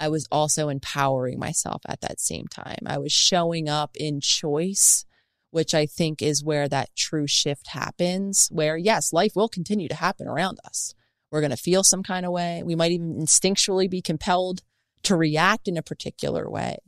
I 0.00 0.08
was 0.08 0.28
also 0.30 0.68
empowering 0.68 1.38
myself 1.38 1.82
at 1.86 2.00
that 2.02 2.20
same 2.20 2.46
time. 2.46 2.78
I 2.86 2.98
was 2.98 3.12
showing 3.12 3.68
up 3.68 3.96
in 3.96 4.20
choice, 4.20 5.04
which 5.50 5.74
I 5.74 5.86
think 5.86 6.22
is 6.22 6.44
where 6.44 6.68
that 6.68 6.94
true 6.94 7.26
shift 7.26 7.68
happens, 7.68 8.48
where 8.52 8.76
yes, 8.76 9.12
life 9.12 9.32
will 9.34 9.48
continue 9.48 9.88
to 9.88 9.94
happen 9.94 10.28
around 10.28 10.58
us. 10.64 10.94
We're 11.30 11.40
going 11.40 11.50
to 11.50 11.56
feel 11.56 11.82
some 11.82 12.02
kind 12.02 12.24
of 12.24 12.32
way. 12.32 12.62
We 12.64 12.76
might 12.76 12.92
even 12.92 13.14
instinctually 13.14 13.90
be 13.90 14.00
compelled 14.00 14.62
to 15.02 15.16
react 15.16 15.68
in 15.68 15.76
a 15.76 15.82
particular 15.82 16.48
way. 16.48 16.78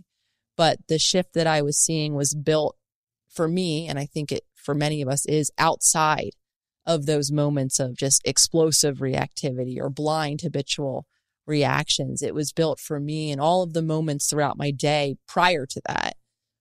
But 0.56 0.78
the 0.88 0.98
shift 0.98 1.34
that 1.34 1.46
I 1.46 1.62
was 1.62 1.78
seeing 1.78 2.14
was 2.14 2.34
built 2.34 2.76
for 3.28 3.48
me, 3.48 3.86
and 3.86 3.98
I 3.98 4.06
think 4.06 4.32
it 4.32 4.44
for 4.54 4.74
many 4.74 5.02
of 5.02 5.08
us 5.08 5.24
is 5.26 5.50
outside 5.58 6.32
of 6.86 7.06
those 7.06 7.30
moments 7.30 7.78
of 7.78 7.96
just 7.96 8.20
explosive 8.24 8.98
reactivity 8.98 9.78
or 9.78 9.90
blind 9.90 10.40
habitual 10.42 11.06
reactions. 11.46 12.22
It 12.22 12.34
was 12.34 12.52
built 12.52 12.78
for 12.78 13.00
me 13.00 13.30
in 13.30 13.40
all 13.40 13.62
of 13.62 13.72
the 13.72 13.82
moments 13.82 14.28
throughout 14.28 14.58
my 14.58 14.70
day 14.70 15.16
prior 15.26 15.66
to 15.66 15.80
that, 15.86 16.16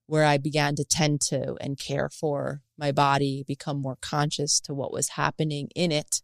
where 0.08 0.26
I 0.26 0.38
began 0.38 0.76
to 0.76 0.86
tend 0.86 1.22
to 1.30 1.56
and 1.62 1.78
care 1.78 2.10
for 2.10 2.62
my 2.78 2.92
body, 2.92 3.44
become 3.46 3.82
more 3.82 3.98
conscious 4.02 4.60
to 4.62 4.74
what 4.74 4.94
was 4.94 5.10
happening 5.10 5.70
in 5.76 5.92
it, 5.92 6.22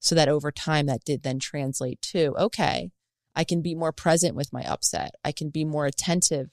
so 0.00 0.14
that 0.14 0.28
over 0.28 0.50
time 0.52 0.86
that 0.86 1.04
did 1.04 1.22
then 1.22 1.38
translate 1.38 2.00
to, 2.02 2.34
okay, 2.38 2.90
I 3.34 3.44
can 3.44 3.62
be 3.62 3.74
more 3.74 3.92
present 3.92 4.34
with 4.34 4.52
my 4.52 4.62
upset. 4.62 5.12
I 5.24 5.32
can 5.32 5.50
be 5.50 5.64
more 5.64 5.86
attentive 5.86 6.48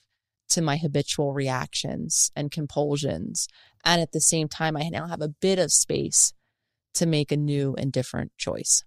to 0.49 0.61
my 0.61 0.77
habitual 0.77 1.33
reactions 1.33 2.31
and 2.35 2.51
compulsions. 2.51 3.47
And 3.83 4.01
at 4.01 4.11
the 4.11 4.21
same 4.21 4.47
time, 4.47 4.77
I 4.77 4.89
now 4.89 5.07
have 5.07 5.21
a 5.21 5.29
bit 5.29 5.57
of 5.57 5.71
space 5.71 6.33
to 6.95 7.05
make 7.05 7.31
a 7.31 7.37
new 7.37 7.75
and 7.77 7.91
different 7.91 8.31
choice. 8.37 8.83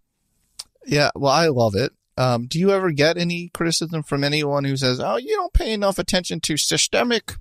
Yeah, 0.86 1.10
well, 1.14 1.32
I 1.32 1.48
love 1.48 1.74
it. 1.74 1.92
Um, 2.18 2.46
do 2.46 2.58
you 2.58 2.70
ever 2.70 2.90
get 2.90 3.16
any 3.16 3.48
criticism 3.54 4.02
from 4.02 4.24
anyone 4.24 4.64
who 4.64 4.76
says, 4.76 5.00
"Oh, 5.00 5.16
you 5.16 5.36
don't 5.36 5.52
pay 5.52 5.72
enough 5.72 5.98
attention 5.98 6.40
to 6.40 6.56
systemic 6.56 7.36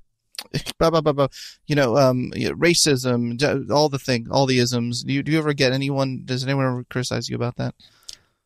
blah 0.80 0.90
blah 0.90 1.02
blah 1.02 1.14
blah. 1.14 1.28
You 1.66 1.76
know, 1.76 1.98
um, 1.98 2.32
racism, 2.36 3.72
all 3.72 3.90
the 3.90 4.00
thing, 4.00 4.28
all 4.30 4.46
the 4.46 4.60
isms. 4.60 5.04
Do 5.04 5.14
you 5.14 5.24
do 5.24 5.32
you 5.32 5.38
ever 5.38 5.54
get 5.54 5.74
anyone? 5.74 6.22
Does 6.26 6.44
anyone 6.44 6.66
ever 6.66 6.84
criticize 6.90 7.30
you 7.30 7.36
about 7.36 7.58
that? 7.58 7.76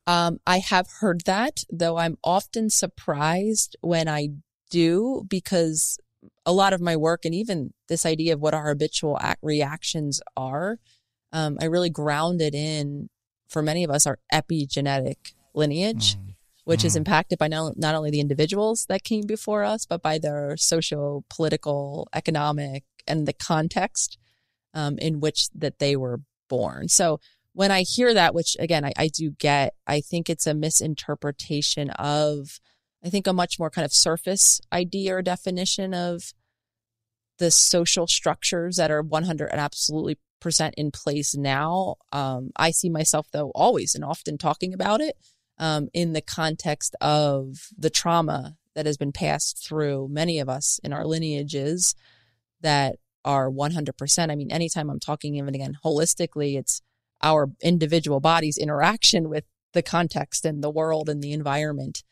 Um, 0.08 0.40
I 0.48 0.60
have 0.60 0.88
heard 1.00 1.22
that, 1.26 1.64
though 1.72 1.98
I'm 1.98 2.18
often 2.24 2.70
surprised 2.70 3.76
when 3.82 4.08
I 4.08 4.30
do 4.70 5.26
because 5.28 6.00
a 6.46 6.54
lot 6.54 6.74
of 6.74 6.82
my 6.82 6.96
work 6.96 7.24
and 7.24 7.36
even 7.36 7.74
this 7.88 8.06
idea 8.06 8.34
of 8.34 8.42
what 8.42 8.54
our 8.54 8.70
habitual 8.70 9.20
reactions 9.42 10.22
are, 10.36 10.80
um, 11.32 11.58
I 11.62 11.66
really 11.66 11.90
grounded 11.90 12.56
in 12.56 13.10
for 13.48 13.62
many 13.62 13.84
of 13.84 13.92
us 13.92 14.08
our 14.08 14.18
epigenetic 14.34 15.34
lineage. 15.54 16.16
Mm 16.16 16.32
which 16.64 16.82
mm. 16.82 16.86
is 16.86 16.96
impacted 16.96 17.40
by 17.40 17.48
not, 17.48 17.78
not 17.78 17.96
only 17.96 18.12
the 18.12 18.20
individuals 18.20 18.86
that 18.88 19.04
came 19.04 19.26
before 19.26 19.64
us, 19.64 19.86
but 19.86 20.02
by 20.02 20.18
their 20.18 20.56
socio 20.58 21.24
political, 21.30 22.08
economic, 22.14 22.84
and 23.08 23.28
the 23.28 23.34
context 23.34 24.18
um, 24.74 24.98
in 25.00 25.20
which 25.20 25.50
that 25.56 25.80
they 25.80 25.96
were 25.96 26.22
born. 26.50 26.88
So 26.88 27.20
when 27.54 27.72
I 27.72 27.82
hear 27.82 28.14
that, 28.14 28.34
which 28.34 28.56
again 28.60 28.86
I, 28.86 28.94
I 28.98 29.08
do 29.08 29.32
get, 29.32 29.74
I 29.88 30.02
think 30.02 30.30
it's 30.30 30.48
a 30.48 30.54
misinterpretation 30.54 31.90
of, 31.92 32.60
I 33.04 33.10
think 33.10 33.28
a 33.28 33.34
much 33.34 33.58
more 33.58 33.70
kind 33.70 33.86
of 33.86 33.94
surface 33.94 34.62
idea 34.72 35.16
or 35.16 35.22
definition 35.22 35.94
of 35.94 36.34
the 37.40 37.52
social 37.52 38.06
structures 38.06 38.76
that 38.76 38.92
are 38.92 39.02
100 39.02 39.50
and 39.50 39.60
absolutely 39.60 40.20
percent 40.40 40.76
in 40.78 40.92
place 40.92 41.36
now. 41.36 41.96
Um, 42.12 42.52
I 42.56 42.72
see 42.72 42.90
myself 42.90 43.28
though 43.32 43.52
always 43.56 43.96
and 43.96 44.04
often 44.04 44.38
talking 44.38 44.74
about 44.74 45.02
it 45.02 45.18
um, 45.62 45.88
in 45.94 46.14
the 46.14 46.22
context 46.22 46.96
of 47.00 47.68
the 47.78 47.92
trauma 47.92 48.58
that 48.74 48.88
has 48.88 48.98
been 48.98 49.12
passed 49.12 49.64
through 49.64 50.10
many 50.10 50.40
of 50.40 50.50
us 50.50 50.80
in 50.84 50.92
our 50.92 51.06
lineages 51.06 51.94
that 52.62 52.96
are 53.24 53.50
100%. 53.50 54.32
I 54.32 54.36
mean, 54.36 54.52
anytime 54.52 54.90
I'm 54.90 55.00
talking 55.00 55.36
even 55.36 55.54
again 55.54 55.78
holistically, 55.86 56.58
it's 56.58 56.82
our 57.22 57.52
individual 57.62 58.20
body's 58.20 58.58
interaction 58.58 59.30
with 59.30 59.44
the 59.74 59.84
context 59.84 60.46
and 60.46 60.64
the 60.64 60.72
world 60.72 61.08
and 61.08 61.22
the 61.22 61.32
environment 61.32 62.04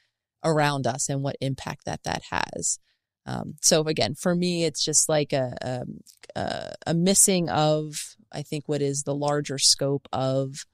around 0.44 0.86
us 0.86 1.10
and 1.10 1.24
what 1.24 1.36
impact 1.42 1.86
that 1.86 2.04
that 2.04 2.22
has. 2.30 2.78
Um, 3.26 3.56
so 3.62 3.82
again, 3.82 4.14
for 4.14 4.36
me, 4.36 4.64
it's 4.64 4.86
just 4.86 5.10
like 5.10 5.34
a, 5.34 5.58
um, 5.64 6.02
a, 6.36 6.74
a 6.86 6.94
missing 6.94 7.50
of 7.50 8.16
I 8.32 8.44
think 8.44 8.66
what 8.68 8.84
is 8.84 9.04
the 9.04 9.16
larger 9.16 9.58
scope 9.58 10.08
of 10.14 10.66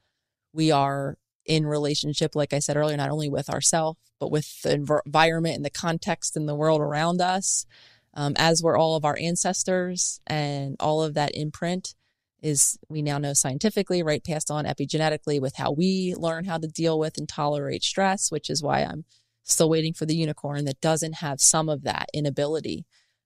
we 0.51 0.71
are 0.71 1.17
in 1.45 1.65
relationship, 1.65 2.35
like 2.35 2.53
I 2.53 2.59
said 2.59 2.77
earlier, 2.77 2.97
not 2.97 3.11
only 3.11 3.29
with 3.29 3.49
ourselves 3.49 3.99
but 4.19 4.31
with 4.31 4.61
the 4.61 4.73
environment 4.73 5.55
and 5.55 5.65
the 5.65 5.69
context 5.69 6.37
and 6.37 6.47
the 6.47 6.55
world 6.55 6.81
around 6.81 7.21
us, 7.21 7.65
um, 8.13 8.33
as 8.37 8.63
were 8.63 8.77
all 8.77 8.95
of 8.95 9.03
our 9.05 9.17
ancestors 9.19 10.21
and 10.25 10.75
all 10.79 11.03
of 11.03 11.13
that 11.15 11.35
imprint 11.35 11.95
is 12.41 12.77
we 12.89 13.01
now 13.01 13.17
know 13.17 13.33
scientifically, 13.33 14.03
right, 14.03 14.23
passed 14.23 14.51
on 14.51 14.65
epigenetically 14.65 15.41
with 15.41 15.55
how 15.55 15.71
we 15.71 16.13
learn 16.15 16.45
how 16.45 16.57
to 16.57 16.67
deal 16.67 16.99
with 16.99 17.17
and 17.17 17.27
tolerate 17.27 17.83
stress, 17.83 18.31
which 18.31 18.49
is 18.49 18.61
why 18.61 18.81
I'm 18.81 19.03
still 19.43 19.69
waiting 19.69 19.93
for 19.93 20.05
the 20.05 20.15
unicorn 20.15 20.65
that 20.65 20.79
doesn't 20.79 21.13
have 21.13 21.41
some 21.41 21.69
of 21.69 21.83
that 21.83 22.07
inability 22.13 22.85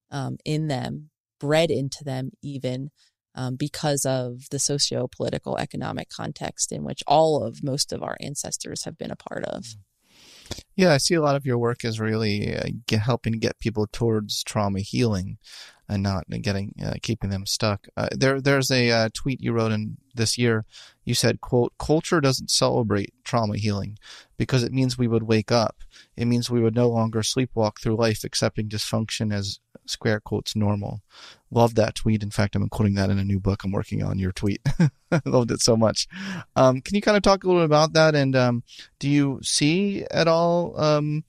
um, 0.10 0.38
in 0.46 0.68
them, 0.68 1.10
bred 1.40 1.70
into 1.70 2.04
them, 2.04 2.32
even 2.42 2.90
um, 3.40 3.56
because 3.56 4.06
of 4.06 4.50
the 4.52 4.60
socio 4.60 5.08
political 5.08 5.58
economic 5.58 6.10
context 6.10 6.74
in 6.74 6.84
which 6.84 7.02
all 7.08 7.42
of 7.42 7.64
most 7.64 7.94
of 7.94 8.04
our 8.04 8.18
ancestors 8.20 8.84
have 8.84 8.98
been 8.98 9.12
a 9.12 9.16
part 9.16 9.46
of. 9.46 9.78
Yeah, 10.76 10.92
I 10.92 10.98
see 10.98 11.14
a 11.14 11.22
lot 11.22 11.38
of 11.38 11.46
your 11.46 11.58
work 11.58 11.86
is 11.86 12.02
really 12.02 12.54
uh, 12.54 12.64
get, 12.86 13.00
helping 13.00 13.40
get 13.40 13.60
people 13.60 13.88
towards 13.90 14.44
trauma 14.44 14.82
healing 14.82 15.38
and 15.88 16.04
not 16.04 16.26
getting 16.42 16.74
uh, 16.84 16.96
keeping 17.02 17.30
them 17.30 17.46
stuck. 17.46 17.88
Uh, 17.96 18.10
there, 18.12 18.42
there's 18.42 18.72
a 18.72 18.92
uh, 18.92 19.10
tweet 19.14 19.42
you 19.42 19.54
wrote 19.54 19.72
in 19.72 19.98
this 20.14 20.38
year. 20.38 20.66
You 21.06 21.14
said, 21.14 21.40
"quote 21.40 21.74
Culture 21.80 22.20
doesn't 22.20 22.52
celebrate 22.52 23.14
trauma 23.24 23.58
healing 23.58 23.98
because 24.38 24.64
it 24.64 24.74
means 24.74 24.98
we 24.98 25.08
would 25.08 25.24
wake 25.24 25.52
up. 25.52 25.78
It 26.18 26.26
means 26.26 26.50
we 26.50 26.62
would 26.62 26.76
no 26.76 26.90
longer 26.90 27.22
sleepwalk 27.22 27.80
through 27.80 27.96
life 27.96 28.24
accepting 28.26 28.68
dysfunction 28.68 29.34
as 29.34 29.60
square 29.86 30.20
quotes 30.20 30.58
normal." 30.58 31.02
Love 31.52 31.76
that 31.76 31.96
tweet. 31.96 32.22
In 32.22 32.30
fact, 32.30 32.56
I'm 32.56 32.62
including 32.62 32.96
that 32.96 33.10
in 33.10 33.18
a 33.18 33.24
new 33.24 33.40
book 33.40 33.64
I'm 33.64 33.72
working 33.72 34.04
on. 34.04 34.20
Your 34.20 34.32
tweet, 34.32 34.62
I 35.12 35.22
loved 35.26 35.52
it 35.52 35.62
so 35.62 35.76
much. 35.76 36.08
Um, 36.56 36.82
can 36.82 36.96
you 36.96 37.02
kind 37.02 37.18
of 37.18 37.24
talk 37.24 37.44
a 37.44 37.48
little 37.48 37.62
bit 37.62 37.66
about 37.66 37.94
that? 37.94 38.16
And 38.16 38.36
um, 38.36 38.64
do 39.00 39.10
you 39.10 39.40
see 39.42 40.06
at 40.12 40.28
all? 40.28 40.80
Um, 40.80 41.24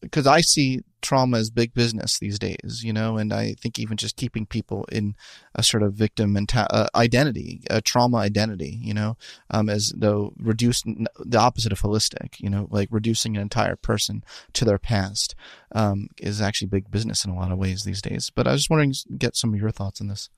because 0.00 0.26
uh, 0.26 0.30
I 0.30 0.40
see 0.40 0.80
trauma 1.02 1.38
is 1.38 1.50
big 1.50 1.74
business 1.74 2.18
these 2.18 2.38
days, 2.38 2.82
you 2.82 2.92
know, 2.92 3.18
and 3.18 3.32
I 3.32 3.54
think 3.54 3.78
even 3.78 3.96
just 3.96 4.16
keeping 4.16 4.46
people 4.46 4.84
in 4.90 5.14
a 5.54 5.62
sort 5.62 5.82
of 5.82 5.94
victim 5.94 6.34
menta- 6.34 6.68
uh, 6.70 6.88
identity, 6.94 7.62
a 7.68 7.80
trauma 7.80 8.18
identity, 8.18 8.78
you 8.80 8.94
know, 8.94 9.16
um, 9.50 9.68
as 9.68 9.92
though 9.96 10.32
reduce 10.38 10.82
the 10.82 11.38
opposite 11.38 11.72
of 11.72 11.80
holistic, 11.80 12.40
you 12.40 12.48
know, 12.48 12.68
like 12.70 12.88
reducing 12.90 13.36
an 13.36 13.42
entire 13.42 13.76
person 13.76 14.24
to 14.54 14.64
their 14.64 14.78
past 14.78 15.34
um, 15.72 16.08
is 16.18 16.40
actually 16.40 16.68
big 16.68 16.90
business 16.90 17.24
in 17.24 17.30
a 17.30 17.36
lot 17.36 17.52
of 17.52 17.58
ways 17.58 17.84
these 17.84 18.02
days. 18.02 18.30
But 18.34 18.46
I 18.46 18.52
was 18.52 18.62
just 18.62 18.70
wondering, 18.70 18.94
get 19.18 19.36
some 19.36 19.52
of 19.52 19.60
your 19.60 19.70
thoughts 19.70 20.00
on 20.00 20.08
this. 20.08 20.30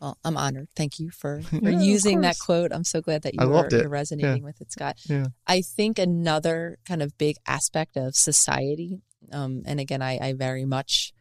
Well, 0.00 0.16
I'm 0.24 0.36
honored. 0.36 0.68
Thank 0.76 1.00
you 1.00 1.10
for, 1.10 1.42
for 1.42 1.56
yeah, 1.56 1.80
using 1.80 2.20
that 2.20 2.38
quote. 2.38 2.72
I'm 2.72 2.84
so 2.84 3.00
glad 3.00 3.22
that 3.22 3.34
you 3.34 3.48
were 3.48 3.68
you're 3.70 3.88
resonating 3.88 4.42
yeah. 4.42 4.44
with 4.44 4.60
it, 4.60 4.70
Scott. 4.70 4.96
Yeah. 5.06 5.26
I 5.46 5.62
think 5.62 5.98
another 5.98 6.78
kind 6.86 7.02
of 7.02 7.16
big 7.18 7.36
aspect 7.46 7.96
of 7.96 8.14
society, 8.14 9.00
um, 9.32 9.62
and 9.66 9.80
again, 9.80 10.02
I, 10.02 10.18
I 10.20 10.32
very 10.32 10.64
much 10.64 11.12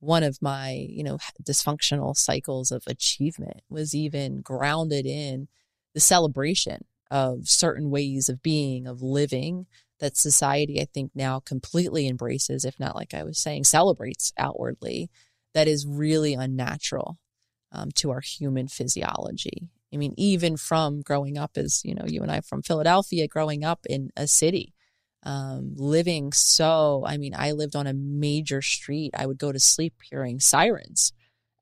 one 0.00 0.22
of 0.22 0.38
my 0.42 0.86
you 0.88 1.02
know 1.02 1.18
dysfunctional 1.42 2.16
cycles 2.16 2.70
of 2.70 2.84
achievement 2.86 3.62
was 3.68 3.94
even 3.94 4.40
grounded 4.40 5.06
in 5.06 5.48
the 5.94 6.00
celebration 6.00 6.84
of 7.10 7.48
certain 7.48 7.90
ways 7.90 8.28
of 8.28 8.42
being, 8.42 8.86
of 8.86 9.02
living 9.02 9.66
that 10.00 10.16
society, 10.16 10.80
I 10.80 10.86
think, 10.92 11.12
now 11.14 11.40
completely 11.40 12.06
embraces, 12.06 12.64
if 12.64 12.78
not 12.78 12.94
like 12.94 13.14
I 13.14 13.24
was 13.24 13.38
saying, 13.38 13.64
celebrates 13.64 14.32
outwardly, 14.36 15.08
that 15.54 15.68
is 15.68 15.86
really 15.86 16.34
unnatural 16.34 17.18
um, 17.72 17.90
to 17.96 18.10
our 18.10 18.20
human 18.20 18.68
physiology. 18.68 19.70
I 19.92 19.96
mean, 19.96 20.14
even 20.16 20.56
from 20.56 21.00
growing 21.00 21.38
up 21.38 21.52
as, 21.56 21.82
you 21.84 21.94
know, 21.94 22.04
you 22.06 22.20
and 22.22 22.30
I 22.30 22.40
from 22.40 22.62
Philadelphia, 22.62 23.26
growing 23.28 23.64
up 23.64 23.86
in 23.88 24.10
a 24.16 24.26
city, 24.26 24.74
um, 25.26 25.74
living 25.76 26.32
so, 26.32 27.02
I 27.04 27.16
mean, 27.16 27.34
I 27.36 27.50
lived 27.50 27.74
on 27.74 27.88
a 27.88 27.92
major 27.92 28.62
street. 28.62 29.10
I 29.12 29.26
would 29.26 29.38
go 29.38 29.50
to 29.50 29.58
sleep 29.58 29.94
hearing 30.08 30.38
sirens 30.38 31.12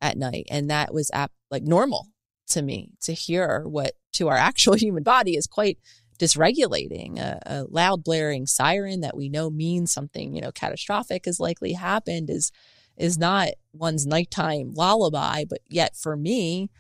at 0.03 0.19
night. 0.19 0.45
And 0.51 0.69
that 0.69 0.93
was 0.93 1.11
ap- 1.15 1.33
like 1.51 1.63
normal 1.63 2.09
to 2.49 2.61
me 2.61 2.91
to 3.05 3.15
hear 3.15 3.65
what 3.67 3.93
to 4.13 4.29
our 4.29 4.37
actual 4.51 4.75
human 4.75 5.03
body 5.03 5.35
is 5.35 5.47
quite 5.47 5.79
dysregulating. 6.19 7.19
A, 7.19 7.41
a 7.47 7.65
loud 7.65 8.05
blaring 8.05 8.47
siren 8.47 9.01
that 9.01 9.17
we 9.17 9.31
know 9.31 9.49
means 9.49 9.91
something, 9.91 10.35
you 10.35 10.43
know, 10.43 10.53
catastrophic 10.53 11.25
has 11.25 11.41
likely 11.41 11.73
happened 11.73 12.29
is 12.29 12.53
is 12.99 13.19
not 13.19 13.49
one's 13.73 14.07
nighttime 14.07 14.73
lullaby, 14.75 15.45
but 15.49 15.61
yet 15.69 15.97
for 15.97 16.17
me, 16.17 16.71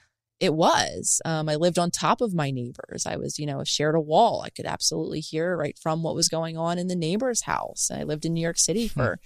it 0.40 0.54
was. 0.54 1.20
Um, 1.24 1.48
I 1.48 1.56
lived 1.56 1.78
on 1.78 1.90
top 1.90 2.20
of 2.20 2.34
my 2.34 2.50
neighbors. 2.50 3.06
I 3.06 3.16
was, 3.16 3.38
you 3.38 3.46
know, 3.46 3.62
shared 3.64 3.94
a 3.94 4.00
wall. 4.00 4.42
I 4.44 4.50
could 4.50 4.66
absolutely 4.66 5.20
hear 5.20 5.56
right 5.56 5.78
from 5.78 6.02
what 6.02 6.14
was 6.14 6.28
going 6.28 6.58
on 6.58 6.78
in 6.78 6.88
the 6.88 6.96
neighbor's 6.96 7.42
house. 7.42 7.90
I 7.90 8.02
lived 8.02 8.24
in 8.24 8.34
New 8.34 8.40
York 8.40 8.58
City 8.58 8.88
hmm. 8.88 9.00
for 9.00 9.20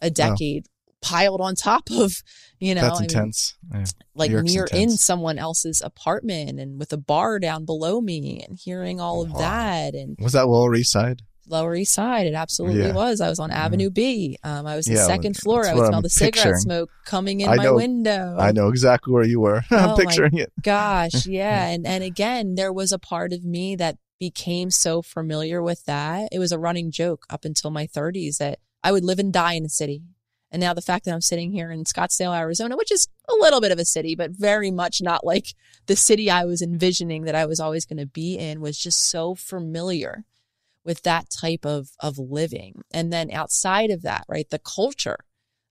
a 0.00 0.10
decade, 0.10 0.66
piled 1.00 1.40
on 1.40 1.54
top 1.54 1.90
of, 1.90 2.22
you 2.58 2.74
know, 2.74 2.82
that's 2.82 3.00
I 3.00 3.04
intense. 3.04 3.54
Mean, 3.70 3.80
yeah. 3.80 3.86
Like 4.14 4.30
near 4.30 4.64
intense. 4.64 4.72
in 4.72 4.90
someone 4.90 5.38
else's 5.38 5.82
apartment 5.82 6.58
and 6.58 6.78
with 6.78 6.92
a 6.92 6.98
bar 6.98 7.38
down 7.38 7.64
below 7.64 8.00
me 8.00 8.42
and 8.46 8.58
hearing 8.58 9.00
all 9.00 9.22
of 9.22 9.36
that. 9.38 9.94
And 9.94 10.16
was 10.18 10.32
that 10.32 10.48
Lower 10.48 10.74
East 10.74 10.92
Side? 10.92 11.22
Lower 11.48 11.74
East 11.74 11.92
Side. 11.92 12.26
It 12.26 12.34
absolutely 12.34 12.82
yeah. 12.82 12.92
was. 12.92 13.20
I 13.20 13.28
was 13.28 13.38
on 13.38 13.50
Avenue 13.50 13.90
B. 13.90 14.38
Um, 14.42 14.66
I 14.66 14.76
was 14.76 14.86
the 14.86 14.96
second 14.96 15.36
floor. 15.36 15.66
I 15.66 15.74
would 15.74 15.86
smell 15.86 15.96
I'm 15.96 16.02
the 16.02 16.10
cigarette 16.10 16.56
smoke 16.56 16.90
coming 17.04 17.40
in 17.40 17.48
I 17.48 17.56
my 17.56 17.64
know, 17.64 17.74
window. 17.74 18.36
I 18.38 18.52
know 18.52 18.68
exactly 18.68 19.12
where 19.12 19.24
you 19.24 19.40
were. 19.40 19.64
I'm 19.70 19.90
oh 19.90 19.96
picturing 19.96 20.38
it. 20.38 20.52
Gosh, 20.62 21.26
yeah. 21.26 21.66
and 21.66 21.86
and 21.86 22.02
again, 22.04 22.54
there 22.54 22.72
was 22.72 22.92
a 22.92 22.98
part 22.98 23.32
of 23.32 23.44
me 23.44 23.76
that 23.76 23.98
became 24.18 24.70
so 24.70 25.02
familiar 25.02 25.62
with 25.62 25.84
that. 25.84 26.28
It 26.32 26.38
was 26.38 26.52
a 26.52 26.58
running 26.58 26.90
joke 26.90 27.26
up 27.30 27.44
until 27.44 27.70
my 27.70 27.86
30s 27.86 28.38
that 28.38 28.58
I 28.82 28.92
would 28.92 29.04
live 29.04 29.18
and 29.18 29.32
die 29.32 29.54
in 29.54 29.64
a 29.64 29.68
city. 29.68 30.02
And 30.50 30.60
now 30.60 30.72
the 30.72 30.82
fact 30.82 31.04
that 31.04 31.12
I'm 31.12 31.20
sitting 31.20 31.50
here 31.50 31.70
in 31.72 31.82
Scottsdale, 31.82 32.36
Arizona, 32.36 32.76
which 32.76 32.92
is 32.92 33.08
a 33.28 33.34
little 33.34 33.60
bit 33.60 33.72
of 33.72 33.78
a 33.80 33.84
city, 33.84 34.14
but 34.14 34.30
very 34.30 34.70
much 34.70 35.02
not 35.02 35.26
like 35.26 35.48
the 35.86 35.96
city 35.96 36.30
I 36.30 36.44
was 36.44 36.62
envisioning 36.62 37.24
that 37.24 37.34
I 37.34 37.44
was 37.44 37.58
always 37.58 37.84
going 37.84 37.98
to 37.98 38.06
be 38.06 38.38
in, 38.38 38.60
was 38.60 38.78
just 38.78 39.00
so 39.00 39.34
familiar 39.34 40.24
with 40.84 41.02
that 41.02 41.30
type 41.30 41.64
of 41.64 41.90
of 42.00 42.18
living. 42.18 42.82
And 42.92 43.12
then 43.12 43.30
outside 43.30 43.90
of 43.90 44.02
that 44.02 44.24
right 44.28 44.48
the 44.48 44.58
culture 44.58 45.18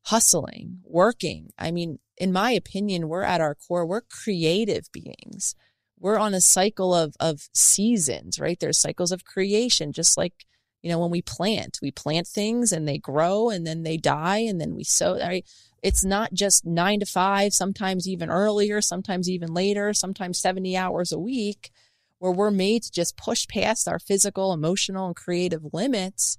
hustling 0.06 0.80
working. 0.84 1.52
I 1.58 1.72
mean 1.72 2.00
in 2.18 2.32
my 2.32 2.52
opinion 2.52 3.08
we're 3.08 3.24
at 3.24 3.42
our 3.42 3.56
core 3.56 3.86
we're 3.86 4.02
creative 4.02 4.92
beings. 4.92 5.56
We're 6.00 6.20
on 6.20 6.34
a 6.34 6.42
cycle 6.42 6.94
of 6.94 7.16
of 7.20 7.48
seasons 7.54 8.40
right? 8.40 8.60
There's 8.60 8.80
cycles 8.80 9.12
of 9.12 9.26
creation 9.26 9.94
just 9.94 10.18
like 10.18 10.46
you 10.82 10.90
know 10.90 11.00
when 11.00 11.12
we 11.12 11.22
plant 11.22 11.80
we 11.82 11.92
plant 11.92 12.28
things 12.28 12.72
and 12.72 12.88
they 12.88 12.98
grow 12.98 13.50
and 13.50 13.66
then 13.66 13.84
they 13.84 13.98
die 13.98 14.40
and 14.40 14.60
then 14.60 14.76
we 14.76 14.84
sow 14.84 15.18
right? 15.18 15.46
it's 15.84 16.04
not 16.04 16.34
just 16.34 16.66
9 16.66 17.02
to 17.02 17.06
5 17.06 17.54
sometimes 17.54 18.08
even 18.08 18.30
earlier 18.30 18.82
sometimes 18.82 19.30
even 19.30 19.54
later 19.54 19.94
sometimes 19.94 20.40
70 20.40 20.76
hours 20.78 21.12
a 21.12 21.20
week 21.20 21.72
where 22.24 22.32
we're 22.32 22.52
made 22.52 22.82
to 22.82 22.90
just 22.90 23.18
push 23.18 23.46
past 23.50 23.86
our 23.86 24.00
physical, 24.00 24.54
emotional, 24.54 25.08
and 25.08 25.16
creative 25.16 25.62
limits 25.74 26.38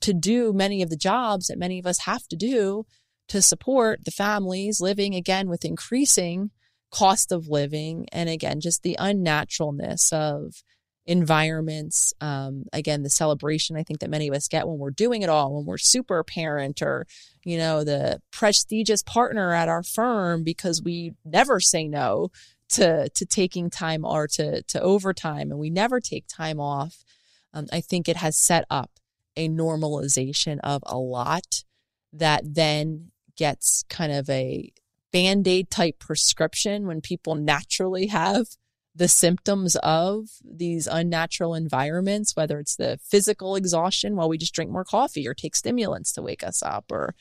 to 0.00 0.12
do 0.12 0.52
many 0.52 0.82
of 0.82 0.90
the 0.90 0.96
jobs 0.96 1.46
that 1.46 1.56
many 1.56 1.78
of 1.78 1.86
us 1.86 2.00
have 2.00 2.26
to 2.26 2.34
do 2.34 2.84
to 3.28 3.40
support 3.40 4.04
the 4.04 4.10
families 4.10 4.80
living 4.80 5.14
again 5.14 5.48
with 5.48 5.64
increasing 5.64 6.50
cost 6.90 7.30
of 7.30 7.46
living 7.46 8.08
and 8.10 8.28
again 8.28 8.60
just 8.60 8.82
the 8.82 8.96
unnaturalness 8.98 10.12
of 10.12 10.64
environments. 11.06 12.12
Um, 12.20 12.64
again 12.72 13.04
the 13.04 13.10
celebration 13.10 13.76
i 13.76 13.84
think 13.84 14.00
that 14.00 14.10
many 14.10 14.26
of 14.26 14.34
us 14.34 14.48
get 14.48 14.66
when 14.66 14.78
we're 14.78 14.90
doing 14.90 15.22
it 15.22 15.28
all 15.28 15.54
when 15.54 15.64
we're 15.64 15.78
super 15.78 16.24
parent 16.24 16.82
or 16.82 17.06
you 17.44 17.56
know 17.56 17.84
the 17.84 18.20
prestigious 18.32 19.04
partner 19.04 19.52
at 19.52 19.68
our 19.68 19.84
firm 19.84 20.42
because 20.42 20.82
we 20.82 21.12
never 21.24 21.60
say 21.60 21.86
no 21.86 22.30
to 22.70 23.08
to 23.10 23.26
taking 23.26 23.68
time 23.68 24.04
or 24.04 24.26
to 24.26 24.62
to 24.62 24.80
overtime 24.80 25.50
and 25.50 25.58
we 25.58 25.70
never 25.70 26.00
take 26.00 26.26
time 26.26 26.60
off 26.60 27.04
um, 27.52 27.66
i 27.72 27.80
think 27.80 28.08
it 28.08 28.16
has 28.16 28.36
set 28.36 28.64
up 28.70 28.90
a 29.36 29.48
normalization 29.48 30.58
of 30.62 30.82
a 30.86 30.98
lot 30.98 31.64
that 32.12 32.42
then 32.44 33.10
gets 33.36 33.84
kind 33.88 34.12
of 34.12 34.28
a 34.28 34.72
band-aid 35.12 35.70
type 35.70 35.98
prescription 35.98 36.86
when 36.86 37.00
people 37.00 37.34
naturally 37.34 38.06
have 38.06 38.46
the 38.94 39.08
symptoms 39.08 39.76
of 39.76 40.28
these 40.44 40.86
unnatural 40.86 41.54
environments 41.54 42.36
whether 42.36 42.58
it's 42.58 42.76
the 42.76 42.98
physical 43.02 43.56
exhaustion 43.56 44.16
while 44.16 44.28
we 44.28 44.38
just 44.38 44.54
drink 44.54 44.70
more 44.70 44.84
coffee 44.84 45.26
or 45.26 45.34
take 45.34 45.56
stimulants 45.56 46.12
to 46.12 46.22
wake 46.22 46.44
us 46.44 46.62
up 46.62 46.84
or 46.90 47.14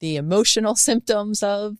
the 0.00 0.16
emotional 0.16 0.74
symptoms 0.88 1.42
of 1.42 1.76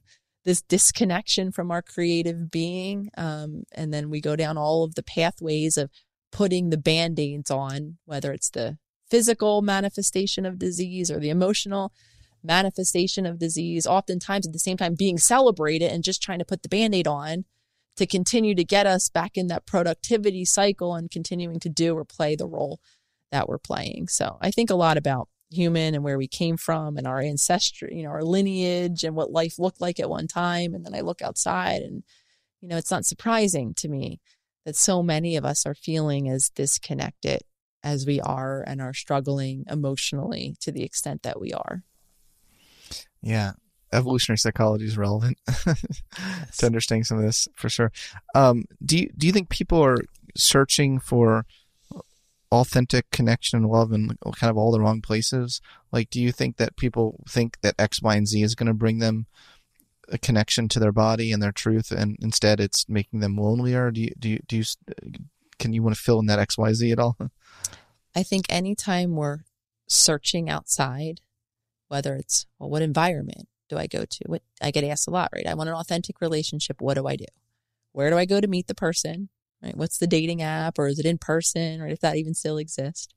this 0.47 0.63
disconnection 0.63 1.51
from 1.51 1.71
our 1.73 1.83
creative 1.83 2.51
being. 2.51 3.11
Um, 3.19 3.65
and 3.73 3.93
then 3.93 4.09
we 4.09 4.21
go 4.21 4.37
down 4.37 4.57
all 4.57 4.85
of 4.85 4.95
the 4.95 5.03
pathways 5.03 5.77
of 5.77 5.91
putting 6.33 6.71
the 6.71 6.79
band 6.79 7.19
aids 7.19 7.51
on, 7.51 7.99
whether 8.05 8.33
it's 8.33 8.49
the 8.49 8.79
physical 9.11 9.61
manifestation 9.61 10.47
of 10.47 10.59
disease 10.59 11.11
or 11.11 11.19
the 11.19 11.31
emotional 11.31 11.93
manifestation 12.45 13.27
of 13.27 13.41
disease, 13.41 13.87
oftentimes 13.89 14.47
at 14.47 14.53
the 14.53 14.59
same 14.59 14.77
time 14.77 14.95
being 14.95 15.19
celebrated 15.19 15.91
and 15.91 16.05
just 16.05 16.23
trying 16.23 16.39
to 16.39 16.45
put 16.45 16.63
the 16.63 16.69
band 16.69 16.95
aid 16.95 17.09
on 17.09 17.45
to 17.97 18.07
continue 18.07 18.55
to 18.55 18.65
get 18.65 18.87
us 18.87 19.09
back 19.09 19.37
in 19.37 19.49
that 19.49 19.67
productivity 19.67 20.45
cycle 20.45 20.95
and 20.95 21.11
continuing 21.11 21.59
to 21.59 21.69
do 21.69 21.97
or 21.97 22.05
play 22.05 22.37
the 22.37 22.47
role 22.47 22.79
that 23.33 23.49
we're 23.49 23.59
playing. 23.59 24.07
So 24.07 24.39
I 24.41 24.53
think 24.53 24.71
a 24.71 24.77
lot 24.77 24.97
about 24.97 25.29
human 25.51 25.95
and 25.95 26.03
where 26.03 26.19
we 26.19 26.29
came 26.29 26.57
from 26.57 26.97
and 26.97 27.07
our 27.07 27.21
ancestry, 27.21 27.97
you 27.97 28.03
know, 28.03 28.11
our 28.11 28.25
lineage 28.25 29.05
and 29.05 29.15
what 29.15 29.31
life 29.31 29.59
looked 29.59 29.81
like 29.81 30.01
at 30.01 30.11
one 30.11 30.27
time. 30.27 30.75
And 30.75 30.85
then 30.85 30.95
I 30.95 31.01
look 31.01 31.23
outside 31.23 31.83
and, 31.83 32.03
you 32.61 32.69
know, 32.69 32.77
it's 32.77 32.91
not 32.91 33.05
surprising 33.05 33.75
to 33.75 33.89
me 33.89 34.21
that 34.65 34.77
so 34.77 35.03
many 35.03 35.37
of 35.37 35.45
us 35.45 35.65
are 35.65 35.75
feeling 35.75 36.29
as 36.29 36.51
disconnected 36.51 37.43
as 37.85 38.05
we 38.05 38.21
are 38.21 38.65
and 38.67 38.81
are 38.81 38.93
struggling 38.93 39.65
emotionally 39.71 40.57
to 40.61 40.73
the 40.73 40.83
extent 40.83 41.23
that 41.23 41.41
we 41.41 41.53
are. 41.53 41.85
Yeah. 43.23 43.53
Evolutionary 43.93 44.39
psychology 44.39 44.85
is 44.85 44.99
relevant 44.99 45.39
yes. 45.67 46.57
to 46.59 46.67
understanding 46.67 47.05
some 47.05 47.19
of 47.19 47.25
this 47.25 47.47
for 47.55 47.69
sure. 47.69 47.93
Um, 48.35 48.65
do 48.85 48.99
you 48.99 49.11
do 49.17 49.29
you 49.29 49.33
think 49.33 49.49
people 49.49 49.83
are 49.83 49.99
searching 50.37 50.99
for 50.99 51.47
authentic 52.51 53.11
connection 53.11 53.59
and 53.59 53.69
love 53.69 53.93
in 53.93 54.17
oh, 54.25 54.33
kind 54.33 54.51
of 54.51 54.57
all 54.57 54.71
the 54.71 54.81
wrong 54.81 55.01
places? 55.01 55.61
Like, 55.93 56.11
do 56.11 56.21
you 56.21 56.33
think 56.33 56.57
that 56.57 56.77
people 56.77 57.25
think 57.29 57.61
that 57.63 57.75
X, 57.79 58.03
Y, 58.03 58.15
and 58.15 58.27
Z 58.27 58.43
is 58.43 58.55
going 58.55 58.67
to 58.69 58.75
bring 58.75 58.99
them 58.99 59.27
a 60.09 60.19
connection 60.19 60.69
to 60.69 60.79
their 60.79 60.93
body 60.93 61.33
and 61.33 61.43
their 61.43 61.53
truth, 61.53 61.91
and 61.91 62.17
instead 62.21 62.61
it's 62.61 62.89
making 62.89 63.21
them 63.21 63.37
lonelier? 63.37 63.91
Do 63.91 64.03
you 64.03 64.13
do 64.19 64.29
you, 64.31 64.39
do 64.47 64.57
you 64.57 64.65
can 65.59 65.73
you 65.73 65.83
want 65.83 65.97
to 65.97 66.03
fill 66.03 66.21
in 66.21 66.27
that 66.27 66.39
X, 66.39 66.57
Y, 66.59 66.73
Z 66.73 66.93
at 66.93 66.99
all? 66.99 67.17
I 68.15 68.23
think 68.23 68.47
anytime 68.49 69.15
we're 69.15 69.41
searching 69.89 70.49
outside, 70.49 71.21
whether 71.89 72.15
it's 72.15 72.47
well, 72.59 72.71
what 72.71 72.83
environment 72.83 73.49
do 73.69 73.77
I 73.77 73.87
go 73.87 74.05
to? 74.05 74.25
What 74.27 74.43
I 74.61 74.71
get 74.71 74.85
asked 74.85 75.09
a 75.09 75.11
lot, 75.11 75.31
right? 75.35 75.47
I 75.47 75.55
want 75.55 75.69
an 75.69 75.75
authentic 75.75 76.21
relationship. 76.21 76.81
What 76.81 76.95
do 76.95 77.07
I 77.07 77.17
do? 77.17 77.27
Where 77.93 78.11
do 78.11 78.19
I 78.19 78.27
go 78.27 78.41
to 78.41 78.49
meet 78.49 78.67
the 78.67 78.75
person? 78.75 79.29
Right? 79.63 79.77
What's 79.77 79.99
the 79.99 80.07
dating 80.07 80.43
app 80.43 80.79
or 80.79 80.89
is 80.89 80.99
it 80.99 81.07
in 81.07 81.19
person, 81.19 81.81
right? 81.81 81.93
If 81.93 82.01
that 82.01 82.17
even 82.17 82.35
still 82.35 82.59
exists. 82.59 83.09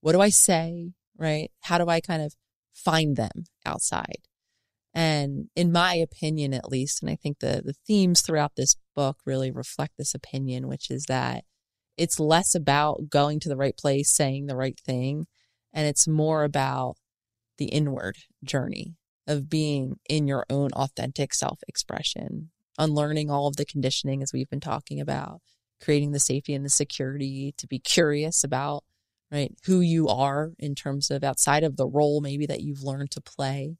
What 0.00 0.12
do 0.12 0.20
I 0.20 0.28
say, 0.28 0.92
right? 1.16 1.50
How 1.62 1.78
do 1.78 1.88
I 1.88 2.00
kind 2.00 2.22
of 2.22 2.34
find 2.72 3.16
them 3.16 3.44
outside? 3.64 4.28
And 4.92 5.48
in 5.56 5.72
my 5.72 5.94
opinion, 5.94 6.54
at 6.54 6.70
least, 6.70 7.02
and 7.02 7.10
I 7.10 7.16
think 7.16 7.40
the, 7.40 7.62
the 7.64 7.74
themes 7.86 8.20
throughout 8.20 8.52
this 8.56 8.76
book 8.94 9.18
really 9.26 9.50
reflect 9.50 9.94
this 9.98 10.14
opinion, 10.14 10.68
which 10.68 10.90
is 10.90 11.06
that 11.08 11.44
it's 11.96 12.20
less 12.20 12.54
about 12.54 13.08
going 13.08 13.40
to 13.40 13.48
the 13.48 13.56
right 13.56 13.76
place, 13.76 14.14
saying 14.14 14.46
the 14.46 14.56
right 14.56 14.78
thing, 14.78 15.26
and 15.72 15.86
it's 15.86 16.06
more 16.06 16.44
about 16.44 16.96
the 17.58 17.66
inward 17.66 18.16
journey 18.44 18.94
of 19.26 19.48
being 19.48 19.96
in 20.08 20.28
your 20.28 20.44
own 20.50 20.70
authentic 20.72 21.34
self 21.34 21.60
expression, 21.66 22.50
unlearning 22.78 23.30
all 23.30 23.48
of 23.48 23.56
the 23.56 23.64
conditioning 23.64 24.22
as 24.22 24.32
we've 24.32 24.50
been 24.50 24.60
talking 24.60 25.00
about, 25.00 25.40
creating 25.84 26.12
the 26.12 26.20
safety 26.20 26.54
and 26.54 26.64
the 26.64 26.70
security 26.70 27.54
to 27.58 27.66
be 27.66 27.78
curious 27.78 28.42
about 28.42 28.84
right 29.30 29.52
who 29.66 29.80
you 29.80 30.08
are 30.08 30.52
in 30.58 30.74
terms 30.74 31.10
of 31.10 31.22
outside 31.22 31.62
of 31.64 31.76
the 31.76 31.86
role 31.86 32.20
maybe 32.20 32.46
that 32.46 32.62
you've 32.62 32.82
learned 32.82 33.10
to 33.10 33.20
play. 33.20 33.76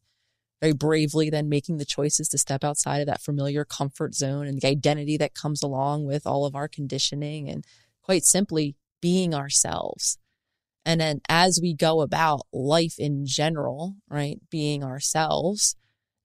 Very 0.61 0.73
bravely 0.73 1.31
then 1.31 1.49
making 1.49 1.79
the 1.79 1.85
choices 1.85 2.29
to 2.29 2.39
step 2.39 2.65
outside 2.65 3.01
of 3.01 3.07
that 3.07 3.21
familiar 3.21 3.65
comfort 3.65 4.15
zone 4.15 4.47
and 4.47 4.61
the 4.61 4.69
identity 4.69 5.17
that 5.17 5.35
comes 5.35 5.63
along 5.63 6.07
with 6.07 6.27
all 6.27 6.47
of 6.47 6.55
our 6.55 6.69
conditioning 6.69 7.49
and 7.49 7.65
quite 8.03 8.25
simply 8.25 8.77
being 9.01 9.35
ourselves. 9.35 10.19
And 10.87 11.01
then 11.01 11.21
as 11.29 11.59
we 11.61 11.75
go 11.75 12.03
about 12.03 12.47
life 12.53 12.95
in 12.99 13.27
general 13.27 13.97
right 14.09 14.39
being 14.51 14.85
ourselves 14.85 15.77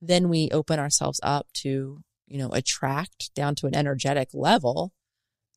then 0.01 0.29
we 0.29 0.49
open 0.51 0.79
ourselves 0.79 1.19
up 1.23 1.47
to 1.53 2.01
you 2.27 2.37
know 2.37 2.49
attract 2.49 3.33
down 3.33 3.55
to 3.55 3.67
an 3.67 3.75
energetic 3.75 4.29
level 4.33 4.93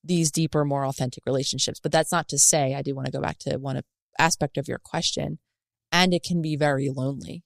these 0.05 0.31
deeper, 0.31 0.65
more 0.65 0.85
authentic 0.85 1.25
relationships. 1.27 1.81
But 1.81 1.93
that's 1.93 2.13
not 2.13 2.29
to 2.29 2.39
say, 2.39 2.75
I 2.75 2.83
do 2.83 2.95
want 2.95 3.07
to 3.07 3.13
go 3.13 3.21
back 3.21 3.39
to 3.41 3.57
one 3.59 3.81
aspect 4.19 4.59
of 4.59 4.69
your 4.69 4.79
question, 4.79 5.39
and 5.91 6.13
it 6.13 6.23
can 6.23 6.43
be 6.43 6.57
very 6.57 6.91
lonely 6.91 7.45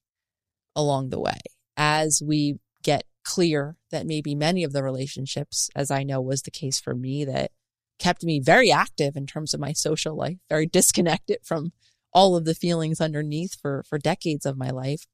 along 0.75 1.11
the 1.11 1.21
way 1.21 1.39
as 1.77 2.23
we 2.25 2.59
get 2.83 3.05
clear 3.25 3.77
that 3.91 4.07
maybe 4.07 4.35
many 4.35 4.63
of 4.63 4.73
the 4.73 4.83
relationships, 4.83 5.69
as 5.75 5.91
I 5.91 6.05
know 6.05 6.21
was 6.21 6.43
the 6.43 6.51
case 6.51 6.79
for 6.79 6.95
me, 6.95 7.25
that 7.25 7.51
kept 7.99 8.25
me 8.25 8.41
very 8.41 8.71
active 8.71 9.17
in 9.17 9.27
terms 9.27 9.53
of 9.53 9.61
my 9.61 9.73
social 9.73 10.17
life, 10.17 10.39
very 10.49 10.67
disconnected 10.79 11.39
from 11.43 11.73
all 12.13 12.37
of 12.37 12.45
the 12.45 12.55
feelings 12.55 13.01
underneath 13.01 13.59
for, 13.61 13.85
for 13.89 13.99
decades 13.99 14.47
of 14.47 14.57
my 14.57 14.71
life. 14.71 15.07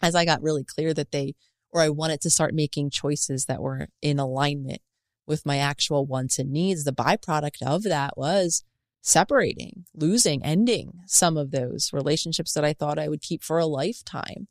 As 0.00 0.14
I 0.14 0.24
got 0.24 0.42
really 0.42 0.64
clear 0.64 0.94
that 0.94 1.10
they, 1.10 1.34
or 1.70 1.82
I 1.82 1.88
wanted 1.88 2.20
to 2.22 2.30
start 2.30 2.54
making 2.54 2.90
choices 2.90 3.46
that 3.46 3.60
were 3.60 3.88
in 4.00 4.18
alignment 4.18 4.80
with 5.30 5.46
my 5.46 5.58
actual 5.58 6.04
wants 6.04 6.40
and 6.40 6.50
needs. 6.50 6.82
The 6.82 6.92
byproduct 6.92 7.62
of 7.62 7.84
that 7.84 8.18
was 8.18 8.64
separating, 9.00 9.86
losing, 9.94 10.44
ending 10.44 10.92
some 11.06 11.36
of 11.36 11.52
those 11.52 11.90
relationships 11.92 12.52
that 12.52 12.64
I 12.64 12.72
thought 12.72 12.98
I 12.98 13.08
would 13.08 13.22
keep 13.22 13.44
for 13.44 13.58
a 13.58 13.64
lifetime. 13.64 14.48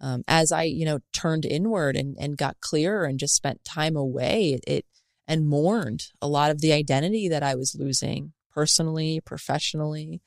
Um, 0.00 0.24
as 0.26 0.50
I, 0.50 0.64
you 0.64 0.84
know, 0.84 0.98
turned 1.12 1.44
inward 1.46 1.96
and, 1.96 2.16
and 2.18 2.36
got 2.36 2.60
clearer 2.60 3.04
and 3.04 3.18
just 3.18 3.36
spent 3.36 3.64
time 3.64 3.96
away, 3.96 4.58
it, 4.66 4.84
and 5.28 5.48
mourned 5.48 6.08
a 6.20 6.28
lot 6.28 6.50
of 6.50 6.60
the 6.60 6.72
identity 6.72 7.28
that 7.28 7.44
I 7.44 7.54
was 7.54 7.76
losing 7.78 8.32
personally, 8.52 9.20
professionally. 9.24 10.20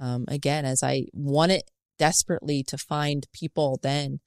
Um, 0.00 0.24
again, 0.26 0.64
as 0.64 0.82
I 0.82 1.06
wanted 1.12 1.62
desperately 1.96 2.64
to 2.64 2.76
find 2.76 3.26
people 3.32 3.78
then 3.82 4.18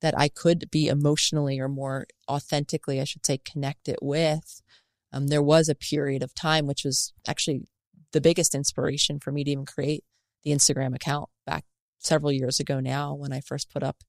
that 0.00 0.18
I 0.18 0.28
could 0.28 0.70
be 0.70 0.88
emotionally 0.88 1.58
or 1.58 1.68
more 1.68 2.06
authentically, 2.28 3.00
I 3.00 3.04
should 3.04 3.26
say, 3.26 3.38
connected 3.38 3.96
with. 4.00 4.62
Um, 5.12 5.28
there 5.28 5.42
was 5.42 5.68
a 5.68 5.74
period 5.74 6.22
of 6.22 6.34
time, 6.34 6.66
which 6.66 6.84
was 6.84 7.12
actually 7.26 7.62
the 8.12 8.20
biggest 8.20 8.54
inspiration 8.54 9.18
for 9.18 9.32
me 9.32 9.44
to 9.44 9.50
even 9.50 9.66
create 9.66 10.04
the 10.44 10.50
Instagram 10.50 10.94
account 10.94 11.28
back 11.46 11.64
several 11.98 12.32
years 12.32 12.60
ago 12.60 12.80
now 12.80 13.14
when 13.14 13.32
I 13.32 13.40
first 13.40 13.70
put 13.70 13.82
up 13.82 14.04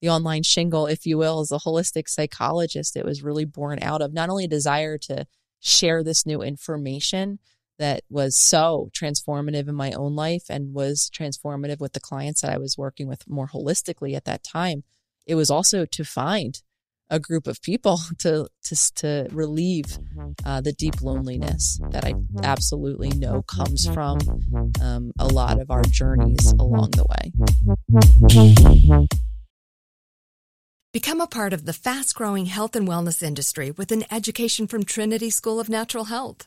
the 0.00 0.08
online 0.08 0.42
shingle, 0.42 0.86
if 0.86 1.06
you 1.06 1.18
will, 1.18 1.40
as 1.40 1.52
a 1.52 1.58
holistic 1.58 2.08
psychologist. 2.08 2.96
It 2.96 3.04
was 3.04 3.22
really 3.22 3.44
born 3.44 3.78
out 3.82 4.02
of 4.02 4.12
not 4.12 4.28
only 4.28 4.44
a 4.44 4.48
desire 4.48 4.98
to 4.98 5.26
share 5.60 6.02
this 6.02 6.26
new 6.26 6.42
information 6.42 7.38
that 7.78 8.02
was 8.08 8.36
so 8.36 8.90
transformative 8.92 9.68
in 9.68 9.74
my 9.74 9.92
own 9.92 10.14
life 10.14 10.44
and 10.48 10.74
was 10.74 11.10
transformative 11.12 11.80
with 11.80 11.92
the 11.92 12.00
clients 12.00 12.40
that 12.42 12.52
I 12.52 12.58
was 12.58 12.78
working 12.78 13.08
with 13.08 13.28
more 13.28 13.48
holistically 13.48 14.14
at 14.14 14.24
that 14.26 14.44
time, 14.44 14.84
it 15.26 15.34
was 15.34 15.50
also 15.50 15.84
to 15.86 16.04
find 16.04 16.60
a 17.10 17.20
group 17.20 17.46
of 17.46 17.60
people 17.62 17.98
to 18.18 18.48
to 18.64 18.94
to 18.94 19.28
relieve 19.30 19.98
uh, 20.44 20.60
the 20.60 20.72
deep 20.72 21.00
loneliness 21.02 21.78
that 21.90 22.04
I 22.04 22.14
absolutely 22.42 23.10
know 23.10 23.42
comes 23.42 23.86
from 23.86 24.18
um, 24.80 25.12
a 25.18 25.26
lot 25.26 25.60
of 25.60 25.70
our 25.70 25.82
journeys 25.82 26.52
along 26.52 26.92
the 26.92 27.04
way. 27.04 27.32
Become 30.92 31.20
a 31.20 31.26
part 31.26 31.52
of 31.52 31.64
the 31.64 31.72
fast 31.72 32.14
growing 32.14 32.46
health 32.46 32.76
and 32.76 32.86
wellness 32.86 33.22
industry 33.22 33.72
with 33.72 33.90
an 33.90 34.04
education 34.12 34.68
from 34.68 34.84
Trinity 34.84 35.28
School 35.28 35.58
of 35.58 35.68
Natural 35.68 36.04
Health. 36.04 36.46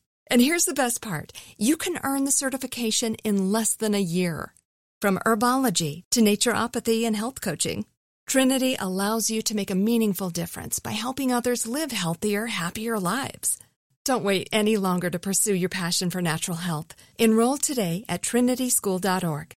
and 0.31 0.41
here's 0.41 0.65
the 0.65 0.73
best 0.73 1.01
part 1.01 1.33
you 1.57 1.75
can 1.77 1.99
earn 2.03 2.23
the 2.23 2.31
certification 2.31 3.15
in 3.23 3.51
less 3.51 3.75
than 3.75 3.93
a 3.93 4.01
year. 4.01 4.53
From 5.01 5.19
herbology 5.25 6.03
to 6.11 6.21
naturopathy 6.21 7.05
and 7.05 7.15
health 7.15 7.41
coaching, 7.41 7.85
Trinity 8.27 8.77
allows 8.79 9.29
you 9.29 9.41
to 9.41 9.55
make 9.55 9.69
a 9.69 9.75
meaningful 9.75 10.29
difference 10.29 10.79
by 10.79 10.91
helping 10.91 11.33
others 11.33 11.67
live 11.67 11.91
healthier, 11.91 12.45
happier 12.47 12.97
lives. 12.97 13.59
Don't 14.05 14.23
wait 14.23 14.47
any 14.53 14.77
longer 14.77 15.09
to 15.09 15.19
pursue 15.19 15.53
your 15.53 15.69
passion 15.69 16.09
for 16.09 16.21
natural 16.21 16.57
health. 16.57 16.95
Enroll 17.19 17.57
today 17.57 18.05
at 18.07 18.21
trinityschool.org. 18.21 19.53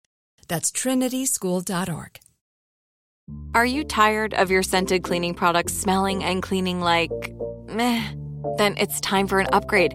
That's 0.48 0.72
trinityschool.org. 0.72 2.18
Are 3.54 3.66
you 3.66 3.84
tired 3.84 4.34
of 4.34 4.50
your 4.50 4.62
scented 4.62 5.02
cleaning 5.02 5.34
products 5.34 5.74
smelling 5.74 6.24
and 6.24 6.42
cleaning 6.42 6.80
like 6.80 7.12
meh? 7.68 8.02
Then 8.56 8.76
it's 8.78 9.00
time 9.00 9.28
for 9.28 9.38
an 9.38 9.48
upgrade 9.52 9.94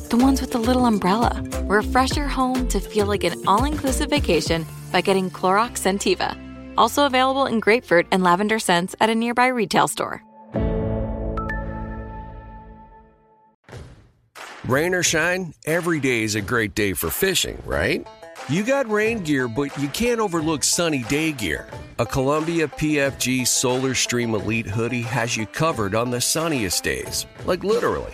The 0.11 0.17
ones 0.17 0.41
with 0.41 0.51
the 0.51 0.59
little 0.59 0.85
umbrella. 0.85 1.41
Refresh 1.67 2.17
your 2.17 2.27
home 2.27 2.67
to 2.67 2.81
feel 2.81 3.05
like 3.05 3.23
an 3.23 3.47
all 3.47 3.63
inclusive 3.63 4.09
vacation 4.09 4.65
by 4.91 4.99
getting 4.99 5.29
Clorox 5.31 5.79
Scentiva. 5.79 6.37
Also 6.77 7.05
available 7.05 7.45
in 7.45 7.61
grapefruit 7.61 8.07
and 8.11 8.21
lavender 8.21 8.59
scents 8.59 8.93
at 8.99 9.09
a 9.09 9.15
nearby 9.15 9.47
retail 9.47 9.87
store. 9.87 10.21
Rain 14.65 14.93
or 14.93 15.01
shine, 15.01 15.53
every 15.65 16.01
day 16.01 16.23
is 16.23 16.35
a 16.35 16.41
great 16.41 16.75
day 16.75 16.91
for 16.91 17.09
fishing, 17.09 17.63
right? 17.65 18.05
You 18.49 18.65
got 18.65 18.91
rain 18.91 19.19
gear, 19.19 19.47
but 19.47 19.77
you 19.77 19.87
can't 19.87 20.19
overlook 20.19 20.65
sunny 20.65 21.03
day 21.03 21.31
gear. 21.31 21.69
A 21.99 22.05
Columbia 22.05 22.67
PFG 22.67 23.47
Solar 23.47 23.95
Stream 23.95 24.35
Elite 24.35 24.67
hoodie 24.67 25.03
has 25.03 25.37
you 25.37 25.45
covered 25.45 25.95
on 25.95 26.11
the 26.11 26.19
sunniest 26.19 26.83
days. 26.83 27.25
Like 27.45 27.63
literally. 27.63 28.13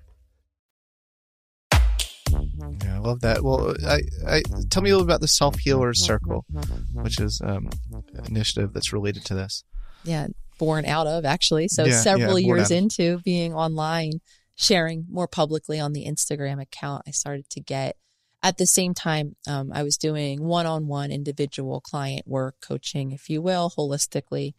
Love 3.01 3.21
that. 3.21 3.43
Well, 3.43 3.75
I, 3.85 4.01
I 4.27 4.43
tell 4.69 4.81
me 4.81 4.89
a 4.89 4.93
little 4.93 5.07
about 5.07 5.21
the 5.21 5.27
Self 5.27 5.59
Healers 5.59 6.03
Circle, 6.03 6.45
which 6.93 7.19
is 7.19 7.41
um, 7.43 7.69
an 7.91 8.25
initiative 8.25 8.73
that's 8.73 8.93
related 8.93 9.25
to 9.25 9.35
this. 9.35 9.63
Yeah, 10.03 10.27
born 10.57 10.85
out 10.85 11.07
of 11.07 11.25
actually. 11.25 11.67
So 11.67 11.85
Yeah, 11.85 12.01
several 12.01 12.39
yeah, 12.39 12.55
years 12.55 12.71
into 12.71 13.19
being 13.19 13.53
online, 13.53 14.21
sharing 14.55 15.05
more 15.09 15.27
publicly 15.27 15.79
on 15.79 15.93
the 15.93 16.05
Instagram 16.05 16.61
account, 16.61 17.03
I 17.07 17.11
started 17.11 17.49
to 17.49 17.59
get. 17.59 17.97
At 18.43 18.57
the 18.57 18.65
same 18.65 18.95
time, 18.95 19.35
um, 19.47 19.71
I 19.71 19.83
was 19.83 19.97
doing 19.97 20.43
one-on-one 20.43 21.11
individual 21.11 21.79
client 21.79 22.27
work, 22.27 22.55
coaching, 22.59 23.11
if 23.11 23.29
you 23.29 23.39
will, 23.39 23.71
holistically, 23.77 24.53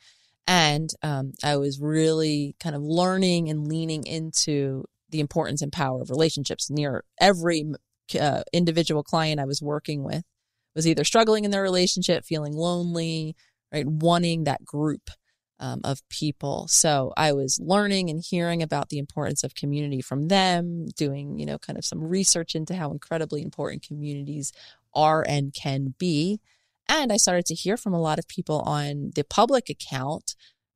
and 0.46 0.90
um, 1.02 1.32
I 1.42 1.56
was 1.56 1.80
really 1.80 2.54
kind 2.60 2.76
of 2.76 2.82
learning 2.82 3.48
and 3.48 3.66
leaning 3.66 4.06
into 4.06 4.84
the 5.10 5.20
importance 5.20 5.62
and 5.62 5.72
power 5.72 6.00
of 6.00 6.10
relationships. 6.10 6.70
Near 6.70 7.04
every 7.20 7.72
uh, 8.18 8.42
individual 8.52 9.02
client 9.02 9.40
I 9.40 9.44
was 9.44 9.62
working 9.62 10.02
with 10.04 10.24
was 10.74 10.86
either 10.86 11.04
struggling 11.04 11.44
in 11.44 11.50
their 11.50 11.62
relationship, 11.62 12.24
feeling 12.24 12.54
lonely, 12.54 13.36
right, 13.72 13.86
wanting 13.86 14.44
that 14.44 14.64
group 14.64 15.10
um, 15.60 15.80
of 15.84 16.06
people. 16.08 16.66
So 16.68 17.12
I 17.16 17.32
was 17.32 17.60
learning 17.62 18.10
and 18.10 18.20
hearing 18.20 18.62
about 18.62 18.88
the 18.88 18.98
importance 18.98 19.44
of 19.44 19.54
community 19.54 20.00
from 20.00 20.28
them, 20.28 20.88
doing, 20.96 21.38
you 21.38 21.46
know, 21.46 21.58
kind 21.58 21.78
of 21.78 21.84
some 21.84 22.02
research 22.02 22.54
into 22.54 22.74
how 22.74 22.90
incredibly 22.90 23.42
important 23.42 23.86
communities 23.86 24.52
are 24.94 25.24
and 25.26 25.54
can 25.54 25.94
be. 25.98 26.40
And 26.88 27.12
I 27.12 27.16
started 27.16 27.46
to 27.46 27.54
hear 27.54 27.76
from 27.76 27.94
a 27.94 28.00
lot 28.00 28.18
of 28.18 28.26
people 28.26 28.60
on 28.62 29.12
the 29.14 29.24
public 29.24 29.70
account 29.70 30.34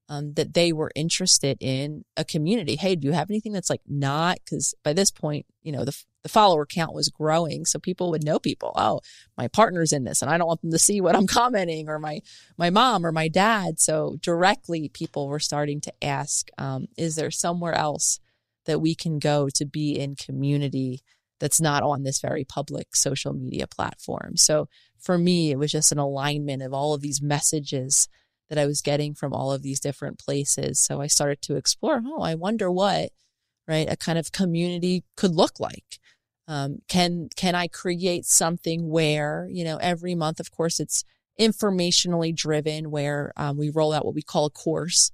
um, 0.08 0.34
that 0.34 0.54
they 0.54 0.72
were 0.72 0.92
interested 0.94 1.58
in 1.60 2.04
a 2.16 2.24
community. 2.24 2.76
Hey, 2.76 2.94
do 2.94 3.08
you 3.08 3.12
have 3.12 3.28
anything 3.28 3.52
that's 3.52 3.70
like 3.70 3.82
not? 3.88 4.38
Because 4.44 4.72
by 4.84 4.92
this 4.92 5.10
point, 5.10 5.46
you 5.62 5.72
know, 5.72 5.84
the, 5.84 6.00
the 6.26 6.32
follower 6.32 6.66
count 6.66 6.92
was 6.92 7.08
growing. 7.08 7.64
So 7.64 7.78
people 7.78 8.10
would 8.10 8.24
know 8.24 8.40
people. 8.40 8.72
Oh, 8.74 9.00
my 9.38 9.46
partner's 9.46 9.92
in 9.92 10.02
this 10.02 10.22
and 10.22 10.28
I 10.30 10.36
don't 10.36 10.48
want 10.48 10.60
them 10.60 10.72
to 10.72 10.78
see 10.78 11.00
what 11.00 11.14
I'm 11.14 11.26
commenting 11.28 11.88
or 11.88 12.00
my, 12.00 12.18
my 12.58 12.68
mom 12.68 13.06
or 13.06 13.12
my 13.12 13.28
dad. 13.28 13.78
So 13.78 14.16
directly 14.22 14.88
people 14.88 15.28
were 15.28 15.38
starting 15.38 15.80
to 15.82 15.92
ask, 16.02 16.48
um, 16.58 16.88
is 16.98 17.14
there 17.14 17.30
somewhere 17.30 17.74
else 17.74 18.18
that 18.64 18.80
we 18.80 18.96
can 18.96 19.20
go 19.20 19.48
to 19.54 19.64
be 19.64 19.96
in 20.00 20.16
community 20.16 21.00
that's 21.38 21.60
not 21.60 21.84
on 21.84 22.02
this 22.02 22.20
very 22.20 22.44
public 22.44 22.96
social 22.96 23.32
media 23.32 23.68
platform? 23.68 24.36
So 24.36 24.68
for 24.98 25.16
me, 25.18 25.52
it 25.52 25.60
was 25.60 25.70
just 25.70 25.92
an 25.92 25.98
alignment 25.98 26.60
of 26.60 26.74
all 26.74 26.92
of 26.92 27.02
these 27.02 27.22
messages 27.22 28.08
that 28.48 28.58
I 28.58 28.66
was 28.66 28.82
getting 28.82 29.14
from 29.14 29.32
all 29.32 29.52
of 29.52 29.62
these 29.62 29.78
different 29.78 30.18
places. 30.18 30.80
So 30.80 31.00
I 31.00 31.06
started 31.06 31.40
to 31.42 31.54
explore, 31.54 32.02
oh, 32.04 32.22
I 32.22 32.34
wonder 32.34 32.68
what, 32.68 33.10
right, 33.68 33.88
a 33.88 33.96
kind 33.96 34.18
of 34.18 34.32
community 34.32 35.04
could 35.16 35.36
look 35.36 35.60
like. 35.60 36.00
Um, 36.48 36.78
can 36.88 37.28
can 37.36 37.54
I 37.54 37.66
create 37.66 38.24
something 38.24 38.88
where 38.88 39.48
you 39.50 39.64
know 39.64 39.78
every 39.78 40.14
month, 40.14 40.40
of 40.40 40.50
course, 40.50 40.80
it's 40.80 41.04
informationally 41.40 42.34
driven, 42.34 42.90
where 42.90 43.32
um, 43.36 43.56
we 43.56 43.70
roll 43.70 43.92
out 43.92 44.04
what 44.04 44.14
we 44.14 44.22
call 44.22 44.46
a 44.46 44.50
course. 44.50 45.10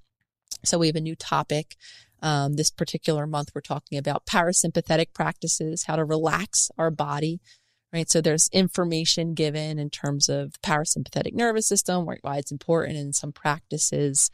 So 0.63 0.77
we 0.77 0.87
have 0.87 0.95
a 0.95 1.01
new 1.01 1.15
topic. 1.15 1.75
Um, 2.21 2.53
this 2.53 2.71
particular 2.71 3.27
month, 3.27 3.49
we're 3.53 3.59
talking 3.59 3.97
about 3.97 4.25
parasympathetic 4.25 5.07
practices, 5.13 5.83
how 5.83 5.97
to 5.97 6.05
relax 6.05 6.71
our 6.77 6.89
body 6.89 7.41
right? 7.93 8.09
So 8.09 8.19
there's 8.19 8.49
information 8.51 9.35
given 9.35 9.77
in 9.77 9.89
terms 9.89 10.27
of 10.27 10.53
the 10.53 10.59
parasympathetic 10.59 11.33
nervous 11.33 11.67
system, 11.67 12.05
why 12.05 12.37
it's 12.37 12.51
important 12.51 12.97
in 12.97 13.13
some 13.13 13.31
practices. 13.31 14.31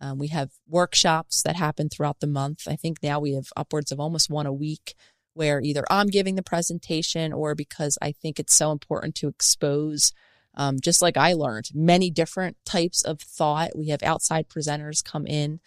Um, 0.00 0.18
we 0.18 0.28
have 0.28 0.50
workshops 0.66 1.42
that 1.42 1.56
happen 1.56 1.88
throughout 1.88 2.20
the 2.20 2.26
month. 2.26 2.66
I 2.68 2.76
think 2.76 3.02
now 3.02 3.18
we 3.20 3.34
have 3.34 3.48
upwards 3.56 3.92
of 3.92 4.00
almost 4.00 4.30
one 4.30 4.46
a 4.46 4.52
week 4.52 4.94
where 5.34 5.60
either 5.60 5.84
I'm 5.90 6.08
giving 6.08 6.34
the 6.34 6.42
presentation 6.42 7.32
or 7.32 7.54
because 7.54 7.96
I 8.02 8.12
think 8.12 8.38
it's 8.38 8.54
so 8.54 8.72
important 8.72 9.14
to 9.16 9.28
expose, 9.28 10.12
um, 10.54 10.78
just 10.80 11.02
like 11.02 11.16
I 11.16 11.32
learned, 11.32 11.70
many 11.74 12.10
different 12.10 12.56
types 12.64 13.02
of 13.02 13.20
thought. 13.20 13.76
We 13.76 13.88
have 13.88 14.02
outside 14.02 14.48
presenters 14.48 15.04
come 15.04 15.26
in. 15.26 15.60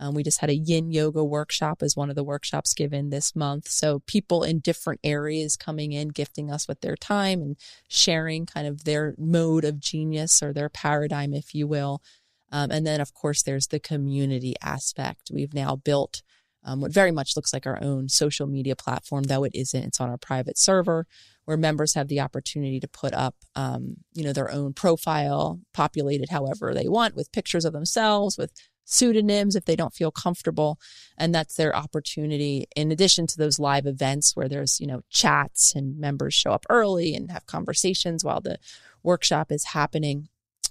Um, 0.00 0.14
we 0.14 0.22
just 0.22 0.40
had 0.40 0.48
a 0.48 0.54
yin 0.54 0.90
yoga 0.90 1.22
workshop 1.22 1.82
as 1.82 1.94
one 1.94 2.08
of 2.08 2.16
the 2.16 2.24
workshops 2.24 2.72
given 2.72 3.10
this 3.10 3.36
month. 3.36 3.68
So 3.68 3.98
people 4.06 4.42
in 4.42 4.60
different 4.60 5.00
areas 5.04 5.58
coming 5.58 5.92
in, 5.92 6.08
gifting 6.08 6.50
us 6.50 6.66
with 6.66 6.80
their 6.80 6.96
time 6.96 7.42
and 7.42 7.56
sharing 7.86 8.46
kind 8.46 8.66
of 8.66 8.84
their 8.84 9.14
mode 9.18 9.64
of 9.64 9.78
genius 9.78 10.42
or 10.42 10.54
their 10.54 10.70
paradigm, 10.70 11.34
if 11.34 11.54
you 11.54 11.66
will. 11.66 12.02
Um, 12.50 12.70
and 12.70 12.86
then, 12.86 13.00
of 13.02 13.12
course, 13.12 13.42
there's 13.42 13.66
the 13.66 13.78
community 13.78 14.54
aspect. 14.62 15.30
We've 15.32 15.54
now 15.54 15.76
built 15.76 16.22
um, 16.64 16.80
what 16.80 16.92
very 16.92 17.10
much 17.10 17.36
looks 17.36 17.52
like 17.52 17.66
our 17.66 17.78
own 17.82 18.08
social 18.08 18.46
media 18.46 18.76
platform, 18.76 19.24
though 19.24 19.44
it 19.44 19.54
isn't. 19.54 19.84
It's 19.84 20.00
on 20.00 20.10
our 20.10 20.18
private 20.18 20.58
server 20.58 21.06
where 21.46 21.56
members 21.56 21.94
have 21.94 22.08
the 22.08 22.20
opportunity 22.20 22.78
to 22.80 22.88
put 22.88 23.14
up, 23.14 23.34
um, 23.56 23.96
you 24.12 24.22
know, 24.22 24.32
their 24.32 24.50
own 24.50 24.72
profile, 24.72 25.60
populated 25.72 26.28
however 26.28 26.74
they 26.74 26.88
want, 26.88 27.16
with 27.16 27.32
pictures 27.32 27.64
of 27.64 27.72
themselves, 27.72 28.36
with 28.36 28.52
pseudonyms 28.84 29.54
if 29.54 29.64
they 29.66 29.76
don't 29.76 29.94
feel 29.94 30.10
comfortable 30.10 30.78
and 31.16 31.32
that's 31.32 31.54
their 31.54 31.74
opportunity 31.76 32.66
in 32.74 32.90
addition 32.90 33.24
to 33.24 33.36
those 33.36 33.58
live 33.58 33.86
events 33.86 34.34
where 34.34 34.48
there's 34.48 34.80
you 34.80 34.86
know 34.86 35.00
chats 35.08 35.74
and 35.76 35.96
members 35.98 36.34
show 36.34 36.50
up 36.50 36.66
early 36.68 37.14
and 37.14 37.30
have 37.30 37.46
conversations 37.46 38.24
while 38.24 38.40
the 38.40 38.58
workshop 39.04 39.52
is 39.52 39.66
happening 39.66 40.28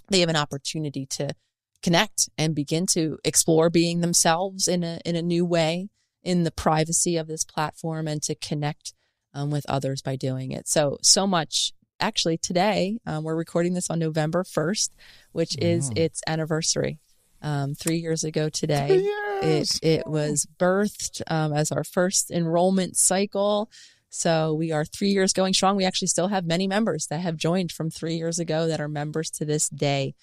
they 0.09 0.19
have 0.19 0.27
an 0.27 0.35
opportunity 0.35 1.05
to 1.05 1.29
connect 1.81 2.29
and 2.37 2.55
begin 2.55 2.85
to 2.85 3.17
explore 3.23 3.69
being 3.69 4.01
themselves 4.01 4.67
in 4.67 4.83
a 4.83 4.99
in 5.05 5.15
a 5.15 5.21
new 5.21 5.45
way 5.45 5.89
in 6.23 6.43
the 6.43 6.51
privacy 6.51 7.15
of 7.17 7.27
this 7.27 7.43
platform 7.43 8.07
and 8.07 8.21
to 8.21 8.35
connect 8.35 8.93
um, 9.33 9.49
with 9.49 9.65
others 9.69 10.01
by 10.01 10.15
doing 10.15 10.51
it 10.51 10.67
so 10.67 10.97
so 11.01 11.25
much 11.25 11.73
actually 11.99 12.37
today 12.37 12.99
um, 13.05 13.23
we're 13.23 13.35
recording 13.35 13.73
this 13.73 13.89
on 13.89 13.99
november 13.99 14.43
1st 14.43 14.89
which 15.31 15.57
is 15.59 15.91
its 15.95 16.21
anniversary 16.27 16.99
um, 17.41 17.75
three 17.75 17.97
years 17.97 18.23
ago 18.23 18.49
today. 18.49 18.97
Years. 18.97 19.79
It 19.81 19.99
it 19.99 20.07
was 20.07 20.47
birthed 20.57 21.21
um, 21.27 21.53
as 21.53 21.71
our 21.71 21.83
first 21.83 22.31
enrollment 22.31 22.97
cycle. 22.97 23.69
So 24.09 24.53
we 24.53 24.71
are 24.71 24.85
three 24.85 25.09
years 25.09 25.33
going 25.33 25.53
strong. 25.53 25.75
We 25.75 25.85
actually 25.85 26.07
still 26.07 26.29
have 26.29 26.45
many 26.45 26.67
members 26.67 27.07
that 27.07 27.19
have 27.19 27.37
joined 27.37 27.71
from 27.71 27.91
three 27.91 28.15
years 28.15 28.39
ago 28.39 28.67
that 28.67 28.81
are 28.81 28.87
members 28.87 29.29
to 29.31 29.45
this 29.45 29.69
day. 29.69 30.15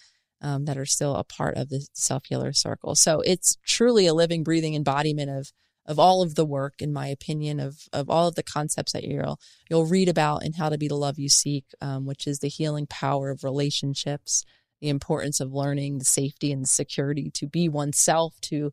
Um, 0.42 0.66
that 0.66 0.76
are 0.76 0.86
still 0.86 1.16
a 1.16 1.24
part 1.24 1.56
of 1.56 1.70
the 1.70 1.86
self 1.94 2.26
healer 2.26 2.52
circle. 2.52 2.94
So 2.94 3.20
it's 3.22 3.56
truly 3.64 4.06
a 4.06 4.12
living, 4.12 4.44
breathing 4.44 4.74
embodiment 4.74 5.30
of 5.30 5.50
of 5.86 5.98
all 5.98 6.20
of 6.20 6.34
the 6.34 6.44
work, 6.44 6.74
in 6.80 6.92
my 6.92 7.06
opinion, 7.06 7.60
of 7.60 7.88
of 7.92 8.10
all 8.10 8.28
of 8.28 8.34
the 8.34 8.42
concepts 8.42 8.92
that 8.92 9.04
you'll 9.04 9.40
you'll 9.70 9.86
read 9.86 10.08
about 10.08 10.44
in 10.44 10.54
How 10.54 10.68
to 10.68 10.78
Be 10.78 10.88
the 10.88 10.96
Love 10.96 11.18
You 11.18 11.28
Seek, 11.28 11.64
um, 11.80 12.06
which 12.06 12.26
is 12.26 12.40
the 12.40 12.48
healing 12.48 12.86
power 12.86 13.30
of 13.30 13.44
relationships, 13.44 14.44
the 14.80 14.88
importance 14.88 15.40
of 15.40 15.52
learning 15.52 15.98
the 15.98 16.04
safety 16.04 16.52
and 16.52 16.68
security 16.68 17.30
to 17.34 17.46
be 17.46 17.68
oneself, 17.68 18.34
to 18.42 18.72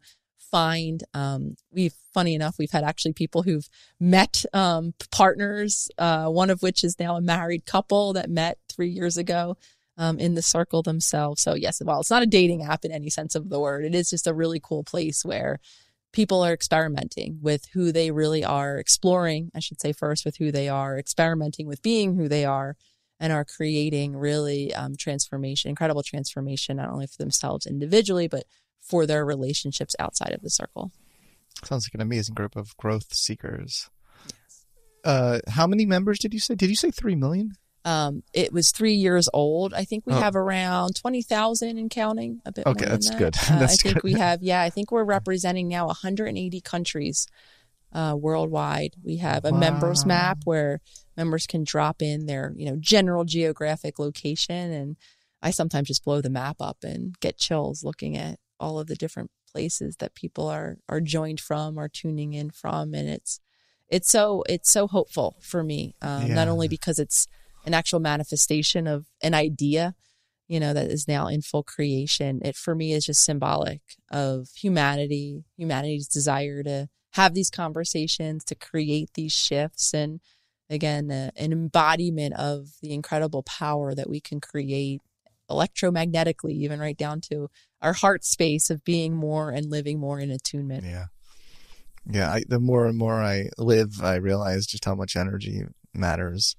find 0.53 1.03
um, 1.13 1.55
we've 1.71 1.95
funny 2.13 2.35
enough 2.35 2.57
we've 2.59 2.71
had 2.71 2.83
actually 2.83 3.13
people 3.13 3.41
who've 3.41 3.67
met 3.99 4.45
um, 4.53 4.93
partners 5.09 5.89
uh, 5.97 6.27
one 6.27 6.51
of 6.51 6.61
which 6.61 6.83
is 6.83 6.99
now 6.99 7.15
a 7.15 7.21
married 7.21 7.65
couple 7.65 8.13
that 8.13 8.29
met 8.29 8.59
three 8.69 8.89
years 8.89 9.17
ago 9.17 9.57
um, 9.97 10.19
in 10.19 10.33
the 10.35 10.41
circle 10.41 10.81
themselves 10.81 11.41
so 11.41 11.53
yes 11.53 11.81
while 11.83 11.99
it's 11.99 12.09
not 12.09 12.23
a 12.23 12.27
dating 12.27 12.63
app 12.63 12.85
in 12.85 12.91
any 12.91 13.09
sense 13.09 13.35
of 13.35 13.49
the 13.49 13.59
word 13.59 13.85
it 13.85 13.95
is 13.95 14.09
just 14.09 14.27
a 14.27 14.33
really 14.33 14.59
cool 14.61 14.83
place 14.83 15.23
where 15.23 15.59
people 16.11 16.41
are 16.41 16.53
experimenting 16.53 17.39
with 17.41 17.65
who 17.73 17.91
they 17.91 18.11
really 18.11 18.43
are 18.43 18.77
exploring 18.77 19.51
i 19.55 19.59
should 19.59 19.79
say 19.81 19.91
first 19.91 20.25
with 20.25 20.37
who 20.37 20.51
they 20.51 20.67
are 20.67 20.97
experimenting 20.97 21.67
with 21.67 21.81
being 21.81 22.15
who 22.15 22.27
they 22.27 22.45
are 22.45 22.75
and 23.19 23.31
are 23.31 23.45
creating 23.45 24.15
really 24.15 24.73
um, 24.73 24.95
transformation 24.95 25.69
incredible 25.69 26.03
transformation 26.03 26.77
not 26.77 26.89
only 26.89 27.07
for 27.07 27.17
themselves 27.17 27.65
individually 27.65 28.27
but 28.27 28.45
for 28.83 29.05
their 29.05 29.25
relationships 29.25 29.95
outside 29.97 30.33
of 30.33 30.41
the 30.41 30.49
circle. 30.49 30.91
Sounds 31.63 31.87
like 31.87 31.93
an 31.95 32.01
amazing 32.01 32.35
group 32.35 32.55
of 32.55 32.75
growth 32.77 33.13
seekers. 33.13 33.89
Yes. 34.25 34.65
Uh, 35.05 35.39
how 35.47 35.65
many 35.65 35.85
members 35.85 36.19
did 36.19 36.33
you 36.33 36.39
say? 36.39 36.55
Did 36.55 36.69
you 36.69 36.75
say 36.75 36.91
three 36.91 37.15
million? 37.15 37.53
Um, 37.85 38.23
it 38.33 38.53
was 38.53 38.71
three 38.71 38.93
years 38.93 39.27
old. 39.33 39.73
I 39.73 39.83
think 39.83 40.05
we 40.05 40.13
oh. 40.13 40.19
have 40.19 40.35
around 40.35 40.95
twenty 40.95 41.21
thousand 41.21 41.77
and 41.77 41.89
counting. 41.89 42.41
A 42.45 42.51
bit. 42.51 42.65
Okay, 42.65 42.85
that's 42.85 43.09
that. 43.09 43.19
good. 43.19 43.35
Uh, 43.49 43.59
that's 43.59 43.73
I 43.73 43.75
think 43.75 43.95
good. 43.95 44.03
we 44.03 44.13
have. 44.13 44.41
Yeah, 44.43 44.61
I 44.61 44.69
think 44.69 44.91
we're 44.91 45.03
representing 45.03 45.67
now 45.67 45.87
180 45.87 46.61
countries 46.61 47.27
uh, 47.91 48.15
worldwide. 48.17 48.95
We 49.03 49.17
have 49.17 49.45
a 49.45 49.51
wow. 49.51 49.59
members 49.59 50.05
map 50.05 50.39
where 50.45 50.81
members 51.15 51.45
can 51.45 51.63
drop 51.63 52.01
in 52.01 52.25
their 52.25 52.53
you 52.55 52.65
know 52.65 52.77
general 52.79 53.25
geographic 53.25 53.99
location, 53.99 54.71
and 54.71 54.97
I 55.41 55.51
sometimes 55.51 55.89
just 55.89 56.05
blow 56.05 56.21
the 56.21 56.29
map 56.29 56.57
up 56.59 56.77
and 56.83 57.19
get 57.19 57.37
chills 57.37 57.83
looking 57.83 58.17
at 58.17 58.39
all 58.59 58.79
of 58.79 58.87
the 58.87 58.95
different 58.95 59.29
places 59.51 59.97
that 59.97 60.15
people 60.15 60.47
are 60.47 60.77
are 60.89 61.01
joined 61.01 61.39
from 61.39 61.77
are 61.77 61.89
tuning 61.89 62.33
in 62.33 62.49
from 62.49 62.93
and 62.93 63.07
it's 63.07 63.39
it's 63.87 64.09
so 64.09 64.43
it's 64.49 64.71
so 64.71 64.87
hopeful 64.87 65.37
for 65.41 65.63
me 65.63 65.95
um, 66.01 66.27
yeah. 66.27 66.33
not 66.33 66.47
only 66.47 66.67
because 66.67 66.97
it's 66.97 67.27
an 67.65 67.73
actual 67.73 67.99
manifestation 67.99 68.87
of 68.87 69.07
an 69.21 69.33
idea 69.33 69.95
you 70.47 70.59
know 70.59 70.73
that 70.73 70.91
is 70.91 71.07
now 71.07 71.27
in 71.27 71.41
full 71.41 71.63
creation 71.63 72.41
it 72.43 72.55
for 72.55 72.75
me 72.75 72.93
is 72.93 73.05
just 73.05 73.23
symbolic 73.23 73.81
of 74.11 74.49
humanity 74.55 75.43
humanity's 75.57 76.07
desire 76.07 76.63
to 76.63 76.87
have 77.13 77.33
these 77.33 77.49
conversations 77.49 78.43
to 78.43 78.55
create 78.55 79.09
these 79.13 79.31
shifts 79.31 79.93
and 79.93 80.19
again 80.69 81.09
an 81.11 81.51
embodiment 81.51 82.33
of 82.35 82.67
the 82.81 82.93
incredible 82.93 83.43
power 83.43 83.95
that 83.95 84.09
we 84.09 84.19
can 84.19 84.41
create 84.41 85.01
electromagnetically, 85.49 86.51
even 86.51 86.79
right 86.79 86.97
down 86.97 87.21
to 87.21 87.49
our 87.81 87.93
heart 87.93 88.23
space 88.23 88.69
of 88.69 88.83
being 88.83 89.13
more 89.13 89.49
and 89.49 89.69
living 89.69 89.99
more 89.99 90.19
in 90.19 90.31
attunement. 90.31 90.83
Yeah. 90.83 91.05
Yeah. 92.09 92.31
I, 92.31 92.43
the 92.47 92.59
more 92.59 92.85
and 92.85 92.97
more 92.97 93.21
I 93.21 93.49
live, 93.57 94.01
I 94.01 94.15
realize 94.15 94.65
just 94.65 94.85
how 94.85 94.95
much 94.95 95.15
energy 95.15 95.63
matters 95.93 96.55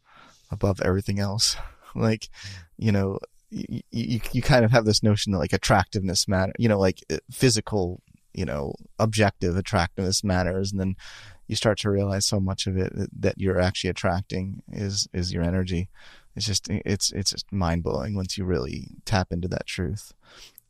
above 0.51 0.81
everything 0.81 1.19
else. 1.19 1.57
like, 1.95 2.29
you 2.77 2.93
know, 2.93 3.19
you, 3.51 3.81
you, 3.91 4.21
you 4.33 4.43
kind 4.43 4.65
of 4.65 4.71
have 4.71 4.85
this 4.85 5.03
notion 5.03 5.33
that 5.33 5.39
like 5.39 5.53
attractiveness 5.53 6.27
matter, 6.27 6.53
you 6.59 6.69
know, 6.69 6.79
like 6.79 7.05
uh, 7.11 7.19
physical, 7.31 8.03
you 8.33 8.45
know, 8.45 8.75
objective 8.99 9.57
attractiveness 9.57 10.25
matters. 10.25 10.73
And 10.73 10.81
then 10.81 10.97
you 11.47 11.57
start 11.57 11.79
to 11.79 11.91
realize 11.91 12.27
so 12.27 12.41
much 12.41 12.67
of 12.67 12.77
it 12.77 12.93
that 13.21 13.39
you're 13.39 13.61
actually 13.61 13.91
attracting 13.91 14.63
is, 14.73 15.07
is 15.13 15.33
your 15.33 15.43
energy 15.43 15.89
it's 16.37 16.47
just 16.47 16.69
it's 16.69 17.13
it's 17.13 17.31
just 17.31 17.53
mind 17.53 17.83
blowing 17.83 18.15
once 18.15 18.37
you 18.37 18.45
really 18.45 18.89
tap 19.05 19.33
into 19.33 19.49
that 19.49 19.67
truth. 19.67 20.13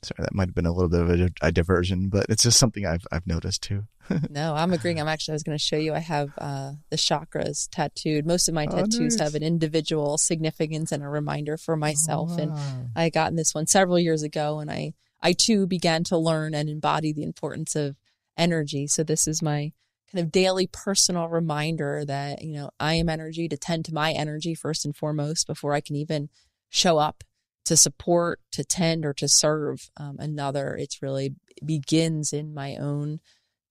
Sorry, 0.04 0.22
that 0.22 0.34
might 0.34 0.48
have 0.48 0.54
been 0.54 0.66
a 0.66 0.72
little 0.72 0.88
bit 0.88 1.00
of 1.00 1.10
a, 1.10 1.48
a 1.48 1.52
diversion, 1.52 2.08
but 2.08 2.26
it's 2.28 2.42
just 2.42 2.58
something 2.58 2.86
I've 2.86 3.06
I've 3.10 3.26
noticed 3.26 3.62
too. 3.62 3.84
no, 4.30 4.54
I'm 4.54 4.72
agreeing. 4.72 5.00
I'm 5.00 5.08
actually 5.08 5.32
I 5.32 5.36
was 5.36 5.42
going 5.42 5.58
to 5.58 5.64
show 5.64 5.76
you. 5.76 5.94
I 5.94 6.00
have 6.00 6.32
uh, 6.38 6.72
the 6.90 6.96
chakras 6.96 7.68
tattooed. 7.70 8.26
Most 8.26 8.48
of 8.48 8.54
my 8.54 8.66
oh, 8.66 8.76
tattoos 8.76 9.14
oh, 9.14 9.18
nice. 9.18 9.20
have 9.20 9.34
an 9.34 9.42
individual 9.42 10.18
significance 10.18 10.92
and 10.92 11.02
a 11.02 11.08
reminder 11.08 11.56
for 11.56 11.76
myself. 11.76 12.30
Oh, 12.32 12.36
wow. 12.36 12.42
And 12.42 12.90
I 12.94 13.10
got 13.10 13.34
this 13.34 13.54
one 13.54 13.66
several 13.66 13.98
years 13.98 14.22
ago, 14.22 14.58
and 14.60 14.70
I 14.70 14.94
I 15.22 15.32
too 15.32 15.66
began 15.66 16.04
to 16.04 16.18
learn 16.18 16.54
and 16.54 16.68
embody 16.68 17.12
the 17.12 17.22
importance 17.22 17.74
of 17.74 17.96
energy. 18.36 18.86
So 18.86 19.02
this 19.02 19.26
is 19.26 19.42
my 19.42 19.72
kind 20.12 20.24
of 20.24 20.30
daily 20.30 20.66
personal 20.66 21.28
reminder 21.28 22.04
that, 22.04 22.42
you 22.42 22.54
know, 22.54 22.70
I 22.78 22.94
am 22.94 23.08
energy 23.08 23.48
to 23.48 23.56
tend 23.56 23.86
to 23.86 23.94
my 23.94 24.12
energy 24.12 24.54
first 24.54 24.84
and 24.84 24.94
foremost 24.94 25.46
before 25.46 25.72
I 25.72 25.80
can 25.80 25.96
even 25.96 26.28
show 26.68 26.98
up 26.98 27.24
to 27.64 27.76
support, 27.76 28.40
to 28.52 28.64
tend, 28.64 29.04
or 29.04 29.14
to 29.14 29.28
serve 29.28 29.90
um, 29.96 30.16
another. 30.18 30.76
It's 30.76 31.02
really 31.02 31.34
it 31.56 31.66
begins 31.66 32.32
in 32.32 32.54
my 32.54 32.76
own 32.76 33.20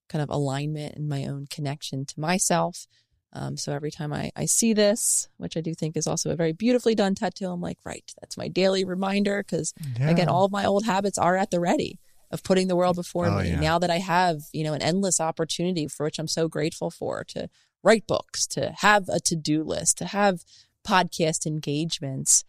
kind 0.10 0.22
of 0.22 0.30
alignment 0.30 0.96
and 0.96 1.08
my 1.08 1.26
own 1.26 1.48
connection 1.50 2.06
to 2.06 2.20
myself. 2.20 2.88
Um, 3.36 3.58
so 3.58 3.74
every 3.74 3.90
time 3.90 4.14
I, 4.14 4.32
I 4.36 4.46
see 4.46 4.74
this, 4.74 5.28
which 5.38 5.58
I 5.58 5.62
do 5.62 5.74
think 5.74 5.98
is 5.98 6.06
also 6.06 6.30
a 6.30 6.36
very 6.36 6.54
beautifully 6.54 6.94
done 6.94 7.16
tattoo, 7.16 7.48
I'm 7.48 7.62
like, 7.62 7.80
right, 7.84 8.04
that's 8.22 8.38
my 8.38 8.48
daily 8.48 8.86
reminder 8.86 9.44
because 9.44 9.74
yeah. 10.00 10.10
again, 10.10 10.30
all 10.30 10.46
of 10.46 10.52
my 10.52 10.66
old 10.66 10.86
habits 10.86 11.18
are 11.18 11.36
at 11.36 11.50
the 11.50 11.60
ready 11.60 12.00
of 12.30 12.44
putting 12.44 12.68
the 12.68 12.76
world 12.76 12.96
before 12.96 13.28
oh, 13.28 13.40
me. 13.40 13.50
Yeah. 13.50 13.60
Now 13.60 13.80
that 13.80 13.90
I 13.90 13.98
have, 13.98 14.42
you 14.54 14.64
know, 14.64 14.74
an 14.74 14.84
endless 14.84 15.20
opportunity 15.20 15.88
for 15.88 16.04
which 16.04 16.20
I'm 16.20 16.28
so 16.28 16.48
grateful 16.48 16.92
for 16.92 17.24
to 17.30 17.50
write 17.84 18.06
books, 18.08 18.46
to 18.48 18.74
have 18.78 19.10
a 19.10 19.20
to-do 19.20 19.64
list, 19.64 19.98
to 19.98 20.06
have 20.06 20.44
podcast 20.88 21.46
engagements. 21.46 22.44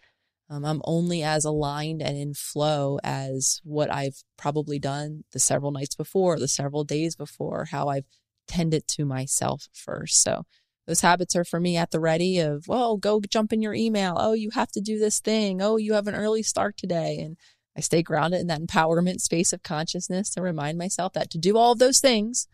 Um, 0.51 0.65
I'm 0.65 0.83
only 0.85 1.23
as 1.23 1.45
aligned 1.45 2.03
and 2.03 2.17
in 2.17 2.35
flow 2.35 2.99
as 3.03 3.61
what 3.65 3.91
I've 3.91 4.23
probably 4.37 4.79
done 4.79 5.25
the 5.33 5.39
several 5.39 5.73
nights 5.73 5.95
before, 5.95 6.39
the 6.39 6.49
several 6.49 6.85
days 6.85 7.17
before, 7.17 7.67
how 7.71 7.89
I've 7.89 8.05
tended 8.47 8.87
to 8.89 9.07
myself 9.07 9.69
first. 9.73 10.23
So 10.23 10.45
those 10.87 11.01
habits 11.01 11.35
are 11.35 11.45
for 11.45 11.61
me 11.61 11.79
at 11.79 11.93
the 11.93 12.01
ready 12.01 12.39
of, 12.41 12.69
well, 12.69 12.99
go 12.99 13.21
jump 13.21 13.53
in 13.53 13.63
your 13.63 13.73
email. 13.73 14.17
Oh, 14.19 14.35
you 14.35 14.51
have 14.51 14.71
to 14.73 14.81
do 14.81 14.99
this 14.99 15.19
thing. 15.19 15.63
Oh, 15.63 15.79
you 15.79 15.95
have 15.95 16.07
an 16.07 16.15
early 16.15 16.43
start 16.43 16.77
today. 16.77 17.19
And 17.21 17.39
I 17.77 17.81
stay 17.81 18.03
grounded 18.03 18.41
in 18.41 18.47
that 18.49 18.61
empowerment 18.61 19.21
space 19.21 19.53
of 19.55 19.63
consciousness 19.63 20.29
to 20.31 20.43
remind 20.43 20.77
myself 20.77 21.15
that 21.15 21.31
to 21.31 21.39
do 21.39 21.57
all 21.57 21.73
of 21.73 21.79
those 21.79 22.01
things, 22.01 22.49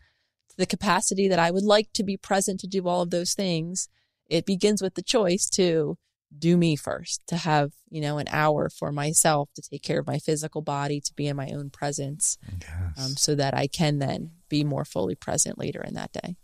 to 0.49 0.55
the 0.57 0.65
capacity 0.65 1.27
that 1.27 1.39
I 1.39 1.51
would 1.51 1.63
like 1.63 1.89
to 1.93 2.03
be 2.03 2.15
present 2.15 2.61
to 2.61 2.67
do 2.67 2.87
all 2.87 3.01
of 3.01 3.09
those 3.09 3.33
things, 3.33 3.89
it 4.29 4.45
begins 4.45 4.81
with 4.81 4.95
the 4.95 5.03
choice 5.03 5.49
to 5.49 5.97
do 6.37 6.57
me 6.57 6.75
first, 6.75 7.21
to 7.27 7.35
have, 7.35 7.71
you 7.89 8.01
know, 8.01 8.17
an 8.17 8.27
hour 8.29 8.69
for 8.69 8.91
myself 8.91 9.49
to 9.55 9.61
take 9.61 9.83
care 9.83 9.99
of 9.99 10.07
my 10.07 10.17
physical 10.17 10.61
body, 10.61 11.01
to 11.01 11.13
be 11.13 11.27
in 11.27 11.35
my 11.35 11.49
own 11.49 11.69
presence, 11.69 12.37
yes. 12.61 13.05
um, 13.05 13.15
so 13.17 13.35
that 13.35 13.53
I 13.53 13.67
can 13.67 13.99
then 13.99 14.31
be 14.49 14.63
more 14.63 14.85
fully 14.85 15.15
present 15.15 15.57
later 15.57 15.81
in 15.81 15.93
that 15.95 16.11
day. 16.13 16.35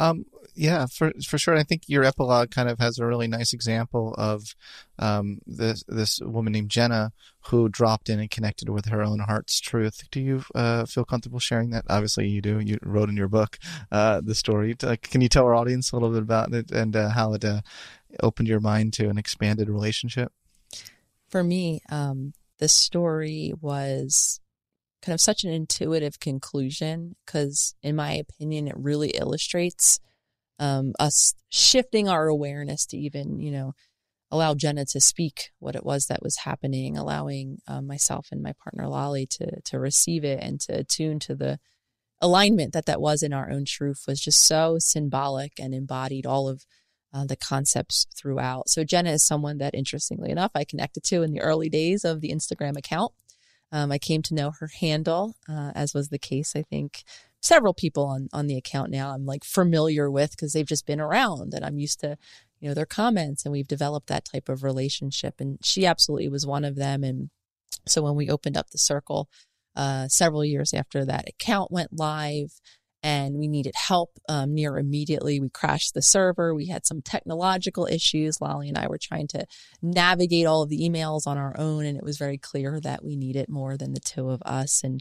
Um, 0.00 0.24
yeah, 0.58 0.86
for 0.86 1.12
for 1.24 1.38
sure. 1.38 1.56
I 1.56 1.62
think 1.62 1.82
your 1.86 2.02
epilogue 2.02 2.50
kind 2.50 2.68
of 2.68 2.80
has 2.80 2.98
a 2.98 3.06
really 3.06 3.28
nice 3.28 3.52
example 3.52 4.14
of 4.18 4.56
um, 4.98 5.38
this 5.46 5.84
this 5.86 6.20
woman 6.20 6.52
named 6.52 6.70
Jenna 6.70 7.12
who 7.46 7.68
dropped 7.68 8.08
in 8.08 8.18
and 8.18 8.28
connected 8.28 8.68
with 8.68 8.86
her 8.86 9.02
own 9.02 9.20
heart's 9.20 9.60
truth. 9.60 10.02
Do 10.10 10.20
you 10.20 10.42
uh, 10.56 10.84
feel 10.84 11.04
comfortable 11.04 11.38
sharing 11.38 11.70
that? 11.70 11.84
Obviously, 11.88 12.26
you 12.26 12.42
do. 12.42 12.58
You 12.58 12.78
wrote 12.82 13.08
in 13.08 13.16
your 13.16 13.28
book 13.28 13.58
uh, 13.92 14.20
the 14.20 14.34
story. 14.34 14.74
Can 14.74 15.20
you 15.20 15.28
tell 15.28 15.46
our 15.46 15.54
audience 15.54 15.92
a 15.92 15.96
little 15.96 16.10
bit 16.10 16.22
about 16.22 16.52
it 16.52 16.72
and 16.72 16.96
uh, 16.96 17.10
how 17.10 17.34
it 17.34 17.44
uh, 17.44 17.60
opened 18.20 18.48
your 18.48 18.60
mind 18.60 18.92
to 18.94 19.08
an 19.08 19.16
expanded 19.16 19.68
relationship? 19.68 20.32
For 21.28 21.44
me, 21.44 21.82
um, 21.88 22.32
the 22.58 22.68
story 22.68 23.52
was 23.60 24.40
kind 25.02 25.14
of 25.14 25.20
such 25.20 25.44
an 25.44 25.52
intuitive 25.52 26.18
conclusion 26.18 27.14
because, 27.24 27.76
in 27.80 27.94
my 27.94 28.12
opinion, 28.12 28.66
it 28.66 28.76
really 28.76 29.10
illustrates 29.10 30.00
um, 30.58 30.92
us 30.98 31.34
shifting 31.48 32.08
our 32.08 32.26
awareness 32.26 32.86
to 32.86 32.96
even, 32.96 33.38
you 33.38 33.50
know, 33.50 33.72
allow 34.30 34.54
Jenna 34.54 34.84
to 34.86 35.00
speak 35.00 35.50
what 35.58 35.74
it 35.74 35.84
was 35.84 36.06
that 36.06 36.22
was 36.22 36.38
happening, 36.38 36.96
allowing 36.96 37.58
um, 37.66 37.86
myself 37.86 38.28
and 38.30 38.42
my 38.42 38.52
partner 38.62 38.86
Lolly 38.86 39.26
to 39.26 39.60
to 39.64 39.78
receive 39.78 40.24
it 40.24 40.42
and 40.42 40.60
to 40.60 40.72
attune 40.72 41.18
to 41.20 41.34
the 41.34 41.58
alignment 42.20 42.72
that 42.72 42.86
that 42.86 43.00
was 43.00 43.22
in 43.22 43.32
our 43.32 43.50
own 43.50 43.64
truth 43.64 44.04
was 44.06 44.20
just 44.20 44.46
so 44.46 44.76
symbolic 44.78 45.52
and 45.58 45.72
embodied 45.74 46.26
all 46.26 46.48
of 46.48 46.66
uh, 47.14 47.24
the 47.24 47.36
concepts 47.36 48.06
throughout. 48.16 48.68
So 48.68 48.84
Jenna 48.84 49.12
is 49.12 49.24
someone 49.24 49.58
that, 49.58 49.74
interestingly 49.74 50.30
enough, 50.30 50.50
I 50.54 50.64
connected 50.64 51.04
to 51.04 51.22
in 51.22 51.32
the 51.32 51.40
early 51.40 51.68
days 51.68 52.04
of 52.04 52.20
the 52.20 52.30
Instagram 52.30 52.76
account. 52.76 53.12
Um, 53.70 53.92
I 53.92 53.98
came 53.98 54.22
to 54.22 54.34
know 54.34 54.52
her 54.58 54.68
handle, 54.80 55.36
uh, 55.48 55.72
as 55.74 55.94
was 55.94 56.08
the 56.08 56.18
case, 56.18 56.54
I 56.56 56.62
think, 56.62 57.04
several 57.40 57.74
people 57.74 58.04
on 58.06 58.28
on 58.32 58.46
the 58.46 58.56
account 58.56 58.90
now 58.90 59.10
I'm 59.10 59.24
like 59.24 59.44
familiar 59.44 60.10
with 60.10 60.32
because 60.32 60.52
they've 60.52 60.66
just 60.66 60.86
been 60.86 61.00
around 61.00 61.54
and 61.54 61.64
I'm 61.64 61.78
used 61.78 62.00
to 62.00 62.16
you 62.60 62.68
know 62.68 62.74
their 62.74 62.86
comments 62.86 63.44
and 63.44 63.52
we've 63.52 63.68
developed 63.68 64.08
that 64.08 64.24
type 64.24 64.48
of 64.48 64.62
relationship 64.62 65.34
and 65.38 65.58
she 65.62 65.86
absolutely 65.86 66.28
was 66.28 66.46
one 66.46 66.64
of 66.64 66.76
them 66.76 67.04
and 67.04 67.30
so 67.86 68.02
when 68.02 68.16
we 68.16 68.28
opened 68.28 68.56
up 68.56 68.70
the 68.70 68.78
circle 68.78 69.28
uh, 69.76 70.08
several 70.08 70.44
years 70.44 70.74
after 70.74 71.04
that 71.04 71.28
account 71.28 71.70
went 71.70 71.92
live 71.92 72.50
and 73.02 73.36
we 73.36 73.46
needed 73.46 73.74
help 73.76 74.10
um, 74.28 74.54
near 74.54 74.76
immediately. 74.76 75.38
We 75.38 75.48
crashed 75.50 75.94
the 75.94 76.02
server. 76.02 76.54
We 76.54 76.66
had 76.66 76.84
some 76.84 77.00
technological 77.00 77.86
issues. 77.86 78.40
Lolly 78.40 78.68
and 78.68 78.76
I 78.76 78.88
were 78.88 78.98
trying 79.00 79.28
to 79.28 79.46
navigate 79.80 80.46
all 80.46 80.62
of 80.62 80.68
the 80.68 80.80
emails 80.80 81.26
on 81.26 81.38
our 81.38 81.54
own, 81.58 81.84
and 81.84 81.96
it 81.96 82.02
was 82.02 82.18
very 82.18 82.38
clear 82.38 82.80
that 82.80 83.04
we 83.04 83.16
needed 83.16 83.48
more 83.48 83.76
than 83.76 83.92
the 83.92 84.00
two 84.00 84.30
of 84.30 84.42
us. 84.42 84.82
And 84.82 85.00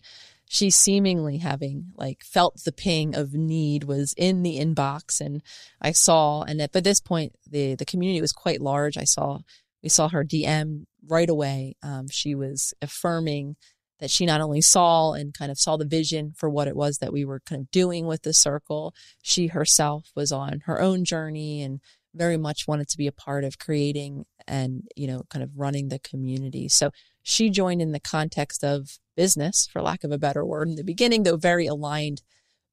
she 0.50 0.70
seemingly 0.70 1.38
having 1.38 1.92
like 1.96 2.24
felt 2.24 2.64
the 2.64 2.72
ping 2.72 3.16
of 3.16 3.34
need 3.34 3.84
was 3.84 4.14
in 4.18 4.44
the 4.44 4.60
inbox, 4.60 5.20
and 5.20 5.42
I 5.82 5.92
saw. 5.92 6.44
And 6.44 6.62
at, 6.62 6.72
but 6.72 6.84
this 6.84 7.00
point, 7.00 7.34
the 7.50 7.76
the 7.76 7.86
community 7.86 8.22
was 8.22 8.32
quite 8.32 8.62
large. 8.62 8.98
I 8.98 9.04
saw 9.04 9.40
we 9.84 9.90
saw 9.90 10.10
her 10.10 10.24
DM 10.24 10.86
right 11.08 11.30
away. 11.30 11.76
Um, 11.84 12.08
she 12.10 12.34
was 12.34 12.74
affirming 12.82 13.56
that 14.00 14.12
she 14.12 14.26
not 14.26 14.42
only 14.42 14.62
saw 14.62 15.14
and 15.14 15.34
kind 15.34 15.52
of 15.52 15.60
saw 15.60 15.76
the 15.76 15.86
vision 15.86 16.34
for 16.36 16.50
what 16.50 16.68
it 16.68 16.76
was 16.76 17.00
that 17.00 17.12
we 17.12 17.26
were 17.26 17.40
kind 17.40 17.62
of 17.62 17.72
doing 17.72 18.06
with 18.06 18.22
the 18.22 18.34
circle, 18.34 18.94
she 19.22 19.48
herself 19.48 20.12
was 20.16 20.32
on 20.32 20.62
her 20.66 20.80
own 20.80 21.04
journey 21.04 21.62
and 21.62 21.80
very 22.18 22.38
much 22.38 22.68
wanted 22.68 22.88
to 22.90 22.98
be 22.98 23.08
a 23.08 23.12
part 23.12 23.44
of 23.44 23.60
creating 23.60 24.26
and, 24.48 24.84
you 24.96 25.08
know, 25.08 25.24
kind 25.30 25.44
of 25.44 25.52
running 25.56 25.90
the 25.90 26.00
community. 26.00 26.68
So 26.68 26.92
she 27.24 27.50
joined 27.50 27.82
in 27.82 27.92
the 27.92 28.00
context 28.00 28.64
of 28.64 29.00
business, 29.16 29.68
for 29.72 29.82
lack 29.82 30.04
of 30.04 30.12
a 30.12 30.18
better 30.18 30.46
word, 30.46 30.68
in 30.70 30.76
the 30.76 30.84
beginning, 30.84 31.24
though 31.24 31.38
very 31.38 31.68
aligned 31.68 32.22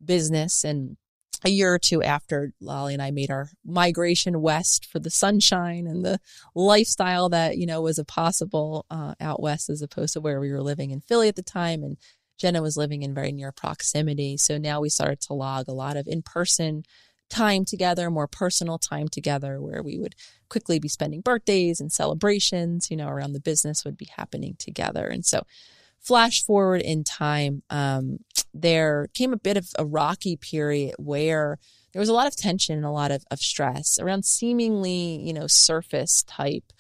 business 0.04 0.64
and 0.64 0.96
a 1.44 1.50
year 1.50 1.74
or 1.74 1.78
two 1.78 2.02
after 2.02 2.52
Lolly 2.60 2.94
and 2.94 3.02
I 3.02 3.10
made 3.10 3.30
our 3.30 3.50
migration 3.64 4.40
west 4.40 4.86
for 4.86 4.98
the 4.98 5.10
sunshine 5.10 5.86
and 5.86 6.04
the 6.04 6.18
lifestyle 6.54 7.28
that, 7.30 7.58
you 7.58 7.66
know, 7.66 7.82
was 7.82 7.98
a 7.98 8.04
possible 8.04 8.86
uh, 8.90 9.14
out 9.20 9.42
west 9.42 9.68
as 9.68 9.82
opposed 9.82 10.14
to 10.14 10.20
where 10.20 10.40
we 10.40 10.50
were 10.50 10.62
living 10.62 10.90
in 10.90 11.00
Philly 11.00 11.28
at 11.28 11.36
the 11.36 11.42
time. 11.42 11.82
And 11.82 11.98
Jenna 12.38 12.62
was 12.62 12.76
living 12.76 13.02
in 13.02 13.14
very 13.14 13.30
near 13.30 13.52
proximity. 13.52 14.36
So 14.38 14.56
now 14.56 14.80
we 14.80 14.88
started 14.88 15.20
to 15.22 15.34
log 15.34 15.68
a 15.68 15.72
lot 15.72 15.96
of 15.96 16.06
in 16.06 16.22
person 16.22 16.84
time 17.30 17.64
together, 17.64 18.10
more 18.10 18.28
personal 18.28 18.78
time 18.78 19.08
together, 19.08 19.60
where 19.60 19.82
we 19.82 19.98
would 19.98 20.14
quickly 20.48 20.78
be 20.78 20.88
spending 20.88 21.20
birthdays 21.20 21.80
and 21.80 21.90
celebrations, 21.92 22.90
you 22.90 22.96
know, 22.96 23.08
around 23.08 23.32
the 23.32 23.40
business 23.40 23.84
would 23.84 23.96
be 23.96 24.08
happening 24.16 24.56
together. 24.58 25.06
And 25.06 25.24
so 25.24 25.42
flash 26.00 26.44
forward 26.44 26.82
in 26.82 27.02
time, 27.02 27.62
um, 27.70 28.18
there 28.52 29.08
came 29.14 29.32
a 29.32 29.38
bit 29.38 29.56
of 29.56 29.68
a 29.78 29.84
rocky 29.84 30.36
period 30.36 30.94
where 30.98 31.58
there 31.92 32.00
was 32.00 32.08
a 32.08 32.12
lot 32.12 32.26
of 32.26 32.36
tension 32.36 32.76
and 32.76 32.84
a 32.84 32.90
lot 32.90 33.10
of, 33.10 33.24
of 33.30 33.38
stress 33.38 33.98
around 33.98 34.24
seemingly, 34.24 35.20
you 35.22 35.32
know, 35.32 35.46
surface 35.46 36.22
type, 36.24 36.72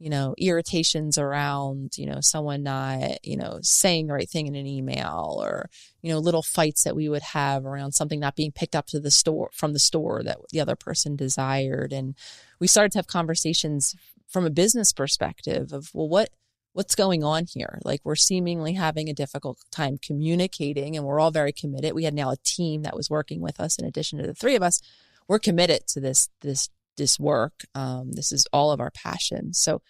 you 0.00 0.08
know, 0.08 0.34
irritations 0.38 1.18
around, 1.18 1.98
you 1.98 2.06
know, 2.06 2.20
someone 2.22 2.62
not, 2.62 3.22
you 3.22 3.36
know, 3.36 3.58
saying 3.60 4.06
the 4.06 4.14
right 4.14 4.30
thing 4.30 4.46
in 4.46 4.54
an 4.54 4.66
email 4.66 5.38
or, 5.44 5.68
you 6.00 6.10
know, 6.10 6.18
little 6.18 6.42
fights 6.42 6.84
that 6.84 6.96
we 6.96 7.06
would 7.10 7.20
have 7.20 7.66
around 7.66 7.92
something 7.92 8.18
not 8.18 8.34
being 8.34 8.50
picked 8.50 8.74
up 8.74 8.86
to 8.86 8.98
the 8.98 9.10
store 9.10 9.50
from 9.52 9.74
the 9.74 9.78
store 9.78 10.22
that 10.22 10.38
the 10.52 10.60
other 10.60 10.74
person 10.74 11.16
desired. 11.16 11.92
And 11.92 12.14
we 12.58 12.66
started 12.66 12.92
to 12.92 12.98
have 12.98 13.06
conversations 13.06 13.94
from 14.26 14.46
a 14.46 14.50
business 14.50 14.90
perspective 14.90 15.70
of, 15.70 15.90
well, 15.92 16.08
what, 16.08 16.30
what's 16.72 16.94
going 16.94 17.22
on 17.22 17.44
here? 17.46 17.78
Like 17.84 18.00
we're 18.02 18.14
seemingly 18.14 18.72
having 18.72 19.10
a 19.10 19.14
difficult 19.14 19.58
time 19.70 19.98
communicating 19.98 20.96
and 20.96 21.04
we're 21.04 21.20
all 21.20 21.30
very 21.30 21.52
committed. 21.52 21.92
We 21.92 22.04
had 22.04 22.14
now 22.14 22.30
a 22.30 22.38
team 22.42 22.84
that 22.84 22.96
was 22.96 23.10
working 23.10 23.42
with 23.42 23.60
us 23.60 23.78
in 23.78 23.84
addition 23.84 24.18
to 24.18 24.26
the 24.26 24.34
three 24.34 24.56
of 24.56 24.62
us. 24.62 24.80
We're 25.28 25.40
committed 25.40 25.86
to 25.88 26.00
this, 26.00 26.30
this, 26.40 26.70
this 27.00 27.18
work. 27.18 27.64
Um, 27.74 28.12
this 28.12 28.30
is 28.30 28.46
all 28.52 28.70
of 28.70 28.78
our 28.78 28.92
passion. 28.92 29.54
So 29.54 29.80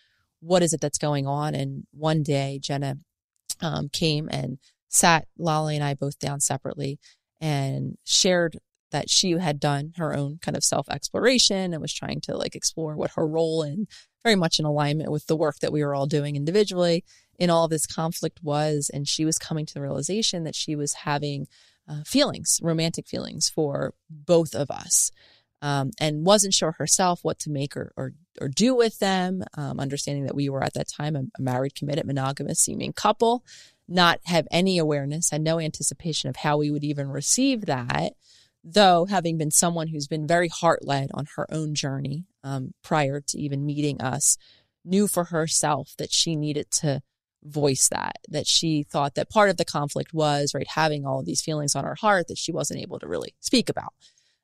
what 0.41 0.63
is 0.63 0.73
it 0.73 0.81
that's 0.81 0.97
going 0.97 1.27
on? 1.27 1.55
And 1.55 1.85
one 1.91 2.23
day 2.23 2.59
Jenna, 2.63 2.97
um, 3.61 3.91
came 3.91 4.29
and 4.31 4.59
sat 4.89 5.27
Lolly 5.37 5.75
and 5.75 5.85
I 5.85 5.95
both 5.95 6.19
down 6.19 6.41
separately 6.41 6.99
and 7.41 7.99
shared 8.05 8.59
that 8.93 9.11
she 9.11 9.33
had 9.33 9.61
done 9.61 9.93
her 9.97 10.15
own 10.15 10.39
kind 10.41 10.57
of 10.57 10.65
self 10.65 10.89
exploration 10.89 11.73
and 11.73 11.83
was 11.83 11.93
trying 11.93 12.21
to 12.23 12.37
like 12.37 12.55
explore 12.55 12.97
what 12.97 13.13
her 13.17 13.27
role 13.27 13.63
in 13.63 13.87
very 14.23 14.37
much 14.37 14.59
in 14.59 14.65
alignment 14.65 15.11
with 15.11 15.27
the 15.27 15.37
work 15.37 15.59
that 15.61 15.73
we 15.73 15.85
were 15.85 15.95
all 15.95 16.07
doing 16.07 16.37
individually 16.37 17.05
in 17.39 17.51
all 17.51 17.69
this 17.69 17.87
conflict 17.87 18.41
was. 18.43 18.91
And 18.93 19.09
she 19.09 19.25
was 19.25 19.39
coming 19.39 19.67
to 19.67 19.75
the 19.75 19.83
realization 19.83 20.45
that 20.45 20.55
she 20.55 20.77
was 20.77 20.93
having 20.93 21.47
uh, 21.89 22.03
feelings, 22.05 22.61
romantic 22.63 23.09
feelings 23.09 23.49
for 23.49 23.95
both 24.09 24.55
of 24.55 24.71
us. 24.71 25.11
Um, 25.63 25.91
and 26.01 26.25
wasn't 26.25 26.55
sure 26.55 26.73
herself 26.73 27.21
what 27.23 27.39
to 27.41 27.51
make 27.51 27.77
or, 27.77 27.93
or, 27.95 28.15
or 28.41 28.49
do 28.49 28.75
with 28.75 28.99
them, 28.99 29.43
um, 29.59 29.79
understanding 29.79 30.25
that 30.25 30.35
we 30.35 30.49
were 30.49 30.65
at 30.65 30.73
that 30.73 30.89
time 30.89 31.17
a, 31.17 31.25
a 31.39 31.43
married, 31.43 31.75
committed, 31.75 32.07
monogamous 32.07 32.61
seeming 32.61 32.95
couple, 32.95 33.45
not 33.87 34.21
have 34.25 34.49
any 34.51 34.79
awareness, 34.79 35.31
and 35.31 35.45
no 35.45 35.61
anticipation 35.61 36.31
of 36.31 36.37
how 36.37 36.57
we 36.57 36.71
would 36.71 36.85
even 36.85 37.09
receive 37.09 37.67
that 37.67 38.15
though 38.63 39.07
having 39.07 39.39
been 39.39 39.51
someone 39.51 39.89
who's 39.89 40.07
been 40.07 40.27
very 40.27 40.49
heart 40.49 40.85
led 40.85 41.11
on 41.15 41.27
her 41.37 41.47
own 41.53 41.75
journey 41.75 42.27
um, 42.45 42.73
prior 42.83 43.21
to 43.21 43.39
even 43.39 43.65
meeting 43.67 44.01
us, 44.01 44.37
knew 44.85 45.07
for 45.07 45.25
herself 45.25 45.95
that 45.99 46.13
she 46.13 46.37
needed 46.37 46.71
to 46.71 47.01
voice 47.43 47.89
that, 47.89 48.19
that 48.29 48.47
she 48.47 48.83
thought 48.83 49.15
that 49.15 49.31
part 49.31 49.51
of 49.51 49.57
the 49.57 49.65
conflict 49.65 50.13
was, 50.13 50.53
right, 50.55 50.69
having 50.69 51.07
all 51.07 51.21
of 51.21 51.27
these 51.27 51.43
feelings 51.43 51.75
on 51.75 51.85
her 51.85 51.95
heart 51.95 52.29
that 52.29 52.39
she 52.39 52.53
wasn't 52.53 52.81
able 52.81 52.99
to 52.99 53.09
really 53.09 53.35
speak 53.41 53.69
about. 53.69 53.95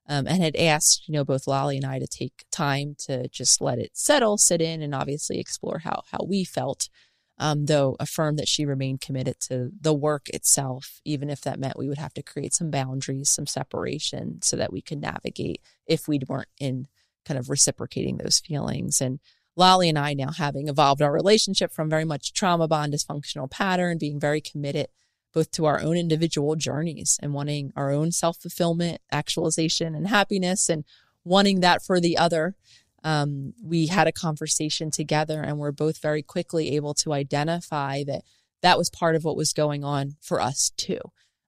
Um, 0.09 0.26
and 0.28 0.40
had 0.40 0.54
asked, 0.54 1.09
you 1.09 1.12
know, 1.12 1.24
both 1.24 1.48
Lolly 1.48 1.76
and 1.76 1.84
I 1.84 1.98
to 1.98 2.07
take 2.07 2.44
time 2.52 2.94
to 3.07 3.28
just 3.28 3.61
let 3.61 3.78
it 3.78 3.90
settle, 3.94 4.38
sit 4.38 4.61
in, 4.61 4.80
and 4.80 4.94
obviously 4.94 5.40
explore 5.40 5.80
how 5.80 6.02
how 6.12 6.24
we 6.26 6.44
felt 6.44 6.88
um, 7.38 7.66
though 7.66 7.96
affirmed 8.00 8.38
that 8.38 8.48
she 8.48 8.64
remained 8.64 9.00
committed 9.00 9.38
to 9.40 9.70
the 9.80 9.92
work 9.92 10.28
itself, 10.30 11.00
even 11.04 11.28
if 11.28 11.42
that 11.42 11.59
meant 11.59 11.78
we 11.78 11.88
would 11.88 11.98
have 11.98 12.14
to 12.14 12.22
create 12.22 12.54
some 12.54 12.70
boundaries, 12.70 13.30
some 13.30 13.46
separation, 13.46 14.40
so 14.42 14.57
that 14.57 14.72
we 14.72 14.80
could 14.80 15.00
navigate 15.00 15.61
if 15.86 16.09
we 16.09 16.20
weren't 16.28 16.48
in 16.59 16.86
kind 17.26 17.38
of 17.38 17.50
reciprocating 17.50 18.16
those 18.16 18.40
feelings. 18.40 19.00
And 19.00 19.20
Lolly 19.54 19.88
and 19.88 19.98
I 19.98 20.14
now 20.14 20.30
having 20.30 20.68
evolved 20.68 21.02
our 21.02 21.12
relationship 21.12 21.72
from 21.72 21.90
very 21.90 22.04
much 22.04 22.32
trauma 22.32 22.68
bond 22.68 22.94
dysfunctional 22.94 23.50
pattern, 23.50 23.98
being 23.98 24.20
very 24.20 24.40
committed 24.40 24.88
both 25.37 25.51
to 25.53 25.66
our 25.66 25.80
own 25.82 25.97
individual 25.97 26.57
journeys 26.57 27.18
and 27.22 27.34
wanting 27.34 27.70
our 27.76 27.93
own 27.93 28.11
self 28.11 28.39
fulfillment, 28.39 29.03
actualization, 29.12 29.95
and 29.95 30.09
happiness, 30.09 30.70
and 30.70 30.84
wanting 31.24 31.61
that 31.61 31.82
for 31.84 32.01
the 32.01 32.16
other 32.16 32.55
um, 33.05 33.53
we 33.62 33.87
had 33.87 34.09
a 34.09 34.12
conversation 34.12 34.91
together 34.91 35.41
and 35.41 35.59
we're 35.59 35.70
both 35.70 36.03
very 36.03 36.22
quickly 36.22 36.74
able 36.74 36.93
to 36.93 37.12
identify 37.12 38.03
that 38.03 38.22
that 38.62 38.76
was 38.76 38.91
part 38.91 39.14
of 39.14 39.22
what 39.22 39.37
was 39.37 39.53
going 39.53 39.84
on 39.84 40.16
for 40.20 40.41
us 40.41 40.72
too. 40.76 40.99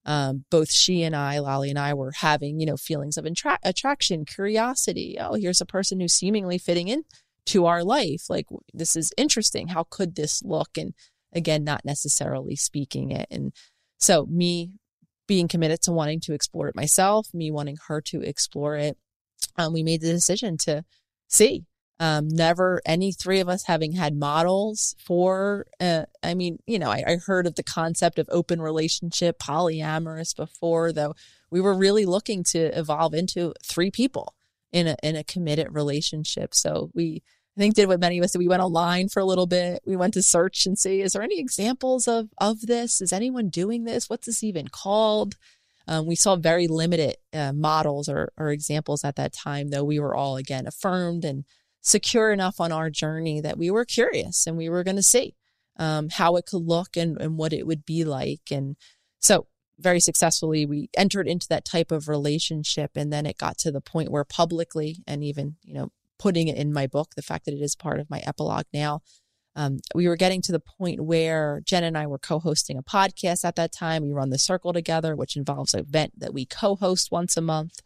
Um, 0.04 0.44
both 0.50 0.70
she 0.70 1.02
and 1.02 1.16
I, 1.16 1.40
Lolly 1.40 1.68
and 1.70 1.78
I, 1.78 1.94
were 1.94 2.12
having, 2.12 2.60
you 2.60 2.66
know, 2.66 2.76
feelings 2.76 3.16
of 3.16 3.26
intra- 3.26 3.58
attraction, 3.64 4.24
curiosity. 4.24 5.16
Oh, 5.18 5.34
here's 5.34 5.60
a 5.60 5.66
person 5.66 5.98
who's 5.98 6.14
seemingly 6.14 6.58
fitting 6.58 6.86
in 6.86 7.02
to 7.46 7.66
our 7.66 7.82
life. 7.82 8.30
Like, 8.30 8.46
this 8.72 8.94
is 8.94 9.12
interesting. 9.16 9.68
How 9.68 9.82
could 9.82 10.14
this 10.14 10.44
look? 10.44 10.78
And 10.78 10.94
again, 11.32 11.64
not 11.64 11.84
necessarily 11.84 12.54
speaking 12.54 13.10
it. 13.10 13.26
And 13.32 13.52
so, 13.98 14.26
me 14.26 14.72
being 15.26 15.48
committed 15.48 15.82
to 15.82 15.92
wanting 15.92 16.20
to 16.20 16.32
explore 16.32 16.68
it 16.68 16.76
myself, 16.76 17.28
me 17.34 17.50
wanting 17.50 17.76
her 17.88 18.00
to 18.00 18.22
explore 18.22 18.76
it, 18.76 18.96
um, 19.56 19.72
we 19.72 19.82
made 19.82 20.00
the 20.00 20.12
decision 20.12 20.56
to 20.56 20.84
see. 21.28 21.64
Um, 22.00 22.28
never 22.28 22.80
any 22.86 23.10
three 23.10 23.40
of 23.40 23.48
us 23.48 23.64
having 23.66 23.92
had 23.92 24.14
models 24.14 24.94
for, 25.04 25.66
uh, 25.80 26.04
I 26.22 26.34
mean, 26.34 26.60
you 26.64 26.78
know, 26.78 26.90
I, 26.90 27.02
I 27.04 27.16
heard 27.16 27.46
of 27.46 27.56
the 27.56 27.64
concept 27.64 28.20
of 28.20 28.28
open 28.30 28.62
relationship, 28.62 29.40
polyamorous 29.40 30.34
before, 30.34 30.92
though 30.92 31.14
we 31.50 31.60
were 31.60 31.74
really 31.74 32.06
looking 32.06 32.44
to 32.52 32.78
evolve 32.78 33.14
into 33.14 33.52
three 33.64 33.90
people 33.90 34.34
in 34.72 34.86
a, 34.86 34.96
in 35.02 35.16
a 35.16 35.24
committed 35.24 35.68
relationship. 35.72 36.54
So 36.54 36.90
we, 36.94 37.24
I 37.58 37.60
think 37.60 37.74
did 37.74 37.88
what 37.88 37.98
many 37.98 38.18
of 38.18 38.24
us 38.24 38.30
did. 38.30 38.38
We 38.38 38.46
went 38.46 38.62
online 38.62 39.08
for 39.08 39.18
a 39.18 39.24
little 39.24 39.48
bit. 39.48 39.82
We 39.84 39.96
went 39.96 40.14
to 40.14 40.22
search 40.22 40.64
and 40.64 40.78
see, 40.78 41.00
is 41.00 41.12
there 41.12 41.22
any 41.22 41.40
examples 41.40 42.06
of, 42.06 42.28
of 42.38 42.60
this? 42.60 43.00
Is 43.00 43.12
anyone 43.12 43.48
doing 43.48 43.82
this? 43.82 44.08
What's 44.08 44.26
this 44.26 44.44
even 44.44 44.68
called? 44.68 45.34
Um, 45.88 46.06
we 46.06 46.14
saw 46.14 46.36
very 46.36 46.68
limited 46.68 47.16
uh, 47.32 47.52
models 47.52 48.08
or, 48.08 48.30
or 48.36 48.50
examples 48.50 49.04
at 49.04 49.16
that 49.16 49.32
time, 49.32 49.70
though 49.70 49.82
we 49.82 49.98
were 49.98 50.14
all 50.14 50.36
again 50.36 50.68
affirmed 50.68 51.24
and 51.24 51.44
secure 51.80 52.30
enough 52.30 52.60
on 52.60 52.70
our 52.70 52.90
journey 52.90 53.40
that 53.40 53.58
we 53.58 53.72
were 53.72 53.84
curious 53.84 54.46
and 54.46 54.56
we 54.56 54.68
were 54.68 54.84
going 54.84 54.96
to 54.96 55.02
see 55.02 55.34
um, 55.78 56.10
how 56.10 56.36
it 56.36 56.46
could 56.46 56.62
look 56.62 56.96
and, 56.96 57.20
and 57.20 57.38
what 57.38 57.52
it 57.52 57.66
would 57.66 57.84
be 57.84 58.04
like. 58.04 58.52
And 58.52 58.76
so, 59.18 59.48
very 59.80 60.00
successfully, 60.00 60.64
we 60.64 60.90
entered 60.96 61.26
into 61.26 61.48
that 61.48 61.64
type 61.64 61.90
of 61.90 62.08
relationship. 62.08 62.92
And 62.94 63.12
then 63.12 63.26
it 63.26 63.38
got 63.38 63.58
to 63.58 63.72
the 63.72 63.80
point 63.80 64.10
where 64.10 64.24
publicly 64.24 64.98
and 65.06 65.24
even, 65.24 65.56
you 65.62 65.74
know, 65.74 65.92
putting 66.18 66.48
it 66.48 66.56
in 66.56 66.72
my 66.72 66.86
book, 66.86 67.14
the 67.14 67.22
fact 67.22 67.44
that 67.44 67.54
it 67.54 67.62
is 67.62 67.76
part 67.76 68.00
of 68.00 68.10
my 68.10 68.22
epilogue 68.26 68.66
now, 68.72 69.00
um, 69.58 69.80
we 69.92 70.06
were 70.06 70.16
getting 70.16 70.40
to 70.42 70.52
the 70.52 70.60
point 70.60 71.00
where 71.00 71.60
Jen 71.64 71.82
and 71.82 71.98
I 71.98 72.06
were 72.06 72.18
co-hosting 72.18 72.78
a 72.78 72.82
podcast 72.82 73.44
at 73.44 73.56
that 73.56 73.72
time. 73.72 74.04
We 74.04 74.12
run 74.12 74.30
the 74.30 74.38
circle 74.38 74.72
together, 74.72 75.16
which 75.16 75.36
involves 75.36 75.74
an 75.74 75.80
event 75.80 76.12
that 76.20 76.32
we 76.32 76.46
co-host 76.46 77.10
once 77.10 77.36
a 77.36 77.40
month, 77.40 77.80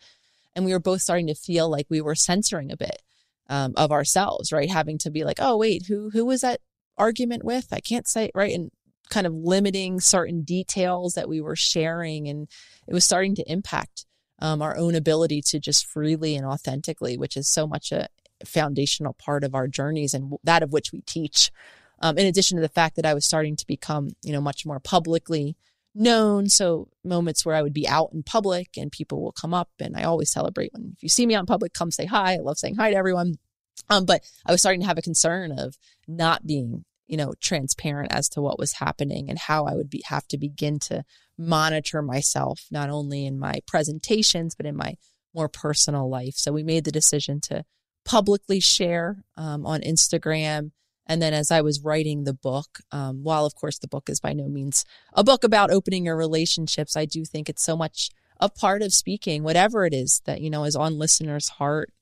and 0.54 0.66
we 0.66 0.72
were 0.72 0.80
both 0.80 1.00
starting 1.00 1.28
to 1.28 1.34
feel 1.34 1.70
like 1.70 1.86
we 1.88 2.02
were 2.02 2.14
censoring 2.14 2.70
a 2.70 2.76
bit 2.76 3.00
um, 3.48 3.72
of 3.76 3.90
ourselves, 3.90 4.52
right? 4.52 4.70
Having 4.70 4.98
to 4.98 5.10
be 5.10 5.24
like, 5.24 5.38
oh 5.40 5.56
wait, 5.56 5.86
who 5.88 6.10
who 6.10 6.26
was 6.26 6.42
that 6.42 6.60
argument 6.98 7.42
with? 7.42 7.68
I 7.72 7.80
can't 7.80 8.06
say 8.06 8.30
right, 8.34 8.54
and 8.54 8.70
kind 9.08 9.26
of 9.26 9.32
limiting 9.32 9.98
certain 9.98 10.42
details 10.42 11.14
that 11.14 11.28
we 11.28 11.40
were 11.40 11.56
sharing, 11.56 12.28
and 12.28 12.48
it 12.86 12.92
was 12.92 13.04
starting 13.04 13.34
to 13.36 13.50
impact 13.50 14.04
um, 14.40 14.60
our 14.60 14.76
own 14.76 14.94
ability 14.94 15.40
to 15.46 15.58
just 15.58 15.86
freely 15.86 16.36
and 16.36 16.44
authentically, 16.44 17.16
which 17.16 17.36
is 17.36 17.48
so 17.48 17.66
much 17.66 17.92
a 17.92 18.08
foundational 18.46 19.14
part 19.14 19.44
of 19.44 19.54
our 19.54 19.68
journeys 19.68 20.14
and 20.14 20.34
that 20.44 20.62
of 20.62 20.72
which 20.72 20.92
we 20.92 21.02
teach. 21.02 21.50
Um, 22.00 22.18
in 22.18 22.26
addition 22.26 22.56
to 22.56 22.62
the 22.62 22.68
fact 22.68 22.96
that 22.96 23.06
I 23.06 23.14
was 23.14 23.24
starting 23.24 23.56
to 23.56 23.66
become, 23.66 24.10
you 24.22 24.32
know, 24.32 24.40
much 24.40 24.66
more 24.66 24.80
publicly 24.80 25.56
known. 25.94 26.48
So 26.48 26.88
moments 27.04 27.44
where 27.44 27.54
I 27.54 27.62
would 27.62 27.72
be 27.72 27.86
out 27.86 28.10
in 28.12 28.22
public 28.22 28.76
and 28.76 28.90
people 28.90 29.22
will 29.22 29.32
come 29.32 29.54
up 29.54 29.70
and 29.78 29.96
I 29.96 30.04
always 30.04 30.30
celebrate 30.30 30.72
when 30.72 30.94
if 30.96 31.02
you 31.02 31.08
see 31.08 31.26
me 31.26 31.34
in 31.34 31.46
public, 31.46 31.74
come 31.74 31.90
say 31.90 32.06
hi. 32.06 32.34
I 32.34 32.38
love 32.38 32.58
saying 32.58 32.76
hi 32.76 32.90
to 32.90 32.96
everyone. 32.96 33.34
Um, 33.88 34.04
but 34.04 34.22
I 34.46 34.52
was 34.52 34.60
starting 34.60 34.80
to 34.80 34.86
have 34.86 34.98
a 34.98 35.02
concern 35.02 35.52
of 35.52 35.76
not 36.08 36.46
being, 36.46 36.84
you 37.06 37.16
know, 37.16 37.34
transparent 37.40 38.12
as 38.12 38.28
to 38.30 38.40
what 38.40 38.58
was 38.58 38.74
happening 38.74 39.28
and 39.28 39.38
how 39.38 39.66
I 39.66 39.74
would 39.74 39.90
be 39.90 40.02
have 40.06 40.26
to 40.28 40.38
begin 40.38 40.78
to 40.80 41.04
monitor 41.38 42.02
myself, 42.02 42.66
not 42.70 42.90
only 42.90 43.26
in 43.26 43.38
my 43.38 43.60
presentations, 43.66 44.54
but 44.54 44.66
in 44.66 44.76
my 44.76 44.96
more 45.34 45.48
personal 45.48 46.08
life. 46.08 46.34
So 46.36 46.52
we 46.52 46.62
made 46.62 46.84
the 46.84 46.92
decision 46.92 47.40
to 47.42 47.64
publicly 48.04 48.60
share 48.60 49.24
um, 49.36 49.66
on 49.66 49.80
Instagram. 49.80 50.72
And 51.06 51.20
then 51.20 51.34
as 51.34 51.50
I 51.50 51.60
was 51.60 51.82
writing 51.82 52.24
the 52.24 52.34
book, 52.34 52.78
um, 52.90 53.22
while 53.22 53.44
of 53.44 53.54
course 53.54 53.78
the 53.78 53.88
book 53.88 54.08
is 54.08 54.20
by 54.20 54.32
no 54.32 54.48
means 54.48 54.84
a 55.12 55.24
book 55.24 55.44
about 55.44 55.70
opening 55.70 56.04
your 56.04 56.16
relationships, 56.16 56.96
I 56.96 57.04
do 57.04 57.24
think 57.24 57.48
it's 57.48 57.64
so 57.64 57.76
much 57.76 58.10
a 58.38 58.48
part 58.48 58.82
of 58.82 58.92
speaking, 58.92 59.42
whatever 59.44 59.86
it 59.86 59.94
is 59.94 60.20
that, 60.26 60.40
you 60.40 60.50
know, 60.50 60.64
is 60.64 60.74
on 60.74 60.98
listeners' 60.98 61.48
heart, 61.48 61.92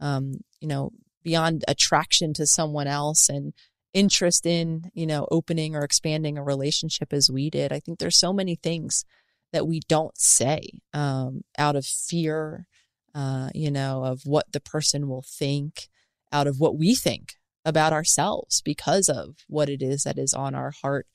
um, 0.00 0.40
you 0.60 0.68
know, 0.68 0.92
beyond 1.22 1.64
attraction 1.68 2.32
to 2.34 2.46
someone 2.46 2.86
else 2.86 3.28
and 3.28 3.52
interest 3.92 4.46
in, 4.46 4.90
you 4.94 5.06
know, 5.06 5.28
opening 5.30 5.76
or 5.76 5.82
expanding 5.82 6.38
a 6.38 6.42
relationship 6.42 7.12
as 7.12 7.30
we 7.30 7.50
did. 7.50 7.72
I 7.72 7.80
think 7.80 7.98
there's 7.98 8.16
so 8.16 8.32
many 8.32 8.54
things 8.54 9.04
that 9.52 9.66
we 9.66 9.80
don't 9.88 10.16
say 10.16 10.80
um, 10.94 11.42
out 11.58 11.76
of 11.76 11.84
fear, 11.84 12.66
uh, 13.14 13.50
you 13.54 13.70
know, 13.70 14.04
of 14.04 14.22
what 14.24 14.52
the 14.52 14.60
person 14.60 15.08
will 15.08 15.24
think, 15.26 15.88
out 16.32 16.46
of 16.46 16.60
what 16.60 16.78
we 16.78 16.94
think 16.94 17.34
about 17.64 17.92
ourselves 17.92 18.62
because 18.62 19.08
of 19.08 19.36
what 19.48 19.68
it 19.68 19.82
is 19.82 20.04
that 20.04 20.18
is 20.18 20.32
on 20.32 20.54
our 20.54 20.72
heart 20.82 21.06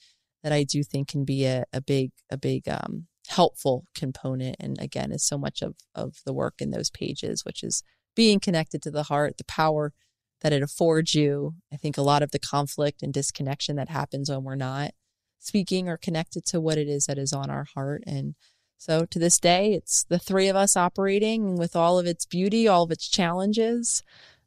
that 0.43 0.51
I 0.51 0.63
do 0.63 0.83
think 0.83 1.07
can 1.07 1.25
be 1.25 1.45
a, 1.45 1.65
a 1.73 1.81
big, 1.81 2.11
a 2.29 2.37
big 2.37 2.67
um, 2.69 3.07
helpful 3.27 3.85
component. 3.95 4.57
And 4.59 4.79
again, 4.79 5.11
is 5.11 5.25
so 5.25 5.37
much 5.37 5.61
of, 5.61 5.75
of 5.95 6.17
the 6.25 6.33
work 6.33 6.55
in 6.59 6.69
those 6.69 6.91
pages, 6.91 7.43
which 7.43 7.63
is 7.63 7.81
being 8.15 8.39
connected 8.39 8.81
to 8.83 8.91
the 8.91 9.03
heart, 9.03 9.37
the 9.37 9.43
power 9.45 9.93
that 10.41 10.53
it 10.53 10.61
affords 10.61 11.15
you. 11.15 11.55
I 11.73 11.77
think 11.77 11.97
a 11.97 12.03
lot 12.03 12.21
of 12.21 12.31
the 12.31 12.39
conflict 12.39 13.01
and 13.01 13.13
disconnection 13.13 13.75
that 13.77 13.89
happens 13.89 14.29
when 14.29 14.43
we're 14.43 14.55
not 14.55 14.91
speaking 15.39 15.89
or 15.89 15.97
connected 15.97 16.45
to 16.45 16.61
what 16.61 16.77
it 16.77 16.87
is 16.87 17.05
that 17.05 17.17
is 17.17 17.33
on 17.33 17.49
our 17.49 17.65
heart. 17.75 18.03
And 18.05 18.35
so 18.77 19.05
to 19.05 19.19
this 19.19 19.39
day, 19.39 19.73
it's 19.73 20.03
the 20.03 20.19
three 20.19 20.47
of 20.47 20.55
us 20.55 20.77
operating 20.77 21.55
with 21.55 21.75
all 21.75 21.97
of 21.97 22.05
its 22.05 22.25
beauty, 22.25 22.67
all 22.67 22.83
of 22.83 22.91
its 22.91 23.07
challenges 23.07 24.03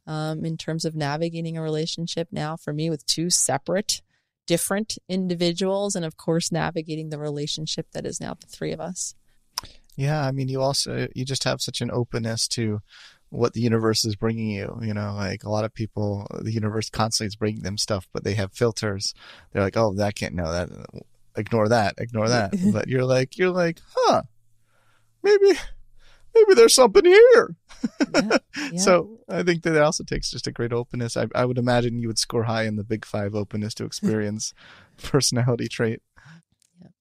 um, 0.07 0.45
in 0.45 0.57
terms 0.57 0.85
of 0.85 0.95
navigating 0.95 1.57
a 1.57 1.63
relationship 1.63 2.29
now 2.31 2.57
for 2.57 2.73
me 2.73 2.89
with 2.91 3.07
two 3.07 3.31
separate, 3.31 4.01
different 4.47 4.97
individuals. 5.09 5.95
And 5.95 6.05
of 6.05 6.17
course, 6.17 6.53
navigating 6.53 7.11
the 7.11 7.19
relationship 7.19 7.89
that 7.93 8.07
is 8.07 8.21
now 8.21 8.35
the 8.35 8.47
three 8.47 8.73
of 8.73 8.81
us. 8.81 9.15
Yeah. 9.97 10.25
I 10.25 10.31
mean, 10.31 10.49
you 10.49 10.63
also, 10.63 11.09
you 11.15 11.25
just 11.25 11.45
have 11.45 11.61
such 11.61 11.81
an 11.81 11.91
openness 11.91 12.47
to 12.49 12.81
what 13.31 13.53
the 13.53 13.61
universe 13.61 14.05
is 14.05 14.17
bringing 14.17 14.51
you. 14.51 14.79
You 14.81 14.95
know, 14.95 15.15
like 15.15 15.45
a 15.45 15.51
lot 15.51 15.65
of 15.65 15.75
people, 15.75 16.27
the 16.41 16.53
universe 16.53 16.89
constantly 16.89 17.29
is 17.29 17.37
bringing 17.37 17.63
them 17.63 17.77
stuff, 17.77 18.09
but 18.13 18.25
they 18.25 18.35
have 18.35 18.53
filters. 18.53 19.13
They're 19.53 19.63
like, 19.63 19.77
oh, 19.77 19.95
that 19.95 20.15
can't 20.15 20.35
know 20.35 20.51
that. 20.53 20.71
Ignore 21.39 21.69
that. 21.69 21.95
Ignore 21.99 22.29
that. 22.29 22.55
but 22.73 22.89
you're 22.89 23.05
like, 23.05 23.39
you're 23.39 23.51
like, 23.51 23.81
huh? 23.95 24.23
Maybe, 25.23 25.59
maybe 26.35 26.55
there's 26.55 26.75
something 26.75 27.05
here. 27.05 27.57
Yeah, 28.15 28.39
yeah. 28.73 28.81
so 28.81 29.19
I 29.29 29.43
think 29.43 29.63
that 29.63 29.75
it 29.75 29.83
also 29.83 30.05
takes 30.05 30.31
just 30.31 30.47
a 30.47 30.53
great 30.53 30.73
openness. 30.73 31.17
I, 31.17 31.27
I 31.35 31.45
would 31.45 31.59
imagine 31.59 31.99
you 31.99 32.09
would 32.09 32.19
score 32.19 32.45
high 32.45 32.65
in 32.65 32.77
the 32.77 32.85
Big 32.85 33.05
Five 33.05 33.35
openness 33.35 33.75
to 33.75 33.85
experience 33.87 34.53
personality 35.03 35.69
trait. 35.69 36.03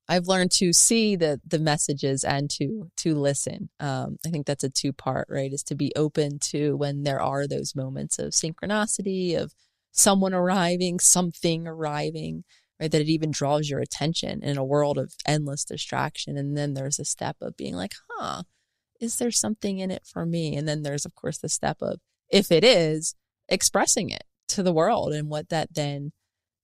I've 0.10 0.28
learned 0.28 0.52
to 0.52 0.72
see 0.72 1.16
the 1.16 1.42
the 1.46 1.60
messages 1.60 2.24
and 2.24 2.50
to 2.52 2.90
to 2.98 3.16
listen. 3.16 3.70
Um, 3.80 4.18
I 4.26 4.30
think 4.30 4.46
that's 4.46 4.64
a 4.64 4.70
two 4.70 4.94
part, 4.94 5.28
right? 5.30 5.52
Is 5.52 5.64
to 5.64 5.76
be 5.76 5.92
open 5.96 6.40
to 6.52 6.78
when 6.78 7.04
there 7.04 7.22
are 7.22 7.46
those 7.46 7.76
moments 7.76 8.18
of 8.18 8.32
synchronicity, 8.32 9.38
of 9.38 9.54
someone 9.92 10.34
arriving, 10.34 11.00
something 11.00 11.68
arriving, 11.68 12.46
right? 12.80 12.92
That 12.92 13.02
it 13.02 13.10
even 13.10 13.32
draws 13.32 13.70
your 13.70 13.80
attention 13.80 14.44
in 14.44 14.58
a 14.58 14.66
world 14.66 14.98
of 14.98 15.14
endless 15.26 15.64
distraction. 15.64 16.38
And 16.38 16.58
then 16.58 16.74
there's 16.74 17.00
a 17.00 17.06
step 17.06 17.38
of 17.42 17.58
being 17.58 17.76
like, 17.76 17.94
huh, 18.10 18.44
is 19.00 19.18
there 19.18 19.32
something 19.32 19.80
in 19.80 19.92
it 19.92 20.04
for 20.06 20.26
me? 20.26 20.56
And 20.56 20.68
then 20.68 20.84
there's 20.84 21.06
of 21.06 21.16
course 21.16 21.38
the 21.38 21.50
step 21.50 21.78
of 21.82 22.00
if 22.30 22.52
it 22.52 22.64
is, 22.64 23.16
expressing 23.48 24.10
it 24.10 24.24
to 24.50 24.64
the 24.64 24.74
world 24.74 25.14
and 25.14 25.30
what 25.30 25.50
that 25.50 25.74
then 25.74 26.12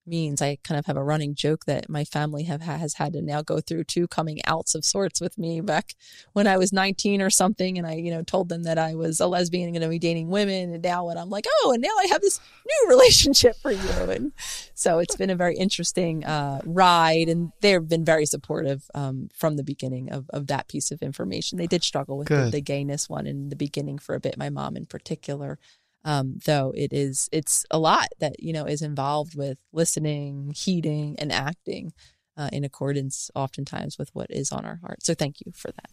means. 0.05 0.41
I 0.41 0.57
kind 0.63 0.79
of 0.79 0.85
have 0.85 0.97
a 0.97 1.03
running 1.03 1.35
joke 1.35 1.65
that 1.65 1.89
my 1.89 2.03
family 2.03 2.43
have 2.43 2.61
has 2.61 2.95
had 2.95 3.13
to 3.13 3.21
now 3.21 3.41
go 3.41 3.59
through 3.59 3.85
two 3.85 4.07
coming 4.07 4.39
outs 4.45 4.75
of 4.75 4.85
sorts 4.85 5.21
with 5.21 5.37
me 5.37 5.61
back 5.61 5.95
when 6.33 6.47
I 6.47 6.57
was 6.57 6.73
19 6.73 7.21
or 7.21 7.29
something, 7.29 7.77
and 7.77 7.87
I 7.87 7.95
you 7.95 8.11
know 8.11 8.23
told 8.23 8.49
them 8.49 8.63
that 8.63 8.77
I 8.77 8.95
was 8.95 9.19
a 9.19 9.27
lesbian 9.27 9.67
and 9.67 9.73
going 9.73 9.81
to 9.83 9.89
be 9.89 9.99
dating 9.99 10.29
women, 10.29 10.73
and 10.73 10.83
now 10.83 11.05
when 11.05 11.17
I'm 11.17 11.29
like, 11.29 11.45
oh, 11.63 11.71
and 11.73 11.81
now 11.81 11.95
I 11.99 12.07
have 12.09 12.21
this 12.21 12.39
new 12.65 12.89
relationship 12.89 13.55
for 13.57 13.71
you, 13.71 14.09
and 14.09 14.31
so 14.73 14.99
it's 14.99 15.15
been 15.15 15.29
a 15.29 15.35
very 15.35 15.55
interesting 15.55 16.25
uh, 16.25 16.61
ride, 16.65 17.29
and 17.29 17.51
they've 17.61 17.87
been 17.87 18.05
very 18.05 18.25
supportive 18.25 18.89
um, 18.93 19.29
from 19.33 19.55
the 19.55 19.63
beginning 19.63 20.11
of 20.11 20.29
of 20.31 20.47
that 20.47 20.67
piece 20.67 20.91
of 20.91 21.01
information. 21.01 21.57
They 21.57 21.67
did 21.67 21.83
struggle 21.83 22.17
with 22.17 22.27
the, 22.27 22.49
the 22.49 22.61
gayness 22.61 23.09
one 23.09 23.27
in 23.27 23.49
the 23.49 23.55
beginning 23.55 23.99
for 23.99 24.15
a 24.15 24.19
bit, 24.19 24.37
my 24.37 24.49
mom 24.49 24.75
in 24.75 24.85
particular 24.85 25.59
um, 26.05 26.39
though 26.45 26.73
it 26.75 26.91
is 26.91 27.29
it's 27.31 27.65
a 27.71 27.79
lot 27.79 28.07
that 28.19 28.39
you 28.39 28.53
know 28.53 28.65
is 28.65 28.81
involved 28.81 29.35
with 29.35 29.57
listening 29.71 30.53
heeding 30.55 31.15
and 31.19 31.31
acting 31.31 31.93
uh, 32.37 32.49
in 32.51 32.63
accordance 32.63 33.29
oftentimes 33.35 33.97
with 33.97 34.09
what 34.13 34.29
is 34.29 34.51
on 34.51 34.65
our 34.65 34.77
heart. 34.77 35.03
So 35.03 35.13
thank 35.13 35.39
you 35.45 35.51
for 35.55 35.71
that. 35.71 35.89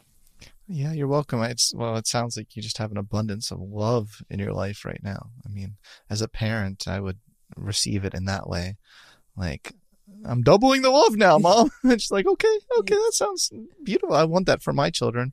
Yeah 0.67 0.93
you're 0.93 1.07
welcome. 1.07 1.43
It's 1.43 1.75
well 1.75 1.97
it 1.97 2.07
sounds 2.07 2.37
like 2.37 2.57
you 2.57 2.63
just 2.63 2.79
have 2.79 2.91
an 2.91 2.97
abundance 2.97 3.51
of 3.51 3.61
love 3.61 4.23
in 4.31 4.39
your 4.39 4.53
life 4.53 4.85
right 4.85 5.01
now. 5.03 5.31
I 5.45 5.49
mean 5.49 5.77
as 6.09 6.23
a 6.23 6.29
parent 6.29 6.89
i 6.89 7.01
would 7.01 7.19
receive 7.57 8.05
it 8.05 8.15
in 8.15 8.25
that 8.27 8.49
way. 8.49 8.77
Like 9.37 9.75
I'm 10.25 10.43
doubling 10.43 10.83
the 10.83 10.91
love 10.91 11.17
now, 11.17 11.39
mom. 11.41 11.71
and 11.83 12.01
she's 12.01 12.11
like, 12.13 12.27
okay, 12.27 12.59
okay, 12.79 12.95
that 12.95 13.13
sounds 13.15 13.51
beautiful. 13.83 14.15
I 14.15 14.25
want 14.25 14.47
that 14.47 14.63
for 14.63 14.73
my 14.73 14.91
children. 14.91 15.33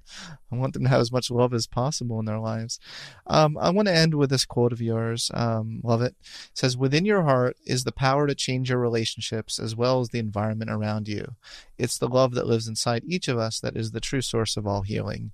I 0.51 0.55
want 0.55 0.73
them 0.73 0.83
to 0.83 0.89
have 0.89 1.01
as 1.01 1.11
much 1.11 1.29
love 1.29 1.53
as 1.53 1.67
possible 1.67 2.19
in 2.19 2.25
their 2.25 2.39
lives. 2.39 2.79
Um, 3.27 3.57
I 3.57 3.69
want 3.69 3.87
to 3.87 3.93
end 3.93 4.15
with 4.15 4.29
this 4.29 4.45
quote 4.45 4.71
of 4.71 4.81
yours. 4.81 5.29
Um, 5.33 5.81
love 5.83 6.01
it. 6.01 6.07
it. 6.07 6.15
Says, 6.53 6.75
within 6.75 7.05
your 7.05 7.23
heart 7.23 7.57
is 7.65 7.83
the 7.83 7.91
power 7.91 8.25
to 8.25 8.33
change 8.33 8.69
your 8.69 8.79
relationships 8.79 9.59
as 9.59 9.75
well 9.75 9.99
as 9.99 10.09
the 10.09 10.19
environment 10.19 10.71
around 10.71 11.07
you. 11.07 11.35
It's 11.77 11.99
the 11.99 12.07
love 12.07 12.33
that 12.33 12.47
lives 12.47 12.67
inside 12.67 13.03
each 13.05 13.27
of 13.27 13.37
us 13.37 13.59
that 13.59 13.77
is 13.77 13.91
the 13.91 13.99
true 13.99 14.21
source 14.21 14.57
of 14.57 14.65
all 14.65 14.81
healing. 14.81 15.31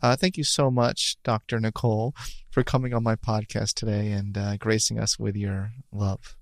Uh, 0.00 0.16
thank 0.16 0.38
you 0.38 0.44
so 0.44 0.70
much, 0.70 1.16
Dr. 1.22 1.60
Nicole, 1.60 2.14
for 2.50 2.62
coming 2.62 2.94
on 2.94 3.02
my 3.02 3.16
podcast 3.16 3.74
today 3.74 4.10
and 4.12 4.38
uh, 4.38 4.56
gracing 4.56 4.98
us 4.98 5.18
with 5.18 5.36
your 5.36 5.72
love. 5.92 6.36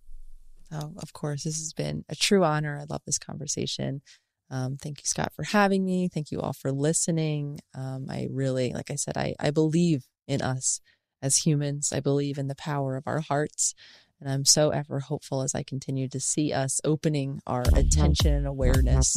Of 0.72 1.12
course. 1.12 1.44
This 1.44 1.58
has 1.58 1.72
been 1.72 2.04
a 2.08 2.14
true 2.14 2.44
honor. 2.44 2.78
I 2.78 2.84
love 2.88 3.02
this 3.06 3.18
conversation. 3.18 4.02
Um, 4.50 4.76
thank 4.76 5.00
you, 5.00 5.06
Scott, 5.06 5.32
for 5.32 5.44
having 5.44 5.84
me. 5.84 6.08
Thank 6.08 6.30
you 6.32 6.40
all 6.40 6.52
for 6.52 6.72
listening. 6.72 7.60
Um, 7.74 8.06
I 8.10 8.28
really, 8.30 8.72
like 8.72 8.90
I 8.90 8.96
said, 8.96 9.16
I, 9.16 9.34
I 9.38 9.50
believe 9.50 10.06
in 10.26 10.42
us 10.42 10.80
as 11.22 11.36
humans. 11.38 11.92
I 11.92 12.00
believe 12.00 12.38
in 12.38 12.48
the 12.48 12.56
power 12.56 12.96
of 12.96 13.06
our 13.06 13.20
hearts. 13.20 13.74
And 14.20 14.30
I'm 14.30 14.44
so 14.44 14.70
ever 14.70 15.00
hopeful 15.00 15.42
as 15.42 15.54
I 15.54 15.62
continue 15.62 16.08
to 16.08 16.20
see 16.20 16.52
us 16.52 16.80
opening 16.84 17.40
our 17.46 17.64
attention 17.74 18.34
and 18.34 18.46
awareness 18.46 19.16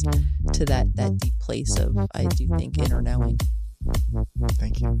to 0.52 0.64
that, 0.64 0.94
that 0.96 1.18
deep 1.18 1.38
place 1.40 1.78
of, 1.78 1.96
I 2.14 2.24
do 2.24 2.48
think, 2.56 2.78
inner 2.78 3.02
knowing. 3.02 3.38
Thank 4.58 4.80
you. 4.80 5.00